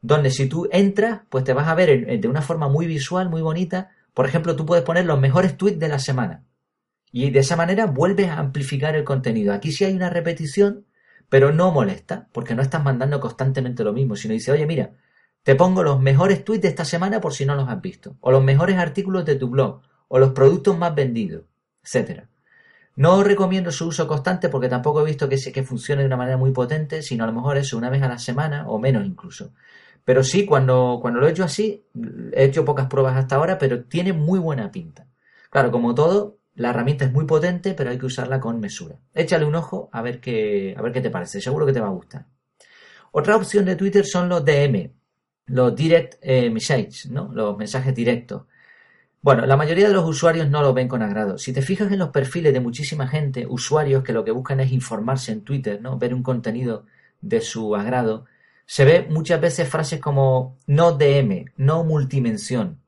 donde 0.00 0.30
si 0.30 0.48
tú 0.48 0.68
entras, 0.72 1.22
pues 1.28 1.44
te 1.44 1.52
vas 1.52 1.68
a 1.68 1.74
ver 1.74 2.20
de 2.20 2.28
una 2.28 2.42
forma 2.42 2.68
muy 2.68 2.86
visual, 2.86 3.28
muy 3.28 3.42
bonita. 3.42 3.90
Por 4.14 4.26
ejemplo, 4.26 4.56
tú 4.56 4.64
puedes 4.64 4.84
poner 4.84 5.04
los 5.04 5.20
mejores 5.20 5.56
tweets 5.56 5.78
de 5.78 5.88
la 5.88 5.98
semana. 5.98 6.44
Y 7.12 7.30
de 7.30 7.40
esa 7.40 7.56
manera 7.56 7.86
vuelves 7.86 8.28
a 8.28 8.38
amplificar 8.38 8.94
el 8.94 9.04
contenido. 9.04 9.52
Aquí 9.52 9.72
sí 9.72 9.84
hay 9.84 9.94
una 9.94 10.10
repetición, 10.10 10.86
pero 11.28 11.52
no 11.52 11.72
molesta, 11.72 12.28
porque 12.32 12.54
no 12.54 12.62
estás 12.62 12.84
mandando 12.84 13.20
constantemente 13.20 13.84
lo 13.84 13.92
mismo, 13.92 14.16
sino 14.16 14.34
dice, 14.34 14.52
oye, 14.52 14.66
mira, 14.66 14.92
te 15.46 15.54
pongo 15.54 15.84
los 15.84 16.00
mejores 16.00 16.44
tweets 16.44 16.62
de 16.62 16.68
esta 16.70 16.84
semana 16.84 17.20
por 17.20 17.32
si 17.32 17.46
no 17.46 17.54
los 17.54 17.68
has 17.68 17.80
visto, 17.80 18.16
o 18.18 18.32
los 18.32 18.42
mejores 18.42 18.78
artículos 18.78 19.24
de 19.24 19.36
tu 19.36 19.48
blog, 19.48 19.80
o 20.08 20.18
los 20.18 20.32
productos 20.32 20.76
más 20.76 20.92
vendidos, 20.92 21.44
etcétera. 21.84 22.28
No 22.96 23.22
recomiendo 23.22 23.70
su 23.70 23.86
uso 23.86 24.08
constante 24.08 24.48
porque 24.48 24.68
tampoco 24.68 25.02
he 25.02 25.04
visto 25.04 25.28
que, 25.28 25.36
que 25.36 25.62
funcione 25.62 26.02
de 26.02 26.08
una 26.08 26.16
manera 26.16 26.36
muy 26.36 26.50
potente, 26.50 27.00
sino 27.00 27.22
a 27.22 27.28
lo 27.28 27.32
mejor 27.32 27.58
eso 27.58 27.78
una 27.78 27.90
vez 27.90 28.02
a 28.02 28.08
la 28.08 28.18
semana 28.18 28.68
o 28.68 28.80
menos 28.80 29.06
incluso. 29.06 29.52
Pero 30.04 30.24
sí, 30.24 30.44
cuando, 30.44 30.98
cuando 31.00 31.20
lo 31.20 31.28
he 31.28 31.30
hecho 31.30 31.44
así, 31.44 31.86
he 32.32 32.46
hecho 32.46 32.64
pocas 32.64 32.88
pruebas 32.88 33.16
hasta 33.16 33.36
ahora, 33.36 33.56
pero 33.56 33.84
tiene 33.84 34.12
muy 34.12 34.40
buena 34.40 34.72
pinta. 34.72 35.06
Claro, 35.48 35.70
como 35.70 35.94
todo, 35.94 36.40
la 36.56 36.70
herramienta 36.70 37.04
es 37.04 37.12
muy 37.12 37.24
potente, 37.24 37.74
pero 37.74 37.90
hay 37.90 37.98
que 37.98 38.06
usarla 38.06 38.40
con 38.40 38.58
mesura. 38.58 38.98
Échale 39.14 39.44
un 39.44 39.54
ojo 39.54 39.90
a 39.92 40.02
ver 40.02 40.20
qué, 40.20 40.74
a 40.76 40.82
ver 40.82 40.90
qué 40.90 41.00
te 41.00 41.10
parece. 41.10 41.40
Seguro 41.40 41.66
que 41.66 41.72
te 41.72 41.80
va 41.80 41.86
a 41.86 41.90
gustar. 41.90 42.26
Otra 43.12 43.36
opción 43.36 43.64
de 43.64 43.76
Twitter 43.76 44.04
son 44.04 44.28
los 44.28 44.44
DM, 44.44 44.95
los 45.46 45.74
Direct 45.74 46.16
eh, 46.22 46.50
Messages, 46.50 47.10
¿no? 47.10 47.30
los 47.32 47.56
mensajes 47.56 47.94
directos. 47.94 48.44
Bueno, 49.22 49.46
la 49.46 49.56
mayoría 49.56 49.88
de 49.88 49.94
los 49.94 50.08
usuarios 50.08 50.48
no 50.48 50.62
lo 50.62 50.72
ven 50.72 50.88
con 50.88 51.02
agrado. 51.02 51.38
Si 51.38 51.52
te 51.52 51.62
fijas 51.62 51.90
en 51.90 51.98
los 51.98 52.10
perfiles 52.10 52.52
de 52.52 52.60
muchísima 52.60 53.08
gente, 53.08 53.46
usuarios 53.48 54.04
que 54.04 54.12
lo 54.12 54.24
que 54.24 54.30
buscan 54.30 54.60
es 54.60 54.70
informarse 54.72 55.32
en 55.32 55.42
Twitter, 55.42 55.80
¿no? 55.80 55.98
ver 55.98 56.14
un 56.14 56.22
contenido 56.22 56.86
de 57.20 57.40
su 57.40 57.74
agrado, 57.74 58.26
se 58.66 58.84
ve 58.84 59.06
muchas 59.08 59.40
veces 59.40 59.68
frases 59.68 60.00
como 60.00 60.58
no 60.66 60.92
DM, 60.92 61.52
no 61.56 61.84
multimensión. 61.84 62.80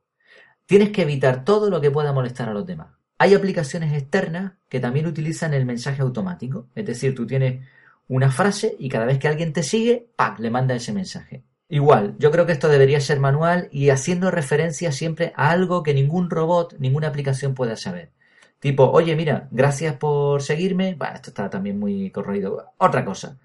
Tienes 0.65 0.91
que 0.91 1.01
evitar 1.01 1.43
todo 1.43 1.69
lo 1.69 1.81
que 1.81 1.91
pueda 1.91 2.13
molestar 2.13 2.49
a 2.49 2.53
los 2.53 2.65
demás. 2.65 2.89
Hay 3.17 3.33
aplicaciones 3.33 3.93
externas 3.93 4.53
que 4.69 4.79
también 4.79 5.07
utilizan 5.07 5.53
el 5.53 5.65
mensaje 5.65 6.01
automático. 6.01 6.69
Es 6.75 6.85
decir, 6.85 7.15
tú 7.15 7.25
tienes 7.25 7.65
una 8.07 8.31
frase 8.31 8.75
y 8.79 8.87
cada 8.87 9.05
vez 9.05 9.19
que 9.19 9.27
alguien 9.27 9.51
te 9.51 9.63
sigue, 9.63 10.09
¡pac! 10.15 10.39
le 10.39 10.49
manda 10.49 10.75
ese 10.75 10.93
mensaje. 10.93 11.43
Igual, 11.69 12.15
yo 12.19 12.31
creo 12.31 12.45
que 12.45 12.51
esto 12.51 12.67
debería 12.67 12.99
ser 12.99 13.19
manual 13.19 13.69
y 13.71 13.89
haciendo 13.89 14.31
referencia 14.31 14.91
siempre 14.91 15.33
a 15.35 15.51
algo 15.51 15.83
que 15.83 15.93
ningún 15.93 16.29
robot, 16.29 16.75
ninguna 16.79 17.07
aplicación 17.07 17.53
pueda 17.53 17.75
saber. 17.75 18.11
Tipo, 18.59 18.89
oye, 18.91 19.15
mira, 19.15 19.47
gracias 19.51 19.95
por 19.95 20.41
seguirme. 20.41 20.95
Bueno, 20.95 21.15
esto 21.15 21.29
está 21.29 21.49
también 21.49 21.79
muy 21.79 22.11
corroído. 22.11 22.73
Otra 22.77 23.05
cosa. 23.05 23.37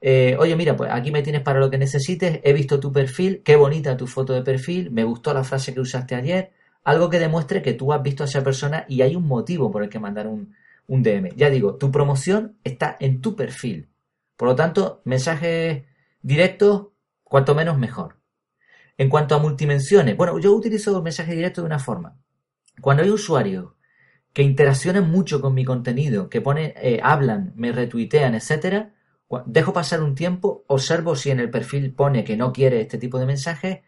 Eh, 0.00 0.36
oye, 0.38 0.56
mira, 0.56 0.76
pues 0.76 0.90
aquí 0.92 1.10
me 1.10 1.22
tienes 1.22 1.42
para 1.42 1.60
lo 1.60 1.70
que 1.70 1.78
necesites. 1.78 2.40
He 2.44 2.52
visto 2.52 2.80
tu 2.80 2.92
perfil. 2.92 3.42
Qué 3.44 3.56
bonita 3.56 3.96
tu 3.96 4.06
foto 4.06 4.32
de 4.34 4.42
perfil. 4.42 4.90
Me 4.90 5.04
gustó 5.04 5.32
la 5.32 5.44
frase 5.44 5.72
que 5.72 5.80
usaste 5.80 6.14
ayer 6.14 6.52
algo 6.88 7.10
que 7.10 7.18
demuestre 7.18 7.60
que 7.60 7.74
tú 7.74 7.92
has 7.92 8.02
visto 8.02 8.22
a 8.22 8.26
esa 8.26 8.42
persona 8.42 8.86
y 8.88 9.02
hay 9.02 9.14
un 9.14 9.26
motivo 9.26 9.70
por 9.70 9.82
el 9.82 9.90
que 9.90 9.98
mandar 9.98 10.26
un, 10.26 10.54
DM. 10.88 11.34
Ya 11.36 11.50
digo, 11.50 11.74
tu 11.74 11.92
promoción 11.92 12.56
está 12.64 12.96
en 12.98 13.20
tu 13.20 13.36
perfil. 13.36 13.90
Por 14.38 14.48
lo 14.48 14.56
tanto, 14.56 15.02
mensajes 15.04 15.84
directos, 16.22 16.88
cuanto 17.28 17.54
menos 17.54 17.78
mejor. 17.78 18.18
En 18.96 19.08
cuanto 19.08 19.34
a 19.34 19.38
multimensiones, 19.38 20.16
bueno, 20.16 20.38
yo 20.38 20.52
utilizo 20.52 21.00
mensajes 21.02 21.36
directos 21.36 21.62
de 21.62 21.66
una 21.66 21.78
forma. 21.78 22.16
Cuando 22.80 23.02
hay 23.02 23.10
usuarios 23.10 23.72
que 24.32 24.42
interaccionan 24.42 25.10
mucho 25.10 25.40
con 25.40 25.54
mi 25.54 25.64
contenido, 25.64 26.28
que 26.28 26.40
pone, 26.40 26.74
eh, 26.76 27.00
hablan, 27.02 27.52
me 27.56 27.72
retuitean, 27.72 28.34
etcétera, 28.34 28.94
dejo 29.46 29.72
pasar 29.72 30.02
un 30.02 30.14
tiempo, 30.14 30.64
observo 30.66 31.16
si 31.16 31.30
en 31.30 31.40
el 31.40 31.50
perfil 31.50 31.92
pone 31.92 32.24
que 32.24 32.36
no 32.36 32.52
quiere 32.52 32.80
este 32.80 32.98
tipo 32.98 33.18
de 33.18 33.26
mensajes 33.26 33.80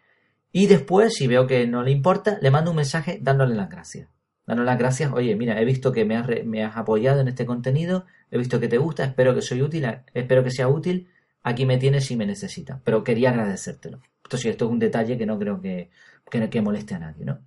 y 0.53 0.67
después, 0.67 1.15
si 1.15 1.27
veo 1.27 1.47
que 1.47 1.67
no 1.67 1.83
le 1.83 1.93
importa, 1.93 2.39
le 2.41 2.51
mando 2.51 2.71
un 2.71 2.77
mensaje 2.77 3.19
dándole 3.23 3.55
las 3.55 3.71
gracias. 3.71 4.09
Dándole 4.47 4.67
las 4.67 4.79
gracias, 4.79 5.13
oye, 5.13 5.37
mira, 5.37 5.61
he 5.61 5.65
visto 5.65 5.93
que 5.93 6.05
me 6.05 6.17
has, 6.17 6.27
me 6.45 6.65
has 6.65 6.77
apoyado 6.77 7.21
en 7.21 7.29
este 7.29 7.47
contenido, 7.47 8.07
he 8.31 8.39
visto 8.39 8.59
que 8.59 8.69
te 8.69 8.79
gusta, 8.79 9.05
espero 9.05 9.35
que 9.35 9.43
soy 9.43 9.63
útil, 9.63 9.87
espero 10.13 10.43
que 10.43 10.51
sea 10.51 10.69
útil, 10.69 11.09
aquí 11.43 11.67
me 11.67 11.79
tienes 11.79 12.07
si 12.07 12.17
me 12.17 12.27
necesitas. 12.27 12.81
Pero 12.85 13.05
quería 13.05 13.31
agradecértelo. 13.31 14.01
Sí, 14.31 14.49
esto 14.49 14.67
es 14.67 14.71
un 14.71 14.79
detalle 14.79 15.19
que 15.19 15.27
no 15.27 15.39
creo 15.39 15.61
que, 15.61 15.91
que, 16.31 16.63
moleste 16.63 16.95
a 16.95 17.01
nadie, 17.01 17.25
¿no? 17.25 17.41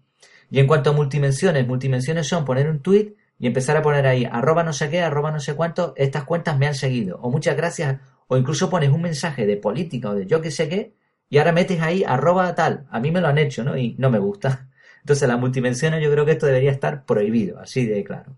Y 0.49 0.59
en 0.59 0.67
cuanto 0.67 0.89
a 0.89 0.93
multimensiones, 0.93 1.65
multimensiones 1.65 2.27
son 2.27 2.45
poner 2.45 2.69
un 2.69 2.81
tweet 2.81 3.15
y 3.39 3.47
empezar 3.47 3.77
a 3.77 3.81
poner 3.81 4.05
ahí 4.05 4.25
arroba 4.25 4.63
no 4.63 4.73
sé 4.73 4.89
qué, 4.89 5.01
arroba 5.01 5.31
no 5.31 5.39
sé 5.39 5.55
cuánto, 5.55 5.93
estas 5.97 6.25
cuentas 6.25 6.57
me 6.57 6.67
han 6.67 6.75
seguido. 6.75 7.19
O 7.21 7.31
muchas 7.31 7.55
gracias, 7.55 7.99
o 8.27 8.37
incluso 8.37 8.69
pones 8.69 8.89
un 8.89 9.01
mensaje 9.01 9.45
de 9.45 9.57
política 9.57 10.09
o 10.09 10.15
de 10.15 10.25
yo 10.25 10.41
que 10.41 10.51
sé 10.51 10.69
qué, 10.69 10.93
y 11.29 11.37
ahora 11.37 11.51
metes 11.51 11.81
ahí 11.81 12.03
arroba 12.05 12.53
tal. 12.55 12.85
A 12.91 12.99
mí 12.99 13.11
me 13.11 13.21
lo 13.21 13.27
han 13.27 13.37
hecho, 13.37 13.63
¿no? 13.63 13.77
Y 13.77 13.95
no 13.97 14.09
me 14.09 14.19
gusta. 14.19 14.69
Entonces, 14.99 15.27
las 15.27 15.39
multimensiones 15.39 16.03
yo 16.03 16.11
creo 16.11 16.25
que 16.25 16.33
esto 16.33 16.45
debería 16.45 16.71
estar 16.71 17.05
prohibido, 17.05 17.59
así 17.59 17.85
de 17.85 18.03
claro. 18.03 18.37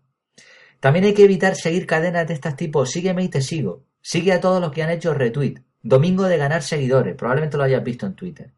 También 0.79 1.05
hay 1.05 1.13
que 1.13 1.23
evitar 1.23 1.55
seguir 1.55 1.85
cadenas 1.87 2.27
de 2.27 2.35
estos 2.35 2.55
tipos. 2.55 2.91
Sígueme 2.91 3.23
y 3.23 3.29
te 3.29 3.41
sigo. 3.41 3.83
Sigue 4.07 4.33
a 4.33 4.39
todos 4.39 4.61
los 4.61 4.71
que 4.71 4.83
han 4.83 4.91
hecho 4.91 5.15
retweet. 5.15 5.63
Domingo 5.81 6.25
de 6.25 6.37
ganar 6.37 6.61
seguidores. 6.61 7.15
Probablemente 7.15 7.57
lo 7.57 7.63
hayas 7.63 7.83
visto 7.83 8.05
en 8.05 8.13
Twitter. 8.13 8.51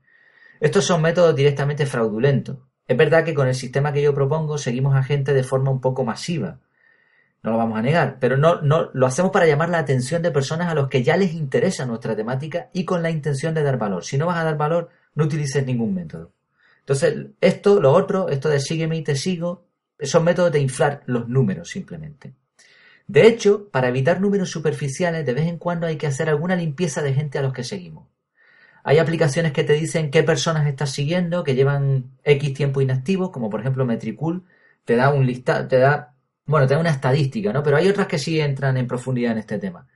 Estos 0.59 0.83
son 0.83 1.01
métodos 1.01 1.33
directamente 1.37 1.85
fraudulentos. 1.85 2.57
Es 2.85 2.97
verdad 2.97 3.23
que 3.23 3.33
con 3.33 3.47
el 3.47 3.55
sistema 3.55 3.93
que 3.93 4.01
yo 4.01 4.13
propongo 4.13 4.57
seguimos 4.57 4.93
a 4.93 5.03
gente 5.03 5.33
de 5.33 5.45
forma 5.45 5.71
un 5.71 5.79
poco 5.79 6.03
masiva. 6.03 6.59
No 7.43 7.51
lo 7.51 7.57
vamos 7.57 7.79
a 7.79 7.81
negar, 7.81 8.17
pero 8.19 8.35
no, 8.35 8.61
no 8.61 8.89
lo 8.93 9.05
hacemos 9.05 9.31
para 9.31 9.47
llamar 9.47 9.69
la 9.69 9.79
atención 9.79 10.21
de 10.21 10.31
personas 10.31 10.67
a 10.67 10.75
los 10.75 10.89
que 10.89 11.01
ya 11.01 11.15
les 11.15 11.31
interesa 11.31 11.85
nuestra 11.85 12.13
temática 12.13 12.69
y 12.73 12.83
con 12.83 13.01
la 13.01 13.09
intención 13.09 13.53
de 13.53 13.63
dar 13.63 13.77
valor. 13.77 14.03
Si 14.03 14.17
no 14.17 14.25
vas 14.25 14.39
a 14.39 14.43
dar 14.43 14.57
valor, 14.57 14.89
no 15.15 15.23
utilices 15.23 15.65
ningún 15.65 15.93
método. 15.93 16.33
Entonces, 16.79 17.27
esto, 17.39 17.79
lo 17.79 17.93
otro, 17.93 18.27
esto 18.27 18.49
de 18.49 18.59
sígueme 18.59 18.97
y 18.97 19.01
te 19.01 19.15
sigo, 19.15 19.63
son 20.01 20.25
métodos 20.25 20.51
de 20.51 20.59
inflar 20.59 21.03
los 21.05 21.29
números 21.29 21.69
simplemente. 21.69 22.33
De 23.07 23.25
hecho, 23.25 23.69
para 23.69 23.87
evitar 23.87 24.19
números 24.19 24.49
superficiales, 24.49 25.25
de 25.25 25.33
vez 25.33 25.47
en 25.47 25.57
cuando 25.57 25.87
hay 25.87 25.95
que 25.97 26.07
hacer 26.07 26.29
alguna 26.29 26.55
limpieza 26.55 27.01
de 27.01 27.13
gente 27.13 27.39
a 27.39 27.41
los 27.41 27.53
que 27.53 27.63
seguimos. 27.63 28.07
Hay 28.83 28.99
aplicaciones 28.99 29.53
que 29.53 29.63
te 29.63 29.73
dicen 29.73 30.11
qué 30.11 30.23
personas 30.23 30.67
estás 30.67 30.91
siguiendo, 30.91 31.43
que 31.43 31.55
llevan 31.55 32.11
X 32.23 32.53
tiempo 32.53 32.81
inactivos, 32.81 33.31
como 33.31 33.49
por 33.49 33.61
ejemplo 33.61 33.85
Metricool, 33.85 34.43
te 34.85 34.95
da 34.95 35.09
un 35.09 35.25
listado, 35.25 35.67
te 35.67 35.77
da, 35.77 36.15
bueno, 36.45 36.67
te 36.67 36.73
da 36.73 36.79
una 36.79 36.91
estadística, 36.91 37.51
¿no? 37.51 37.63
Pero 37.63 37.77
hay 37.77 37.87
otras 37.89 38.07
que 38.07 38.19
sí 38.19 38.39
entran 38.39 38.77
en 38.77 38.87
profundidad 38.87 39.33
en 39.33 39.39
este 39.39 39.57
tema. 39.59 39.87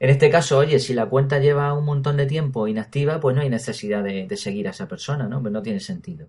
En 0.00 0.10
este 0.10 0.30
caso, 0.30 0.58
oye, 0.58 0.80
si 0.80 0.94
la 0.94 1.06
cuenta 1.06 1.38
lleva 1.38 1.72
un 1.74 1.84
montón 1.84 2.16
de 2.16 2.26
tiempo 2.26 2.66
inactiva, 2.66 3.20
pues 3.20 3.36
no 3.36 3.42
hay 3.42 3.50
necesidad 3.50 4.02
de, 4.02 4.36
seguir 4.36 4.66
a 4.66 4.70
esa 4.70 4.88
persona, 4.88 5.28
¿no? 5.28 5.40
Pues 5.42 5.52
no 5.52 5.62
tiene 5.62 5.80
sentido. 5.80 6.28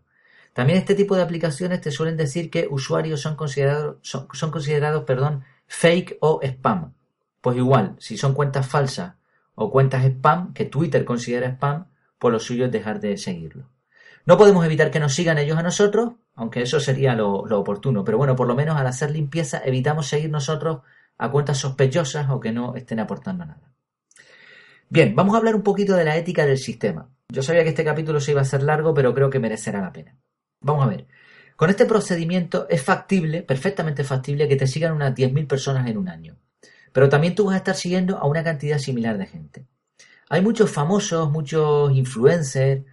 También 0.53 0.77
este 0.77 0.95
tipo 0.95 1.15
de 1.15 1.23
aplicaciones 1.23 1.81
te 1.81 1.91
suelen 1.91 2.17
decir 2.17 2.51
que 2.51 2.67
usuarios 2.69 3.21
son 3.21 3.35
considerados, 3.35 3.97
son 4.03 4.51
considerados, 4.51 5.05
perdón, 5.05 5.43
fake 5.71 6.17
o 6.19 6.41
spam. 6.43 6.93
Pues 7.39 7.55
igual, 7.55 7.95
si 7.97 8.17
son 8.17 8.33
cuentas 8.33 8.67
falsas 8.67 9.15
o 9.55 9.71
cuentas 9.71 10.03
spam, 10.03 10.53
que 10.53 10.65
Twitter 10.65 11.05
considera 11.05 11.47
spam, 11.47 11.87
pues 12.19 12.31
lo 12.33 12.39
suyo 12.39 12.65
es 12.65 12.71
dejar 12.71 12.99
de 12.99 13.17
seguirlo. 13.17 13.69
No 14.25 14.37
podemos 14.37 14.65
evitar 14.65 14.91
que 14.91 14.99
nos 14.99 15.15
sigan 15.15 15.37
ellos 15.37 15.57
a 15.57 15.63
nosotros, 15.63 16.13
aunque 16.35 16.61
eso 16.61 16.79
sería 16.79 17.15
lo, 17.15 17.45
lo, 17.45 17.59
oportuno, 17.59 18.03
pero 18.03 18.17
bueno, 18.17 18.35
por 18.35 18.47
lo 18.47 18.55
menos 18.55 18.75
al 18.77 18.85
hacer 18.85 19.11
limpieza 19.11 19.61
evitamos 19.63 20.07
seguir 20.07 20.29
nosotros 20.29 20.81
a 21.17 21.31
cuentas 21.31 21.57
sospechosas 21.57 22.29
o 22.29 22.39
que 22.39 22.51
no 22.51 22.75
estén 22.75 22.99
aportando 22.99 23.45
nada. 23.45 23.71
Bien, 24.89 25.15
vamos 25.15 25.35
a 25.35 25.37
hablar 25.37 25.55
un 25.55 25.63
poquito 25.63 25.95
de 25.95 26.03
la 26.03 26.17
ética 26.17 26.45
del 26.45 26.57
sistema. 26.57 27.09
Yo 27.29 27.41
sabía 27.41 27.63
que 27.63 27.69
este 27.69 27.85
capítulo 27.85 28.19
se 28.19 28.31
iba 28.31 28.41
a 28.41 28.45
ser 28.45 28.61
largo, 28.61 28.93
pero 28.93 29.13
creo 29.13 29.29
que 29.29 29.39
merecerá 29.39 29.79
la 29.79 29.93
pena. 29.93 30.17
Vamos 30.59 30.85
a 30.85 30.89
ver. 30.89 31.07
Con 31.55 31.69
este 31.69 31.85
procedimiento 31.85 32.67
es 32.69 32.81
factible, 32.81 33.43
perfectamente 33.43 34.03
factible, 34.03 34.47
que 34.47 34.55
te 34.55 34.67
sigan 34.67 34.93
unas 34.93 35.13
10.000 35.13 35.47
personas 35.47 35.87
en 35.87 35.97
un 35.97 36.09
año. 36.09 36.37
Pero 36.91 37.09
también 37.09 37.35
tú 37.35 37.45
vas 37.45 37.55
a 37.55 37.57
estar 37.57 37.75
siguiendo 37.75 38.17
a 38.17 38.25
una 38.25 38.43
cantidad 38.43 38.77
similar 38.77 39.17
de 39.17 39.27
gente. 39.27 39.65
Hay 40.29 40.41
muchos 40.41 40.71
famosos, 40.71 41.29
muchos 41.29 41.91
influencers, 41.93 42.83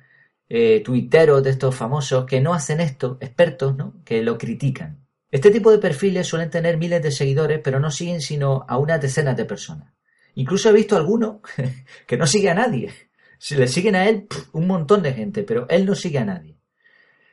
eh, 0.49 0.83
tuiteros 0.85 1.42
de 1.42 1.51
estos 1.51 1.75
famosos 1.75 2.25
que 2.25 2.40
no 2.40 2.55
hacen 2.55 2.81
esto, 2.81 3.18
expertos, 3.21 3.77
¿no? 3.77 4.03
Que 4.05 4.23
lo 4.23 4.38
critican. 4.38 5.07
Este 5.31 5.51
tipo 5.51 5.71
de 5.71 5.79
perfiles 5.79 6.27
suelen 6.27 6.51
tener 6.51 6.79
miles 6.79 7.03
de 7.03 7.11
seguidores, 7.11 7.61
pero 7.62 7.81
no 7.81 7.90
siguen 7.90 8.23
sino 8.23 8.64
a 8.66 8.79
unas 8.79 9.01
decenas 9.01 9.37
de 9.37 9.44
personas. 9.44 9.92
Incluso 10.35 10.71
he 10.71 10.73
visto 10.73 10.97
algunos 10.97 11.37
que 12.07 12.16
no 12.16 12.27
sigue 12.27 12.51
a 12.51 12.55
nadie. 12.55 12.92
Si 13.38 13.55
le 13.55 13.68
siguen 13.68 13.94
a 13.94 14.09
él, 14.09 14.27
un 14.53 14.66
montón 14.66 15.03
de 15.03 15.12
gente, 15.12 15.42
pero 15.42 15.68
él 15.68 15.85
no 15.85 15.94
sigue 15.94 16.18
a 16.18 16.25
nadie. 16.25 16.58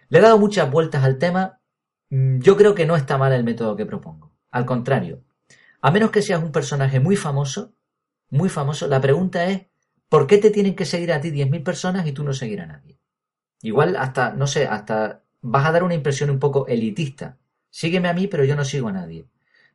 Le 0.09 0.19
he 0.19 0.21
dado 0.21 0.37
muchas 0.37 0.69
vueltas 0.69 1.03
al 1.03 1.17
tema. 1.17 1.59
Mm, 2.09 2.39
yo 2.39 2.55
creo 2.57 2.75
que 2.75 2.85
no 2.85 2.95
está 2.95 3.17
mal 3.17 3.33
el 3.33 3.43
método 3.43 3.75
que 3.75 3.85
propongo. 3.85 4.33
Al 4.51 4.65
contrario, 4.65 5.23
a 5.81 5.91
menos 5.91 6.11
que 6.11 6.21
seas 6.21 6.41
un 6.41 6.51
personaje 6.51 6.99
muy 6.99 7.15
famoso, 7.15 7.73
muy 8.29 8.49
famoso, 8.49 8.87
la 8.87 9.01
pregunta 9.01 9.45
es, 9.45 9.67
¿por 10.09 10.27
qué 10.27 10.37
te 10.37 10.49
tienen 10.51 10.75
que 10.75 10.85
seguir 10.85 11.11
a 11.11 11.21
ti 11.21 11.31
10.000 11.31 11.63
personas 11.63 12.07
y 12.07 12.11
tú 12.11 12.23
no 12.23 12.33
seguir 12.33 12.61
a 12.61 12.65
nadie? 12.65 12.99
Igual 13.61 13.95
hasta, 13.95 14.31
no 14.31 14.47
sé, 14.47 14.65
hasta 14.65 15.23
vas 15.41 15.65
a 15.65 15.71
dar 15.71 15.83
una 15.83 15.93
impresión 15.93 16.29
un 16.29 16.39
poco 16.39 16.67
elitista. 16.67 17.37
Sígueme 17.69 18.07
a 18.07 18.13
mí, 18.13 18.27
pero 18.27 18.45
yo 18.45 18.55
no 18.55 18.63
sigo 18.63 18.87
a 18.87 18.93
nadie. 18.93 19.25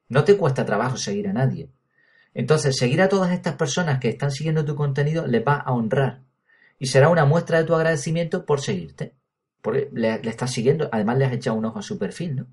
No 0.09 0.25
te 0.25 0.37
cuesta 0.37 0.65
trabajo 0.65 0.97
seguir 0.97 1.29
a 1.29 1.33
nadie. 1.33 1.71
Entonces, 2.35 2.77
seguir 2.77 3.03
a 3.03 3.09
todas 3.09 3.33
estas 3.33 3.55
personas 3.55 3.99
que 3.99 4.09
están 4.09 4.31
siguiendo 4.31 4.65
tu 4.65 4.75
contenido 4.75 5.27
les 5.27 5.47
va 5.47 5.57
a 5.57 5.73
honrar. 5.73 6.23
Y 6.79 6.87
será 6.87 7.09
una 7.09 7.25
muestra 7.25 7.59
de 7.59 7.65
tu 7.65 7.75
agradecimiento 7.75 8.47
por 8.47 8.61
seguirte. 8.61 9.15
Porque 9.63 9.91
le, 9.93 10.21
estás 10.29 10.51
siguiendo, 10.53 10.89
además 10.93 11.19
le 11.19 11.27
has 11.27 11.33
echado 11.33 11.57
un 11.57 11.65
ojo 11.65 11.79
a 11.79 11.83
su 11.83 11.99
perfil, 11.99 12.37
¿no? 12.37 12.47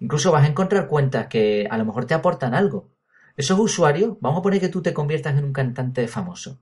Incluso 0.00 0.30
vas 0.30 0.44
a 0.44 0.48
encontrar 0.48 0.86
cuentas 0.88 1.26
que 1.26 1.66
a 1.70 1.76
lo 1.78 1.84
mejor 1.84 2.04
te 2.04 2.14
aportan 2.14 2.54
algo. 2.54 2.90
Esos 3.36 3.58
usuarios, 3.58 4.16
vamos 4.20 4.40
a 4.40 4.42
poner 4.42 4.60
que 4.60 4.68
tú 4.68 4.82
te 4.82 4.92
conviertas 4.92 5.36
en 5.36 5.44
un 5.44 5.52
cantante 5.52 6.06
famoso. 6.08 6.60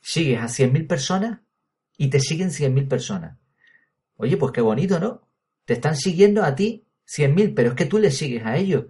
Sigues 0.00 0.40
a 0.40 0.46
100.000 0.48 0.86
personas 0.86 1.40
y 1.96 2.08
te 2.08 2.20
siguen 2.20 2.50
100.000 2.50 2.88
personas. 2.88 3.38
Oye, 4.16 4.36
pues 4.36 4.52
qué 4.52 4.60
bonito, 4.60 4.98
¿no? 5.00 5.28
Te 5.64 5.74
están 5.74 5.96
siguiendo 5.96 6.44
a 6.44 6.54
ti 6.54 6.86
100.000, 7.06 7.54
pero 7.54 7.70
es 7.70 7.74
que 7.74 7.86
tú 7.86 7.98
le 7.98 8.10
sigues 8.10 8.44
a 8.44 8.56
ellos. 8.56 8.86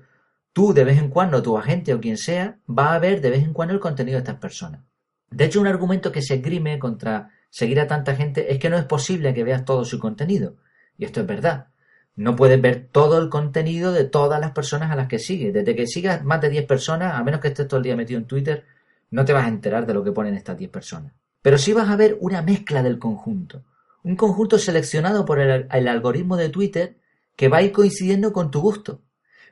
Tú, 0.53 0.75
de 0.75 0.85
vez 0.85 0.99
en 0.99 1.09
cuando, 1.09 1.43
tu 1.43 1.57
agente 1.57 1.95
o 1.95 2.01
quien 2.01 2.19
sea, 2.19 2.59
va 2.69 2.95
a 2.95 2.99
ver 2.99 3.21
de 3.21 3.31
vez 3.31 3.43
en 3.43 3.53
cuando 3.53 3.73
el 3.75 3.81
contenido 3.81 4.17
de 4.17 4.23
estas 4.23 4.39
personas. 4.39 4.83
De 5.31 5.47
hecho, 5.47 5.61
un 5.61 5.67
argumento 5.67 6.13
que 6.13 6.21
se 6.21 6.35
esgrime 6.35 6.79
contra 6.79 7.31
seguir 7.53 7.81
a 7.81 7.87
tanta 7.87 8.17
gente 8.17 8.51
es 8.51 8.59
que 8.59 8.71
no 8.71 8.79
es 8.79 8.85
posible 8.87 9.35
que 9.35 9.45
veas 9.45 9.67
todo 9.67 9.85
su 9.85 9.99
contenido. 9.99 10.57
Y 10.97 11.05
esto 11.05 11.21
es 11.21 11.27
verdad. 11.27 11.69
No 12.17 12.35
puedes 12.35 12.61
ver 12.61 12.89
todo 12.91 13.19
el 13.19 13.29
contenido 13.29 13.93
de 13.93 14.05
todas 14.05 14.41
las 14.41 14.53
personas 14.53 14.91
a 14.91 14.97
las 14.97 15.07
que 15.07 15.19
sigues. 15.19 15.53
Desde 15.53 15.77
que 15.77 15.87
sigas 15.87 16.25
más 16.25 16.41
de 16.41 16.49
10 16.49 16.65
personas, 16.65 17.15
a 17.15 17.23
menos 17.23 17.41
que 17.41 17.49
estés 17.49 17.69
todo 17.69 17.77
el 17.77 17.85
día 17.85 17.95
metido 17.95 18.19
en 18.19 18.27
Twitter, 18.27 18.65
no 19.11 19.27
te 19.27 19.35
vas 19.35 19.45
a 19.45 19.49
enterar 19.49 19.87
de 19.87 19.93
lo 19.93 20.03
que 20.03 20.13
ponen 20.13 20.35
estas 20.35 20.57
10 20.57 20.71
personas. 20.71 21.13
Pero 21.43 21.59
sí 21.59 21.75
vas 21.75 21.91
a 21.91 21.97
ver 21.97 22.17
una 22.21 22.41
mezcla 22.41 22.83
del 22.83 22.99
conjunto. 22.99 23.65
Un 24.03 24.17
conjunto 24.17 24.59
seleccionado 24.59 25.27
por 25.27 25.39
el, 25.39 25.69
algoritmo 25.71 26.39
de 26.39 26.49
Twitter 26.49 26.97
que 27.37 27.49
va 27.49 27.59
a 27.59 27.63
ir 27.63 27.73
coincidiendo 27.73 28.33
con 28.33 28.51
tu 28.51 28.63
gusto. 28.63 29.03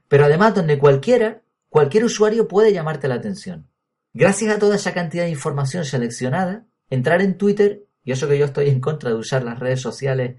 Pero 0.08 0.24
además 0.24 0.54
donde 0.54 0.78
cualquiera, 0.78 1.42
cualquier 1.68 2.04
usuario 2.04 2.48
puede 2.48 2.72
llamarte 2.72 3.08
la 3.08 3.16
atención. 3.16 3.68
Gracias 4.14 4.56
a 4.56 4.58
toda 4.58 4.76
esa 4.76 4.94
cantidad 4.94 5.24
de 5.24 5.30
información 5.30 5.84
seleccionada, 5.84 6.64
entrar 6.88 7.20
en 7.20 7.36
Twitter 7.36 7.84
y 8.04 8.12
eso 8.12 8.28
que 8.28 8.38
yo 8.38 8.46
estoy 8.46 8.68
en 8.68 8.80
contra 8.80 9.10
de 9.10 9.16
usar 9.16 9.42
las 9.42 9.58
redes 9.58 9.80
sociales 9.80 10.36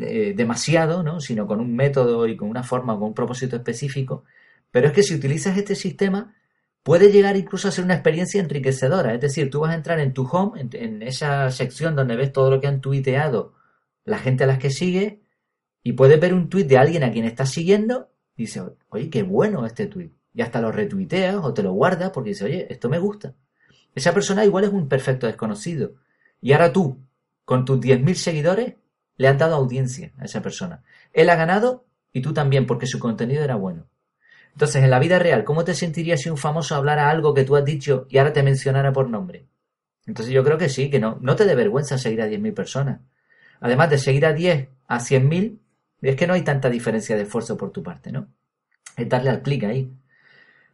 eh, 0.00 0.32
demasiado, 0.34 1.02
¿no? 1.02 1.20
sino 1.20 1.46
con 1.46 1.60
un 1.60 1.74
método 1.74 2.26
y 2.26 2.36
con 2.36 2.48
una 2.48 2.62
forma, 2.62 2.94
con 2.94 3.08
un 3.08 3.14
propósito 3.14 3.56
específico. 3.56 4.24
Pero 4.70 4.88
es 4.88 4.92
que 4.92 5.02
si 5.02 5.14
utilizas 5.14 5.56
este 5.56 5.74
sistema, 5.74 6.34
puede 6.82 7.12
llegar 7.12 7.36
incluso 7.36 7.68
a 7.68 7.70
ser 7.70 7.84
una 7.84 7.94
experiencia 7.94 8.40
enriquecedora. 8.40 9.14
Es 9.14 9.20
decir, 9.20 9.50
tú 9.50 9.60
vas 9.60 9.72
a 9.72 9.74
entrar 9.74 10.00
en 10.00 10.14
tu 10.14 10.26
home, 10.26 10.68
en, 10.72 11.02
esa 11.02 11.50
sección 11.50 11.94
donde 11.94 12.16
ves 12.16 12.32
todo 12.32 12.50
lo 12.50 12.60
que 12.60 12.66
han 12.66 12.80
tuiteado 12.80 13.54
la 14.04 14.18
gente 14.18 14.44
a 14.44 14.46
las 14.46 14.58
que 14.58 14.70
sigue, 14.70 15.20
y 15.82 15.92
puedes 15.92 16.18
ver 16.18 16.32
un 16.32 16.48
tuit 16.48 16.66
de 16.66 16.78
alguien 16.78 17.04
a 17.04 17.12
quien 17.12 17.26
estás 17.26 17.50
siguiendo, 17.50 18.10
y 18.36 18.44
dices, 18.44 18.62
oye, 18.88 19.10
qué 19.10 19.22
bueno 19.22 19.66
este 19.66 19.86
tuit. 19.86 20.12
Y 20.32 20.40
hasta 20.40 20.60
lo 20.60 20.72
retuiteas 20.72 21.36
o 21.36 21.52
te 21.52 21.62
lo 21.62 21.72
guardas 21.72 22.10
porque 22.10 22.30
dices, 22.30 22.44
oye, 22.44 22.66
esto 22.70 22.88
me 22.88 22.98
gusta. 22.98 23.34
Esa 23.94 24.14
persona 24.14 24.44
igual 24.44 24.64
es 24.64 24.70
un 24.70 24.88
perfecto 24.88 25.26
desconocido 25.26 25.92
y 26.40 26.52
ahora 26.52 26.72
tú, 26.72 26.98
con 27.44 27.64
tus 27.64 27.80
10.000 27.80 28.14
seguidores, 28.14 28.74
le 29.16 29.28
has 29.28 29.38
dado 29.38 29.56
audiencia 29.56 30.12
a 30.18 30.24
esa 30.24 30.42
persona. 30.42 30.82
Él 31.12 31.30
ha 31.30 31.36
ganado 31.36 31.86
y 32.12 32.22
tú 32.22 32.32
también, 32.32 32.66
porque 32.66 32.86
su 32.86 32.98
contenido 32.98 33.42
era 33.42 33.56
bueno. 33.56 33.88
Entonces, 34.52 34.82
en 34.82 34.90
la 34.90 34.98
vida 34.98 35.18
real, 35.18 35.44
¿cómo 35.44 35.64
te 35.64 35.74
sentirías 35.74 36.20
si 36.20 36.30
un 36.30 36.36
famoso 36.36 36.74
hablara 36.74 37.10
algo 37.10 37.34
que 37.34 37.44
tú 37.44 37.56
has 37.56 37.64
dicho 37.64 38.06
y 38.08 38.18
ahora 38.18 38.32
te 38.32 38.42
mencionara 38.42 38.92
por 38.92 39.08
nombre? 39.08 39.46
Entonces 40.06 40.32
yo 40.32 40.42
creo 40.42 40.56
que 40.56 40.68
sí, 40.68 40.88
que 40.90 40.98
no, 40.98 41.18
no 41.20 41.36
te 41.36 41.44
dé 41.44 41.54
vergüenza 41.54 41.98
seguir 41.98 42.22
a 42.22 42.26
10.000 42.26 42.54
personas. 42.54 43.00
Además 43.60 43.90
de 43.90 43.98
seguir 43.98 44.24
a 44.24 44.32
10 44.32 44.68
a 44.86 44.98
100.000, 44.98 45.58
es 46.00 46.16
que 46.16 46.26
no 46.26 46.34
hay 46.34 46.42
tanta 46.42 46.70
diferencia 46.70 47.14
de 47.16 47.22
esfuerzo 47.22 47.56
por 47.56 47.72
tu 47.72 47.82
parte, 47.82 48.10
¿no? 48.10 48.28
Es 48.96 49.08
darle 49.08 49.30
al 49.30 49.42
clic 49.42 49.64
ahí. 49.64 49.92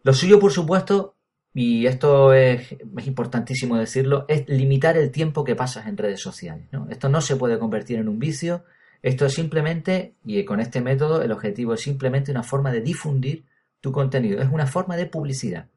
Lo 0.02 0.12
suyo, 0.12 0.38
por 0.38 0.52
supuesto, 0.52 1.16
y 1.56 1.86
esto 1.86 2.34
es, 2.34 2.74
importantísimo 3.06 3.76
decirlo, 3.76 4.24
es 4.26 4.48
limitar 4.48 4.96
el 4.96 5.12
tiempo 5.12 5.44
que 5.44 5.54
pasas 5.54 5.86
en 5.86 5.96
redes 5.96 6.20
sociales. 6.20 6.66
¿no? 6.72 6.88
Esto 6.90 7.08
no 7.08 7.20
se 7.20 7.36
puede 7.36 7.60
convertir 7.60 8.00
en 8.00 8.08
un 8.08 8.18
vicio, 8.18 8.64
esto 9.02 9.24
es 9.24 9.34
simplemente, 9.34 10.16
y 10.24 10.44
con 10.44 10.58
este 10.58 10.80
método 10.80 11.22
el 11.22 11.30
objetivo 11.30 11.74
es 11.74 11.80
simplemente 11.80 12.32
una 12.32 12.42
forma 12.42 12.72
de 12.72 12.80
difundir 12.80 13.44
tu 13.80 13.92
contenido, 13.92 14.42
es 14.42 14.50
una 14.50 14.66
forma 14.66 14.96
de 14.96 15.06
publicidad. 15.06 15.68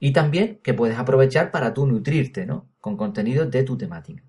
Y 0.00 0.12
también 0.12 0.60
que 0.62 0.72
puedes 0.72 0.98
aprovechar 0.98 1.50
para 1.50 1.74
tú 1.74 1.86
nutrirte 1.86 2.46
¿no? 2.46 2.70
con 2.80 2.96
contenido 2.96 3.44
de 3.44 3.62
tu 3.62 3.76
temática. 3.76 4.22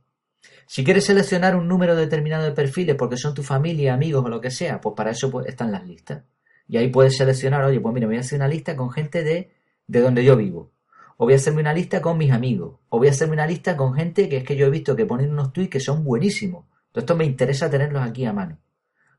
Si 0.67 0.83
quieres 0.83 1.05
seleccionar 1.05 1.55
un 1.55 1.69
número 1.69 1.95
determinado 1.95 2.43
de 2.43 2.51
perfiles 2.51 2.95
porque 2.95 3.17
son 3.17 3.33
tu 3.33 3.43
familia, 3.43 3.93
amigos 3.93 4.25
o 4.25 4.29
lo 4.29 4.41
que 4.41 4.51
sea, 4.51 4.81
pues 4.81 4.93
para 4.95 5.11
eso 5.11 5.31
pues, 5.31 5.47
están 5.47 5.71
las 5.71 5.87
listas. 5.87 6.23
Y 6.67 6.77
ahí 6.77 6.89
puedes 6.89 7.15
seleccionar, 7.15 7.63
oye, 7.63 7.79
pues 7.79 7.93
mira, 7.93 8.07
voy 8.07 8.17
a 8.17 8.21
hacer 8.21 8.39
una 8.39 8.47
lista 8.47 8.75
con 8.75 8.91
gente 8.91 9.23
de 9.23 9.54
de 9.87 10.01
donde 10.01 10.23
yo 10.23 10.35
vivo. 10.35 10.71
O 11.17 11.25
voy 11.25 11.33
a 11.33 11.37
hacerme 11.37 11.61
una 11.61 11.73
lista 11.73 12.01
con 12.01 12.17
mis 12.17 12.31
amigos. 12.31 12.79
O 12.89 12.97
voy 12.97 13.07
a 13.07 13.11
hacerme 13.11 13.33
una 13.33 13.47
lista 13.47 13.77
con 13.77 13.93
gente 13.93 14.27
que 14.27 14.37
es 14.37 14.43
que 14.43 14.55
yo 14.55 14.67
he 14.67 14.69
visto 14.69 14.95
que 14.95 15.05
ponen 15.05 15.31
unos 15.31 15.53
tweets 15.53 15.71
que 15.71 15.79
son 15.79 16.03
buenísimos. 16.03 16.65
Entonces 16.87 17.03
esto 17.03 17.15
me 17.15 17.25
interesa 17.25 17.69
tenerlos 17.69 18.03
aquí 18.03 18.25
a 18.25 18.33
mano. 18.33 18.57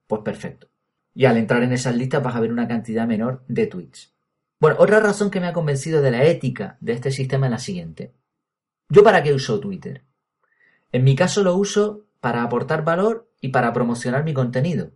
Pues 0.07 0.23
perfecto. 0.23 0.69
Y 1.15 1.25
al 1.25 1.37
entrar 1.39 1.63
en 1.63 1.73
esas 1.73 1.97
listas 1.97 2.23
vas 2.23 2.37
a 2.37 2.41
ver 2.41 2.53
una 2.53 2.69
cantidad 2.69 3.07
menor 3.07 3.45
de 3.49 3.67
tweets. 3.67 4.15
Bueno, 4.61 4.77
otra 4.79 5.01
razón 5.01 5.31
que 5.31 5.41
me 5.41 5.47
ha 5.47 5.53
convencido 5.53 6.01
de 6.01 6.11
la 6.11 6.25
ética 6.25 6.77
de 6.81 6.93
este 6.93 7.11
sistema 7.11 7.47
es 7.47 7.53
la 7.53 7.59
siguiente. 7.59 8.15
¿Yo 8.89 9.03
para 9.03 9.23
qué 9.23 9.33
uso 9.33 9.61
Twitter? 9.61 10.05
En 10.93 11.05
mi 11.05 11.17
caso 11.17 11.43
lo 11.43 11.57
uso 11.57 12.07
para 12.21 12.43
aportar 12.43 12.85
valor 12.85 13.31
y 13.41 13.49
para 13.49 13.73
promocionar 13.73 14.25
mi 14.25 14.33
contenido, 14.33 14.93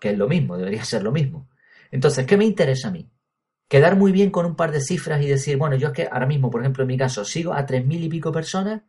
que 0.00 0.10
es 0.10 0.18
lo 0.18 0.28
mismo, 0.28 0.56
debería 0.56 0.84
ser 0.84 1.02
lo 1.02 1.12
mismo. 1.12 1.48
Entonces, 1.90 2.26
¿qué 2.26 2.36
me 2.36 2.44
interesa 2.44 2.88
a 2.88 2.90
mí? 2.90 3.08
Quedar 3.68 3.96
muy 3.96 4.12
bien 4.12 4.30
con 4.30 4.46
un 4.46 4.54
par 4.54 4.70
de 4.72 4.80
cifras 4.80 5.22
y 5.22 5.26
decir, 5.26 5.56
bueno, 5.56 5.76
yo 5.76 5.88
es 5.88 5.94
que 5.94 6.08
ahora 6.10 6.26
mismo, 6.26 6.50
por 6.50 6.60
ejemplo, 6.60 6.82
en 6.82 6.88
mi 6.88 6.96
caso, 6.96 7.24
sigo 7.24 7.52
a 7.52 7.66
tres 7.66 7.84
mil 7.84 8.02
y 8.04 8.08
pico 8.08 8.30
personas, 8.30 8.82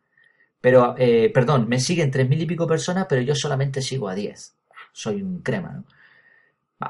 pero, 0.62 0.96
eh, 0.98 1.32
perdón, 1.34 1.68
me 1.68 1.80
siguen 1.80 2.12
tres 2.12 2.30
mil 2.30 2.42
y 2.42 2.46
pico 2.46 2.68
personas, 2.68 3.08
pero 3.10 3.22
yo 3.22 3.36
solamente 3.36 3.82
sigo 3.82 4.08
a 4.10 4.16
diez. 4.16 4.56
Soy 4.92 5.22
un 5.22 5.42
crema, 5.42 5.72
¿no? 5.74 5.84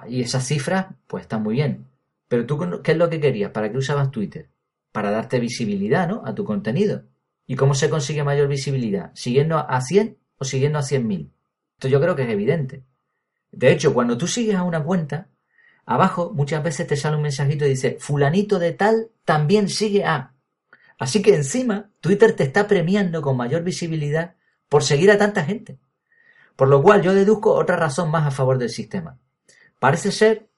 Y 0.10 0.22
esas 0.22 0.46
cifras, 0.46 0.88
pues 1.08 1.24
están 1.24 1.44
muy 1.44 1.56
bien. 1.56 1.86
Pero 2.28 2.46
tú, 2.46 2.82
¿qué 2.84 2.92
es 2.92 2.98
lo 2.98 3.10
que 3.10 3.20
querías? 3.20 3.52
¿Para 3.52 3.72
qué 3.72 3.78
usabas 3.78 4.12
Twitter? 4.12 4.50
Para 4.92 5.12
darte 5.12 5.40
visibilidad, 5.40 6.08
¿no? 6.08 6.24
A 6.26 6.36
tu 6.36 6.44
contenido. 6.44 7.04
¿Y 7.46 7.56
cómo 7.56 7.74
se 7.74 7.90
consigue 7.90 8.24
mayor 8.24 8.50
visibilidad? 8.50 9.12
¿Siguiendo 9.14 9.58
a 9.58 9.80
100 9.82 10.18
o 10.38 10.44
siguiendo 10.44 10.80
a 10.80 10.84
100.000? 10.84 11.32
Esto 11.78 11.88
yo 11.88 12.02
creo 12.02 12.16
que 12.16 12.24
es 12.24 12.30
evidente. 12.30 12.84
De 13.52 13.72
hecho, 13.72 13.94
cuando 13.94 14.18
tú 14.18 14.28
sigues 14.28 14.56
a 14.56 14.64
una 14.64 14.84
cuenta, 14.84 15.30
abajo 15.88 16.32
muchas 16.36 16.62
veces 16.62 16.86
te 16.86 16.98
sale 16.98 17.16
un 17.16 17.24
mensajito 17.24 17.66
y 17.66 17.70
dice, 17.70 17.98
fulanito 18.00 18.60
de 18.60 18.74
tal 18.74 19.10
también 19.26 19.70
sigue 19.70 20.06
a. 20.06 20.34
Así 21.00 21.22
que 21.22 21.34
encima, 21.34 21.90
Twitter 22.02 22.34
te 22.34 22.44
está 22.44 22.68
premiando 22.68 23.22
con 23.22 23.38
mayor 23.38 23.64
visibilidad 23.64 24.36
por 24.70 24.84
seguir 24.84 25.10
a 25.10 25.18
tanta 25.18 25.46
gente. 25.46 25.80
Por 26.56 26.68
lo 26.68 26.84
cual 26.84 27.02
yo 27.02 27.14
deduzco 27.14 27.54
otra 27.54 27.78
razón 27.78 28.12
más 28.12 28.28
a 28.28 28.32
favor 28.32 28.58
del 28.58 28.70
sistema. 28.70 29.18
Parece 29.80 30.12
ser, 30.12 30.50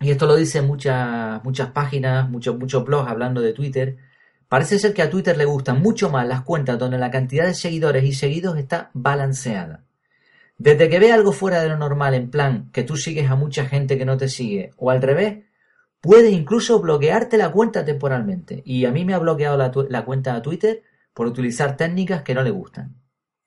y 0.00 0.10
esto 0.10 0.26
lo 0.26 0.36
dicen 0.36 0.66
muchas, 0.66 1.42
muchas 1.44 1.70
páginas, 1.70 2.28
muchos, 2.28 2.58
muchos 2.58 2.84
blogs 2.84 3.08
hablando 3.08 3.40
de 3.40 3.54
Twitter, 3.54 3.96
parece 4.48 4.78
ser 4.78 4.92
que 4.92 5.02
a 5.02 5.10
Twitter 5.10 5.38
le 5.38 5.46
gustan 5.46 5.80
mucho 5.80 6.10
más 6.10 6.28
las 6.28 6.42
cuentas 6.42 6.78
donde 6.78 6.98
la 6.98 7.10
cantidad 7.10 7.46
de 7.46 7.54
seguidores 7.54 8.04
y 8.04 8.12
seguidos 8.12 8.58
está 8.58 8.90
balanceada. 8.92 9.84
Desde 10.56 10.88
que 10.88 10.98
ve 10.98 11.12
algo 11.12 11.32
fuera 11.32 11.62
de 11.62 11.68
lo 11.68 11.76
normal, 11.76 12.14
en 12.14 12.30
plan 12.30 12.70
que 12.72 12.84
tú 12.84 12.96
sigues 12.96 13.30
a 13.30 13.36
mucha 13.36 13.66
gente 13.66 13.98
que 13.98 14.04
no 14.04 14.16
te 14.16 14.28
sigue, 14.28 14.72
o 14.76 14.90
al 14.90 15.02
revés, 15.02 15.44
puede 16.00 16.30
incluso 16.30 16.80
bloquearte 16.80 17.36
la 17.38 17.50
cuenta 17.50 17.84
temporalmente. 17.84 18.62
Y 18.64 18.84
a 18.84 18.92
mí 18.92 19.04
me 19.04 19.14
ha 19.14 19.18
bloqueado 19.18 19.56
la, 19.88 20.04
cuenta 20.04 20.34
de 20.34 20.40
Twitter 20.40 20.82
por 21.12 21.26
utilizar 21.26 21.76
técnicas 21.76 22.22
que 22.22 22.34
no 22.34 22.42
le 22.42 22.50
gustan 22.50 22.96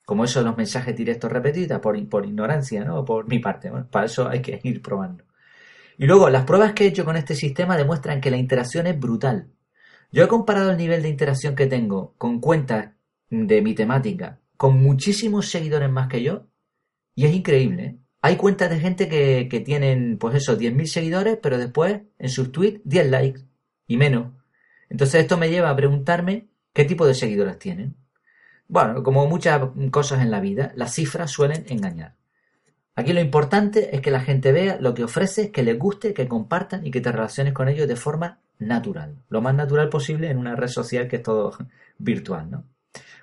como 0.05 0.23
eso 0.23 0.41
los 0.41 0.55
mensajes 0.55 0.95
directos 0.95 1.29
repetidos, 1.29 1.81
por, 1.81 2.07
por 2.07 2.25
ignorancia, 2.25 2.85
¿no? 2.85 3.03
Por 3.03 3.27
mi 3.27 3.39
parte. 3.39 3.69
Para 3.91 4.05
eso 4.05 4.29
hay 4.29 4.41
que 4.41 4.57
ir 4.63 4.81
probando. 4.81 5.25
Y 5.97 6.05
luego, 6.05 6.29
las 6.29 6.45
pruebas 6.45 6.71
que 6.71 6.85
he 6.85 6.87
hecho 6.87 7.03
con 7.03 7.17
este 7.17 7.35
sistema 7.35 7.75
demuestran 7.75 8.21
que 8.21 8.31
la 8.31 8.37
interacción 8.37 8.87
es 8.87 8.97
brutal. 8.97 9.49
Yo 10.11 10.23
he 10.23 10.27
comparado 10.29 10.71
el 10.71 10.77
nivel 10.77 11.01
de 11.01 11.09
interacción 11.09 11.55
que 11.55 11.67
tengo 11.67 12.13
con 12.17 12.39
cuentas 12.39 12.91
de 13.29 13.61
mi 13.61 13.73
temática 13.73 14.39
con 14.55 14.81
muchísimos 14.81 15.49
seguidores 15.49 15.91
más 15.91 16.07
que 16.07 16.23
yo 16.23 16.47
y 17.18 17.26
es 17.26 17.34
increíble. 17.34 17.84
¿eh? 17.84 17.97
Hay 18.22 18.36
cuentas 18.36 18.70
de 18.70 18.80
gente 18.80 19.09
que, 19.09 19.47
que 19.49 19.59
tienen, 19.59 20.20
pues 20.20 20.36
eso, 20.36 20.55
10.000 20.55 20.86
seguidores, 20.86 21.39
pero 21.41 21.57
después 21.57 22.01
en 22.20 22.30
sus 22.30 22.51
tweets 22.51 22.80
10 22.84 23.09
likes 23.09 23.41
y 23.88 23.97
menos. 23.97 24.34
Entonces 24.88 25.22
esto 25.22 25.36
me 25.36 25.49
lleva 25.49 25.72
a 25.72 25.76
preguntarme 25.76 26.47
qué 26.74 26.86
tipo 26.86 27.07
de 27.07 27.15
seguidores 27.15 27.57
tienen. 27.57 27.95
Bueno, 28.68 29.01
como 29.01 29.26
muchas 29.26 29.59
cosas 29.89 30.22
en 30.22 30.30
la 30.30 30.39
vida, 30.39 30.72
las 30.76 30.93
cifras 30.93 31.32
suelen 31.32 31.65
engañar. 31.70 32.15
Aquí 32.95 33.13
lo 33.13 33.20
importante 33.22 33.95
es 33.95 34.01
que 34.01 34.11
la 34.11 34.22
gente 34.22 34.51
vea 34.51 34.78
lo 34.80 34.93
que 34.93 35.03
ofreces, 35.03 35.49
que 35.49 35.63
les 35.63 35.80
guste, 35.80 36.13
que 36.13 36.28
compartan 36.28 36.86
y 36.86 36.91
que 36.91 37.01
te 37.01 37.11
relaciones 37.11 37.53
con 37.53 37.68
ellos 37.68 37.88
de 37.88 37.95
forma 37.95 38.41
natural. 38.59 39.24
Lo 39.30 39.41
más 39.41 39.55
natural 39.55 39.89
posible 39.89 40.30
en 40.30 40.38
una 40.38 40.55
red 40.55 40.68
social 40.68 41.07
que 41.07 41.15
es 41.15 41.24
todo 41.24 41.57
virtual, 41.97 42.51
¿no? 42.51 42.63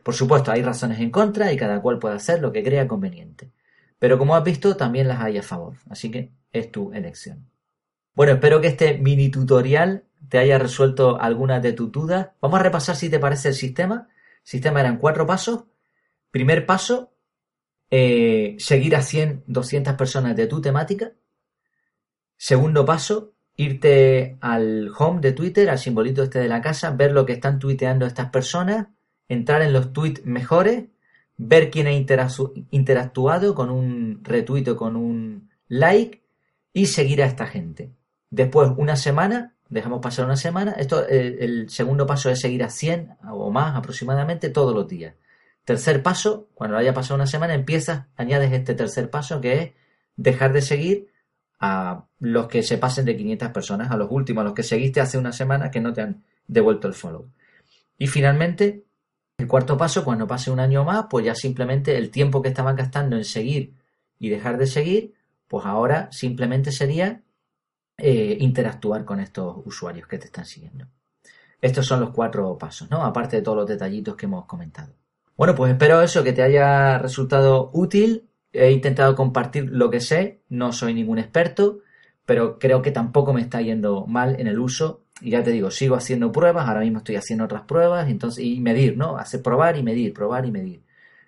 Por 0.02 0.14
supuesto, 0.14 0.50
hay 0.50 0.62
razones 0.62 0.98
en 0.98 1.10
contra 1.10 1.52
y 1.52 1.56
cada 1.56 1.80
cual 1.80 2.00
puede 2.00 2.16
hacer 2.16 2.40
lo 2.40 2.50
que 2.50 2.64
crea 2.64 2.88
conveniente. 2.88 3.52
Pero 4.04 4.18
como 4.18 4.36
has 4.36 4.44
visto, 4.44 4.76
también 4.76 5.08
las 5.08 5.18
hay 5.22 5.38
a 5.38 5.42
favor. 5.42 5.78
Así 5.88 6.10
que 6.10 6.30
es 6.52 6.70
tu 6.70 6.92
elección. 6.92 7.48
Bueno, 8.14 8.34
espero 8.34 8.60
que 8.60 8.66
este 8.66 8.98
mini 8.98 9.30
tutorial 9.30 10.04
te 10.28 10.36
haya 10.36 10.58
resuelto 10.58 11.18
algunas 11.18 11.62
de 11.62 11.72
tus 11.72 11.90
dudas. 11.90 12.28
Vamos 12.38 12.60
a 12.60 12.62
repasar 12.64 12.96
si 12.96 13.08
te 13.08 13.18
parece 13.18 13.48
el 13.48 13.54
sistema 13.54 14.08
sistema 14.42 14.80
eran 14.80 14.98
cuatro 14.98 15.26
pasos. 15.26 15.64
Primer 16.30 16.66
paso, 16.66 17.14
eh, 17.88 18.56
seguir 18.58 18.94
a 18.94 19.00
100, 19.00 19.44
200 19.46 19.94
personas 19.94 20.36
de 20.36 20.48
tu 20.48 20.60
temática. 20.60 21.14
Segundo 22.36 22.84
paso, 22.84 23.32
irte 23.56 24.36
al 24.42 24.92
home 24.98 25.22
de 25.22 25.32
Twitter, 25.32 25.70
al 25.70 25.78
simbolito 25.78 26.22
este 26.22 26.40
de 26.40 26.48
la 26.48 26.60
casa, 26.60 26.90
ver 26.90 27.12
lo 27.12 27.24
que 27.24 27.32
están 27.32 27.58
tuiteando 27.58 28.04
estas 28.04 28.28
personas, 28.28 28.88
entrar 29.28 29.62
en 29.62 29.72
los 29.72 29.94
tweets 29.94 30.26
mejores, 30.26 30.88
ver 31.36 31.70
quién 31.70 31.86
ha 31.86 31.92
interactuado 31.92 33.54
con 33.54 33.70
un 33.70 34.20
retweet 34.22 34.68
o 34.68 34.76
con 34.76 34.96
un 34.96 35.50
like 35.68 36.22
y 36.72 36.86
seguir 36.86 37.22
a 37.22 37.26
esta 37.26 37.46
gente. 37.46 37.92
Después, 38.30 38.70
una 38.76 38.96
semana, 38.96 39.54
dejamos 39.68 40.00
pasar 40.00 40.24
una 40.24 40.36
semana. 40.36 40.72
Esto, 40.72 41.08
eh, 41.08 41.38
el 41.40 41.70
segundo 41.70 42.06
paso 42.06 42.30
es 42.30 42.40
seguir 42.40 42.62
a 42.62 42.70
100 42.70 43.16
o 43.30 43.50
más 43.50 43.76
aproximadamente 43.76 44.50
todos 44.50 44.74
los 44.74 44.88
días. 44.88 45.14
Tercer 45.64 46.02
paso, 46.02 46.48
cuando 46.54 46.76
haya 46.76 46.92
pasado 46.92 47.16
una 47.16 47.26
semana, 47.26 47.54
empiezas, 47.54 48.06
añades 48.16 48.52
este 48.52 48.74
tercer 48.74 49.10
paso 49.10 49.40
que 49.40 49.62
es 49.62 49.72
dejar 50.16 50.52
de 50.52 50.62
seguir 50.62 51.08
a 51.58 52.04
los 52.20 52.48
que 52.48 52.62
se 52.62 52.76
pasen 52.76 53.06
de 53.06 53.16
500 53.16 53.48
personas, 53.50 53.90
a 53.90 53.96
los 53.96 54.08
últimos, 54.10 54.42
a 54.42 54.44
los 54.44 54.54
que 54.54 54.62
seguiste 54.62 55.00
hace 55.00 55.16
una 55.16 55.32
semana 55.32 55.70
que 55.70 55.80
no 55.80 55.92
te 55.92 56.02
han 56.02 56.22
devuelto 56.46 56.88
el 56.88 56.94
follow. 56.94 57.30
Y 57.96 58.06
finalmente, 58.08 58.83
el 59.38 59.48
cuarto 59.48 59.76
paso, 59.76 60.04
cuando 60.04 60.26
pase 60.26 60.50
un 60.50 60.60
año 60.60 60.84
más, 60.84 61.06
pues 61.10 61.24
ya 61.24 61.34
simplemente 61.34 61.96
el 61.96 62.10
tiempo 62.10 62.40
que 62.40 62.48
estaban 62.48 62.76
gastando 62.76 63.16
en 63.16 63.24
seguir 63.24 63.74
y 64.18 64.28
dejar 64.28 64.58
de 64.58 64.66
seguir, 64.66 65.14
pues 65.48 65.66
ahora 65.66 66.08
simplemente 66.12 66.70
sería 66.72 67.22
eh, 67.98 68.36
interactuar 68.40 69.04
con 69.04 69.20
estos 69.20 69.56
usuarios 69.64 70.08
que 70.08 70.18
te 70.18 70.26
están 70.26 70.46
siguiendo. 70.46 70.86
Estos 71.60 71.86
son 71.86 72.00
los 72.00 72.10
cuatro 72.10 72.58
pasos, 72.58 72.90
¿no? 72.90 73.04
Aparte 73.04 73.36
de 73.36 73.42
todos 73.42 73.56
los 73.56 73.68
detallitos 73.68 74.16
que 74.16 74.26
hemos 74.26 74.46
comentado. 74.46 74.92
Bueno, 75.36 75.54
pues 75.54 75.72
espero 75.72 76.00
eso, 76.02 76.22
que 76.22 76.32
te 76.32 76.42
haya 76.42 76.98
resultado 76.98 77.70
útil. 77.72 78.28
He 78.52 78.70
intentado 78.70 79.14
compartir 79.16 79.68
lo 79.70 79.90
que 79.90 80.00
sé, 80.00 80.42
no 80.48 80.72
soy 80.72 80.94
ningún 80.94 81.18
experto, 81.18 81.80
pero 82.24 82.58
creo 82.58 82.82
que 82.82 82.92
tampoco 82.92 83.32
me 83.32 83.40
está 83.40 83.60
yendo 83.60 84.06
mal 84.06 84.38
en 84.38 84.46
el 84.46 84.60
uso. 84.60 85.03
Y 85.24 85.30
ya 85.30 85.42
te 85.42 85.52
digo, 85.52 85.70
sigo 85.70 85.96
haciendo 85.96 86.30
pruebas, 86.32 86.68
ahora 86.68 86.80
mismo 86.80 86.98
estoy 86.98 87.16
haciendo 87.16 87.46
otras 87.46 87.62
pruebas, 87.62 88.10
entonces, 88.10 88.44
y 88.44 88.60
medir, 88.60 88.98
¿no? 88.98 89.16
Hacer 89.16 89.42
probar 89.42 89.78
y 89.78 89.82
medir, 89.82 90.12
probar 90.12 90.44
y 90.44 90.50
medir. 90.50 90.82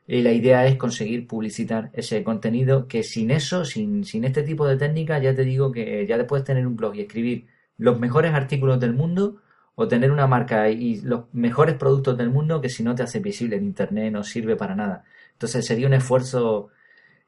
Y 0.06 0.22
la 0.22 0.32
idea 0.32 0.66
es 0.66 0.76
conseguir 0.76 1.26
publicitar 1.26 1.90
ese 1.94 2.22
contenido 2.22 2.88
que 2.88 3.02
sin 3.02 3.30
eso, 3.30 3.64
sin, 3.64 4.04
sin 4.04 4.24
este 4.24 4.42
tipo 4.42 4.66
de 4.68 4.76
técnica, 4.76 5.18
ya 5.18 5.34
te 5.34 5.44
digo 5.44 5.72
que 5.72 6.06
ya 6.06 6.18
te 6.18 6.24
puedes 6.24 6.44
tener 6.44 6.66
un 6.66 6.76
blog 6.76 6.94
y 6.94 7.00
escribir 7.00 7.46
los 7.78 7.98
mejores 7.98 8.34
artículos 8.34 8.78
del 8.80 8.92
mundo 8.92 9.40
o 9.76 9.88
tener 9.88 10.10
una 10.12 10.26
marca 10.26 10.68
y 10.68 11.00
los 11.00 11.24
mejores 11.32 11.76
productos 11.76 12.18
del 12.18 12.30
mundo 12.30 12.60
que 12.60 12.68
si 12.68 12.82
no 12.82 12.94
te 12.94 13.02
hace 13.02 13.20
visible 13.20 13.56
en 13.56 13.64
Internet 13.64 14.12
no 14.12 14.24
sirve 14.24 14.56
para 14.56 14.74
nada. 14.74 15.04
Entonces 15.32 15.64
sería 15.66 15.86
un 15.86 15.94
esfuerzo 15.94 16.68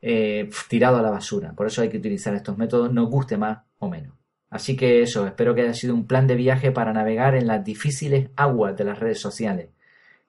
eh, 0.03 0.51
tirado 0.69 0.99
a 0.99 1.03
la 1.03 1.11
basura. 1.11 1.53
Por 1.55 1.67
eso 1.67 1.83
hay 1.83 1.89
que 1.89 1.99
utilizar 1.99 2.35
estos 2.35 2.59
métodos, 2.59 2.93
nos 2.93 3.09
guste 3.09 3.39
más 3.39 3.61
o 3.79 3.89
menos. 3.89 4.18
Así 4.51 4.77
que 4.77 5.03
eso, 5.03 5.27
espero 5.27 5.55
que 5.55 5.63
haya 5.63 5.75
sido 5.75 5.95
un 5.95 6.07
plan 6.07 6.27
de 6.27 6.37
viaje 6.37 6.73
para 6.73 6.93
navegar 6.93 7.35
en 7.35 7.47
las 7.47 7.65
difíciles 7.65 8.31
aguas 8.37 8.77
de 8.77 8.85
las 8.85 8.99
redes 8.99 9.21
sociales. 9.21 9.69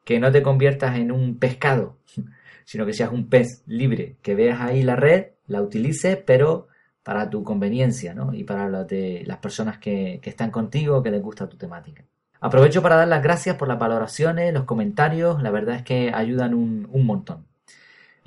Que 0.03 0.20
no 0.20 0.32
te 0.32 0.41
conviertas 0.41 0.97
en 0.97 1.11
un 1.11 1.38
pescado 1.38 1.97
sino 2.70 2.86
que 2.86 2.93
seas 2.93 3.11
un 3.11 3.30
pez 3.30 3.63
libre, 3.65 4.17
que 4.22 4.36
veas 4.36 4.61
ahí 4.61 4.84
la 4.84 4.95
red, 4.95 5.30
la 5.47 5.59
utilices, 5.59 6.17
pero 6.17 6.67
para 7.01 7.28
tu 7.28 7.43
conveniencia, 7.43 8.13
¿no? 8.13 8.32
Y 8.32 8.43
para 8.43 8.84
de, 8.84 9.24
las 9.26 9.39
personas 9.39 9.80
que, 9.80 10.22
están 10.24 10.51
contigo, 10.51 11.01
que 11.01 11.09
les 11.09 11.20
gusta 11.20 11.49
tu 11.49 11.57
temática. 11.57 12.03
Aprovecho 12.39 12.84
para 12.84 12.97
dar 12.97 13.07
las 13.07 13.24
gracias 13.24 13.55
por 13.55 13.67
las 13.67 13.80
valoraciones, 13.80 14.53
los 14.53 14.65
comentarios, 14.65 15.41
la 15.41 15.49
verdad 15.49 15.78
es 15.78 15.82
que 15.84 16.11
ayudan 16.13 16.53
un 16.53 17.05
montón. 17.07 17.48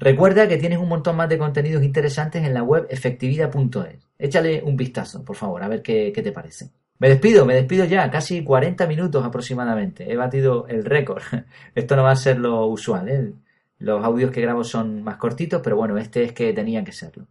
Recuerda 0.03 0.49
que 0.49 0.57
tienes 0.57 0.81
un 0.81 0.89
montón 0.89 1.15
más 1.15 1.29
de 1.29 1.39
contenidos 1.39 1.85
interesantes 1.85 2.45
en 2.45 2.53
la 2.53 2.65
web 2.65 2.89
efectividad.es. 2.91 4.09
Échale 4.19 4.61
un 4.65 4.77
vistazo, 4.77 5.25
por 5.25 5.37
favor, 5.37 5.63
a 5.63 5.69
ver 5.69 5.81
qué, 5.81 6.11
te 6.13 6.33
parece. 6.33 6.71
Me 6.99 7.09
despido, 7.09 7.47
me 7.47 7.55
despido 7.55 7.85
ya, 7.85 8.11
casi 8.11 8.43
40 8.43 8.89
minutos 8.89 9.25
aproximadamente. 9.25 10.13
He 10.13 10.17
batido 10.17 10.67
el 10.67 10.85
récord. 10.85 11.23
Esto 11.77 11.95
no 11.95 12.03
va 12.03 12.11
a 12.11 12.17
ser 12.17 12.41
lo 12.41 12.67
usual, 12.67 13.09
¿eh? 13.09 13.33
Los 13.79 14.05
audios 14.05 14.33
que 14.33 14.41
grabo 14.41 14.65
son 14.65 15.05
más 15.05 15.19
cortitos, 15.19 15.61
pero 15.63 15.77
bueno, 15.77 15.97
este 15.97 16.25
es 16.25 16.33
que 16.33 16.53
tenía 16.53 16.83
que 16.83 16.91
serlo. 16.91 17.29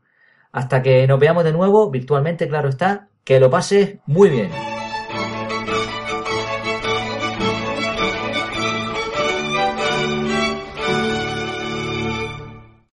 Hasta 0.53 0.81
que 0.81 1.05
nos 1.07 1.19
veamos 1.19 1.43
de 1.43 1.51
nuevo, 1.51 1.91
virtualmente, 1.91 2.47
claro 2.47 2.69
está, 2.69 3.09
que 3.25 3.41
lo 3.41 3.49
pases 3.49 3.97
muy 4.05 4.29
bien. 4.29 4.49